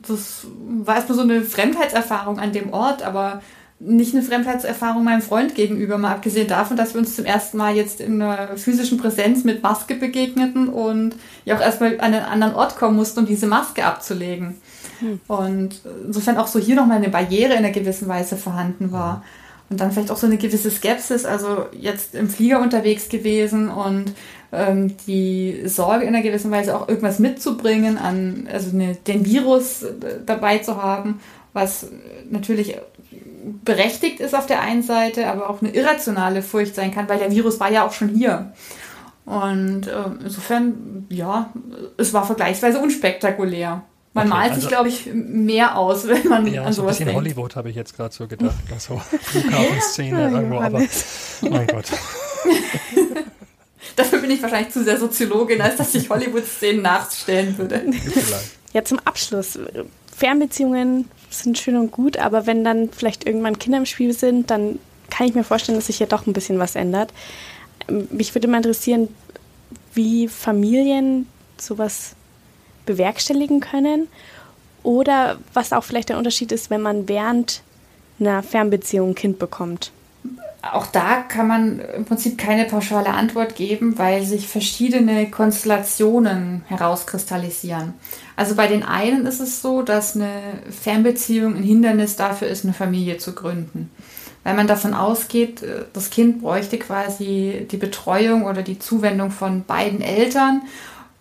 das 0.07 0.47
war 0.79 0.97
erstmal 0.97 1.17
so 1.17 1.23
eine 1.23 1.43
Fremdheitserfahrung 1.43 2.39
an 2.39 2.53
dem 2.53 2.73
Ort, 2.73 3.03
aber 3.03 3.41
nicht 3.79 4.14
eine 4.14 4.22
Fremdheitserfahrung 4.22 5.05
meinem 5.05 5.20
Freund 5.20 5.55
gegenüber, 5.55 5.99
mal 5.99 6.12
abgesehen 6.12 6.49
davon, 6.49 6.77
dass 6.77 6.95
wir 6.95 7.01
uns 7.01 7.14
zum 7.14 7.27
ersten 7.27 7.59
Mal 7.59 7.77
jetzt 7.77 8.01
in 8.01 8.22
einer 8.22 8.57
physischen 8.57 8.97
Präsenz 8.97 9.45
mit 9.45 9.62
Maske 9.62 9.97
begegneten 9.97 10.68
und 10.68 11.14
ja 11.45 11.57
auch 11.57 11.61
erstmal 11.61 12.01
an 12.01 12.14
einen 12.14 12.24
anderen 12.24 12.55
Ort 12.55 12.77
kommen 12.77 12.97
mussten, 12.97 13.20
um 13.20 13.27
diese 13.27 13.47
Maske 13.47 13.85
abzulegen. 13.85 14.57
Hm. 15.01 15.20
Und 15.29 15.81
insofern 16.07 16.39
auch 16.39 16.47
so 16.47 16.59
hier 16.59 16.74
nochmal 16.74 16.97
eine 16.97 17.11
Barriere 17.11 17.53
in 17.53 17.59
einer 17.59 17.70
gewissen 17.70 18.09
Weise 18.09 18.37
vorhanden 18.37 18.93
war. 18.93 19.22
Und 19.68 19.81
dann 19.81 19.91
vielleicht 19.91 20.12
auch 20.12 20.16
so 20.16 20.27
eine 20.27 20.37
gewisse 20.37 20.70
Skepsis, 20.70 21.27
also 21.27 21.66
jetzt 21.72 22.14
im 22.14 22.31
Flieger 22.31 22.61
unterwegs 22.61 23.09
gewesen 23.09 23.68
und 23.68 24.12
ähm, 24.53 24.97
die 25.09 25.62
Sorge 25.64 26.05
in 26.05 26.14
einer 26.14 26.22
gewissen 26.22 26.53
Weise 26.53 26.77
auch 26.77 26.89
irgendwas 26.89 27.18
mitzubringen, 27.18 27.99
an, 27.99 28.49
also 28.51 28.70
eine, 28.70 28.95
den 28.95 29.27
Virus 29.27 29.83
äh, 29.83 29.93
dabei 30.24 30.59
zu 30.59 30.81
haben, 30.81 31.20
was 31.57 31.89
natürlich 32.31 32.77
berechtigt 33.65 34.21
ist 34.21 34.35
auf 34.35 34.47
der 34.47 34.61
einen 34.61 34.83
Seite, 34.83 35.27
aber 35.27 35.51
auch 35.51 35.63
eine 35.63 35.71
irrationale 35.71 36.43
Furcht 36.43 36.75
sein 36.75 36.93
kann, 36.93 37.09
weil 37.09 37.19
der 37.19 37.33
Virus 37.33 37.59
war 37.59 37.73
ja 37.73 37.87
auch 37.87 37.93
schon 37.93 38.11
hier. 38.11 38.53
Und 39.25 39.89
äh, 39.89 40.05
insofern, 40.23 41.07
ja, 41.09 41.51
es 41.97 42.13
war 42.13 42.25
vergleichsweise 42.25 42.79
unspektakulär. 42.79 43.83
Man 44.13 44.29
okay, 44.29 44.37
malt 44.37 44.51
also, 44.51 44.61
sich, 44.61 44.69
glaube 44.69 44.89
ich, 44.89 45.11
mehr 45.13 45.77
aus, 45.77 46.07
wenn 46.07 46.29
man 46.29 46.47
ja, 46.47 46.63
an 46.63 46.73
so 46.73 46.83
sowas 46.83 47.01
ein 47.01 47.07
bisschen 47.07 47.07
denkt. 47.07 47.21
Hollywood 47.21 47.57
habe 47.57 47.71
ich 47.71 47.77
jetzt 47.77 47.97
gerade 47.97 48.15
so 48.15 48.27
gedacht. 48.27 48.55
Also 48.73 48.99
Flughafenszene 48.99 50.21
ja, 50.21 50.31
irgendwo, 50.31 50.61
aber 50.61 50.81
mein 51.43 51.67
Gott. 51.67 51.87
Dafür 53.97 54.21
bin 54.21 54.31
ich 54.31 54.43
wahrscheinlich 54.43 54.73
zu 54.73 54.85
sehr 54.85 54.99
Soziologin, 54.99 55.61
als 55.61 55.77
dass 55.77 55.95
ich 55.95 56.09
Hollywood-Szenen 56.09 56.83
nachstellen 56.83 57.59
würde. 57.59 57.83
Ja, 58.73 58.85
zum 58.85 58.99
Abschluss. 59.01 59.59
Fernbeziehungen 60.17 61.09
sind 61.31 61.59
schön 61.59 61.77
und 61.77 61.91
gut, 61.91 62.18
aber 62.18 62.47
wenn 62.47 62.64
dann 62.64 62.91
vielleicht 62.91 63.27
irgendwann 63.27 63.59
Kinder 63.59 63.79
im 63.79 63.87
Spiel 63.87 64.12
sind, 64.12 64.51
dann 64.51 64.79
kann 65.11 65.27
ich 65.27 65.35
mir 65.35 65.45
vorstellen, 65.45 65.79
dass 65.79 65.87
sich 65.87 65.99
ja 65.99 66.07
doch 66.07 66.27
ein 66.27 66.33
bisschen 66.33 66.59
was 66.59 66.77
ändert. 66.77 67.12
Mich 68.11 68.35
würde 68.35 68.49
mal 68.49 68.59
interessieren, 68.59 69.09
wie 69.95 70.29
Familien 70.29 71.27
sowas 71.59 72.14
bewerkstelligen 72.85 73.61
können 73.61 74.09
oder 74.83 75.39
was 75.53 75.72
auch 75.72 75.85
vielleicht 75.85 76.11
der 76.11 76.18
Unterschied 76.18 76.53
ist, 76.53 76.70
wenn 76.70 76.83
man 76.83 77.09
während 77.09 77.62
einer 78.20 78.43
Fernbeziehung 78.43 79.11
ein 79.11 79.14
Kind 79.14 79.39
bekommt. 79.39 79.93
Auch 80.62 80.87
da 80.87 81.22
kann 81.22 81.47
man 81.47 81.81
im 81.81 82.05
Prinzip 82.05 82.39
keine 82.39 82.64
pauschale 82.64 83.11
Antwort 83.11 83.55
geben, 83.55 83.99
weil 83.99 84.24
sich 84.24 84.49
verschiedene 84.49 85.31
Konstellationen 85.31 86.64
herauskristallisieren. 86.66 87.95
Also 88.37 88.55
bei 88.55 88.66
den 88.66 88.82
einen 88.82 89.26
ist 89.26 89.41
es 89.41 89.62
so, 89.62 89.82
dass 89.82 90.14
eine 90.14 90.30
Fernbeziehung 90.70 91.57
ein 91.57 91.62
Hindernis 91.62 92.16
dafür 92.16 92.49
ist, 92.49 92.64
eine 92.64 92.74
Familie 92.74 93.16
zu 93.16 93.32
gründen. 93.32 93.91
Weil 94.45 94.55
man 94.55 94.68
davon 94.68 94.95
ausgeht, 94.95 95.64
das 95.93 96.11
Kind 96.11 96.43
bräuchte 96.43 96.78
quasi 96.78 97.66
die 97.68 97.78
Betreuung 97.78 98.45
oder 98.45 98.62
die 98.62 98.78
Zuwendung 98.78 99.30
von 99.30 99.64
beiden 99.64 100.01
Eltern 100.01 100.62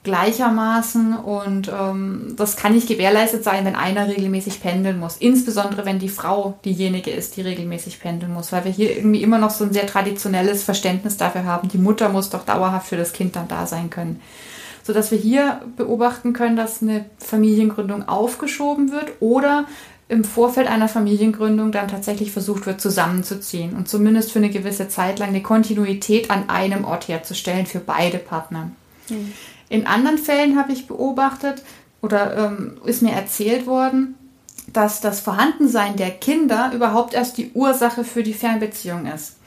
gleichermaßen 0.05 1.17
und 1.17 1.67
ähm, 1.67 2.35
das 2.37 2.55
kann 2.55 2.73
nicht 2.73 2.87
gewährleistet 2.87 3.43
sein, 3.43 3.65
wenn 3.65 3.75
einer 3.75 4.07
regelmäßig 4.07 4.61
pendeln 4.61 4.99
muss. 4.99 5.17
Insbesondere 5.17 5.85
wenn 5.85 5.99
die 5.99 6.09
Frau 6.09 6.57
diejenige 6.63 7.11
ist, 7.11 7.35
die 7.35 7.41
regelmäßig 7.41 7.99
pendeln 7.99 8.31
muss, 8.31 8.51
weil 8.53 8.63
wir 8.63 8.71
hier 8.71 8.95
irgendwie 8.95 9.23
immer 9.23 9.39
noch 9.39 9.49
so 9.49 9.65
ein 9.65 9.73
sehr 9.73 9.87
traditionelles 9.87 10.63
Verständnis 10.63 11.17
dafür 11.17 11.43
haben. 11.43 11.67
Die 11.67 11.79
Mutter 11.79 12.07
muss 12.07 12.29
doch 12.29 12.45
dauerhaft 12.45 12.87
für 12.87 12.97
das 12.97 13.11
Kind 13.11 13.35
dann 13.35 13.47
da 13.47 13.65
sein 13.65 13.89
können. 13.89 14.21
Sodass 14.85 15.09
wir 15.09 15.17
hier 15.17 15.61
beobachten 15.77 16.33
können, 16.33 16.55
dass 16.55 16.83
eine 16.83 17.05
Familiengründung 17.17 18.07
aufgeschoben 18.07 18.91
wird 18.91 19.13
oder 19.19 19.65
im 20.07 20.23
Vorfeld 20.23 20.67
einer 20.67 20.87
Familiengründung 20.87 21.71
dann 21.71 21.87
tatsächlich 21.87 22.31
versucht 22.31 22.67
wird, 22.67 22.79
zusammenzuziehen 22.79 23.75
und 23.75 23.89
zumindest 23.89 24.31
für 24.31 24.37
eine 24.37 24.51
gewisse 24.51 24.87
Zeit 24.87 25.17
lang 25.17 25.29
eine 25.29 25.41
Kontinuität 25.41 26.29
an 26.29 26.49
einem 26.49 26.85
Ort 26.85 27.07
herzustellen 27.07 27.65
für 27.65 27.79
beide 27.79 28.19
Partner. 28.19 28.69
Mhm. 29.09 29.33
In 29.69 29.87
anderen 29.87 30.19
Fällen 30.19 30.59
habe 30.59 30.71
ich 30.71 30.85
beobachtet 30.85 31.63
oder 32.03 32.37
ähm, 32.37 32.77
ist 32.85 33.01
mir 33.01 33.13
erzählt 33.13 33.65
worden, 33.65 34.13
dass 34.71 35.01
das 35.01 35.19
Vorhandensein 35.21 35.95
der 35.95 36.11
Kinder 36.11 36.71
überhaupt 36.75 37.15
erst 37.15 37.39
die 37.39 37.51
Ursache 37.53 38.03
für 38.03 38.21
die 38.21 38.33
Fernbeziehung 38.33 39.07
ist 39.07 39.37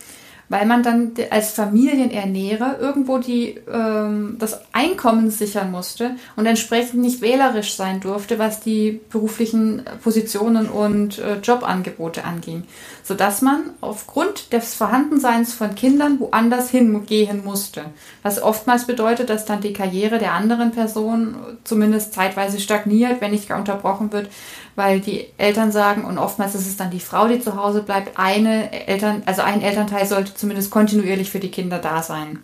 weil 0.49 0.67
man 0.67 0.83
dann 0.83 1.13
als 1.31 1.53
Familienernährer 1.53 2.79
irgendwo 2.81 3.19
die, 3.19 3.61
ähm, 3.73 4.37
das 4.39 4.61
Einkommen 4.73 5.31
sichern 5.31 5.71
musste 5.71 6.17
und 6.37 6.47
entsprechend 6.47 7.01
nicht 7.01 7.21
wählerisch 7.21 7.75
sein 7.75 8.01
durfte, 8.01 8.39
was 8.39 8.61
die 8.61 9.01
beruflichen 9.11 9.83
Positionen 10.03 10.69
und 10.69 11.19
äh, 11.19 11.39
Jobangebote 11.39 12.25
anging, 12.25 12.65
sodass 13.09 13.41
man 13.41 13.71
aufgrund 13.81 14.53
des 14.53 14.75
Vorhandenseins 14.75 15.55
von 15.55 15.75
Kindern 15.75 16.21
woanders 16.21 16.69
hingehen 16.69 17.43
musste, 17.43 17.87
was 18.23 18.41
oftmals 18.41 18.87
bedeutet, 18.87 19.31
dass 19.31 19.47
dann 19.47 19.63
die 19.63 19.73
Karriere 19.73 20.19
der 20.19 20.35
anderen 20.35 20.73
Person 20.73 21.37
zumindest 21.65 22.13
zeitweise 22.13 22.61
stagniert, 22.61 23.23
wenn 23.23 23.31
nicht 23.31 23.49
gar 23.49 23.59
unterbrochen 23.59 24.13
wird, 24.13 24.29
weil 24.77 25.01
die 25.01 25.25
Eltern 25.39 25.73
sagen, 25.73 26.05
und 26.05 26.19
oftmals 26.19 26.55
ist 26.55 26.67
es 26.67 26.77
dann 26.77 26.91
die 26.91 27.01
Frau, 27.01 27.29
die 27.29 27.41
zu 27.41 27.57
Hause 27.57 27.83
bleibt, 27.83 28.19
eine 28.19 28.87
Eltern, 28.87 29.23
also 29.25 29.41
ein 29.41 29.63
Elternteil 29.63 30.05
sollte 30.05 30.35
zumindest 30.35 30.71
kontinuierlich 30.71 31.31
für 31.31 31.41
die 31.41 31.51
Kinder 31.51 31.79
da 31.79 32.03
sein. 32.03 32.41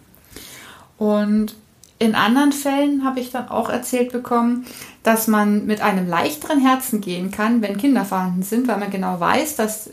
Und 0.97 1.57
in 1.99 2.15
anderen 2.15 2.53
Fällen 2.53 3.05
habe 3.05 3.21
ich 3.21 3.33
dann 3.33 3.49
auch 3.49 3.69
erzählt 3.69 4.13
bekommen, 4.13 4.65
dass 5.03 5.27
man 5.27 5.67
mit 5.67 5.83
einem 5.83 6.09
leichteren 6.09 6.61
Herzen 6.61 7.03
gehen 7.03 7.31
kann, 7.31 7.61
wenn 7.61 7.77
Kinder 7.77 8.07
vorhanden 8.07 8.43
sind, 8.43 8.67
weil 8.67 8.79
man 8.79 8.91
genau 8.91 9.21
weiß, 9.21 9.57
dass 9.57 9.91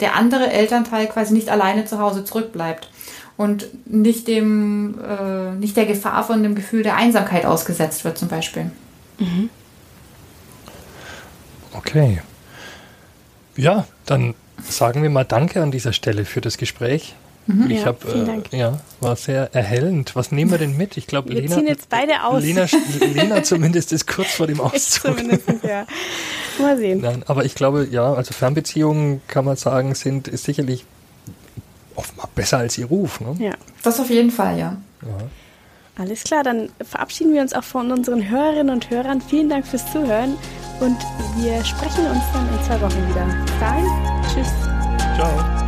der 0.00 0.14
andere 0.16 0.50
Elternteil 0.50 1.06
quasi 1.06 1.34
nicht 1.34 1.48
alleine 1.48 1.84
zu 1.84 1.98
Hause 1.98 2.24
zurückbleibt 2.24 2.90
und 3.36 3.66
nicht 3.86 4.28
dem, 4.28 4.98
äh, 5.00 5.52
nicht 5.52 5.76
der 5.76 5.86
Gefahr 5.86 6.24
von 6.24 6.42
dem 6.42 6.54
Gefühl 6.54 6.82
der 6.82 6.96
Einsamkeit 6.96 7.46
ausgesetzt 7.46 8.04
wird, 8.04 8.18
zum 8.18 8.28
Beispiel. 8.28 8.70
Mhm. 9.18 9.50
Okay. 11.72 12.20
Ja, 13.56 13.86
dann 14.06 14.34
sagen 14.62 15.02
wir 15.02 15.10
mal 15.10 15.24
Danke 15.24 15.62
an 15.62 15.70
dieser 15.70 15.92
Stelle 15.92 16.24
für 16.24 16.40
das 16.40 16.58
Gespräch. 16.58 17.14
Mhm, 17.48 17.70
ich 17.70 17.80
ja, 17.80 17.86
hab, 17.86 18.04
äh, 18.04 18.56
ja, 18.58 18.78
war 19.00 19.16
sehr 19.16 19.54
erhellend. 19.54 20.14
Was 20.14 20.32
nehmen 20.32 20.50
wir 20.50 20.58
denn 20.58 20.76
mit? 20.76 20.98
Ich 20.98 21.06
glaube, 21.06 21.32
Lena. 21.32 21.56
ziehen 21.56 21.66
jetzt 21.66 21.88
beide 21.88 22.24
aus. 22.24 22.42
Lena, 22.42 22.66
Lena 23.14 23.42
zumindest 23.42 23.90
ist 23.92 24.06
kurz 24.06 24.32
vor 24.32 24.46
dem 24.46 24.60
Auszug. 24.60 25.16
zumindest, 25.16 25.46
ja. 25.62 25.86
Mal 26.60 26.76
sehen. 26.76 27.00
Nein, 27.00 27.24
aber 27.26 27.46
ich 27.46 27.54
glaube, 27.54 27.88
ja, 27.90 28.12
also 28.12 28.34
Fernbeziehungen 28.34 29.22
kann 29.28 29.46
man 29.46 29.56
sagen, 29.56 29.94
sind 29.94 30.28
ist 30.28 30.44
sicherlich 30.44 30.84
offenbar 31.94 32.28
besser 32.34 32.58
als 32.58 32.76
ihr 32.76 32.86
Ruf. 32.86 33.20
Ne? 33.20 33.34
Ja, 33.38 33.54
das 33.82 33.98
auf 33.98 34.10
jeden 34.10 34.30
Fall, 34.30 34.58
ja. 34.58 34.76
ja. 35.02 35.18
Alles 35.96 36.24
klar, 36.24 36.44
dann 36.44 36.68
verabschieden 36.82 37.32
wir 37.32 37.40
uns 37.40 37.54
auch 37.54 37.64
von 37.64 37.90
unseren 37.90 38.28
Hörerinnen 38.28 38.74
und 38.74 38.90
Hörern. 38.90 39.22
Vielen 39.22 39.48
Dank 39.48 39.66
fürs 39.66 39.90
Zuhören 39.90 40.36
und 40.80 40.98
wir 41.38 41.64
sprechen 41.64 42.06
uns 42.06 42.22
dann 42.34 42.46
in 42.46 42.64
zwei 42.66 42.80
Wochen 42.82 43.08
wieder. 43.08 43.24
Bis 43.46 43.58
dahin, 43.58 43.86
tschüss. 44.34 44.52
Ciao. 45.16 45.67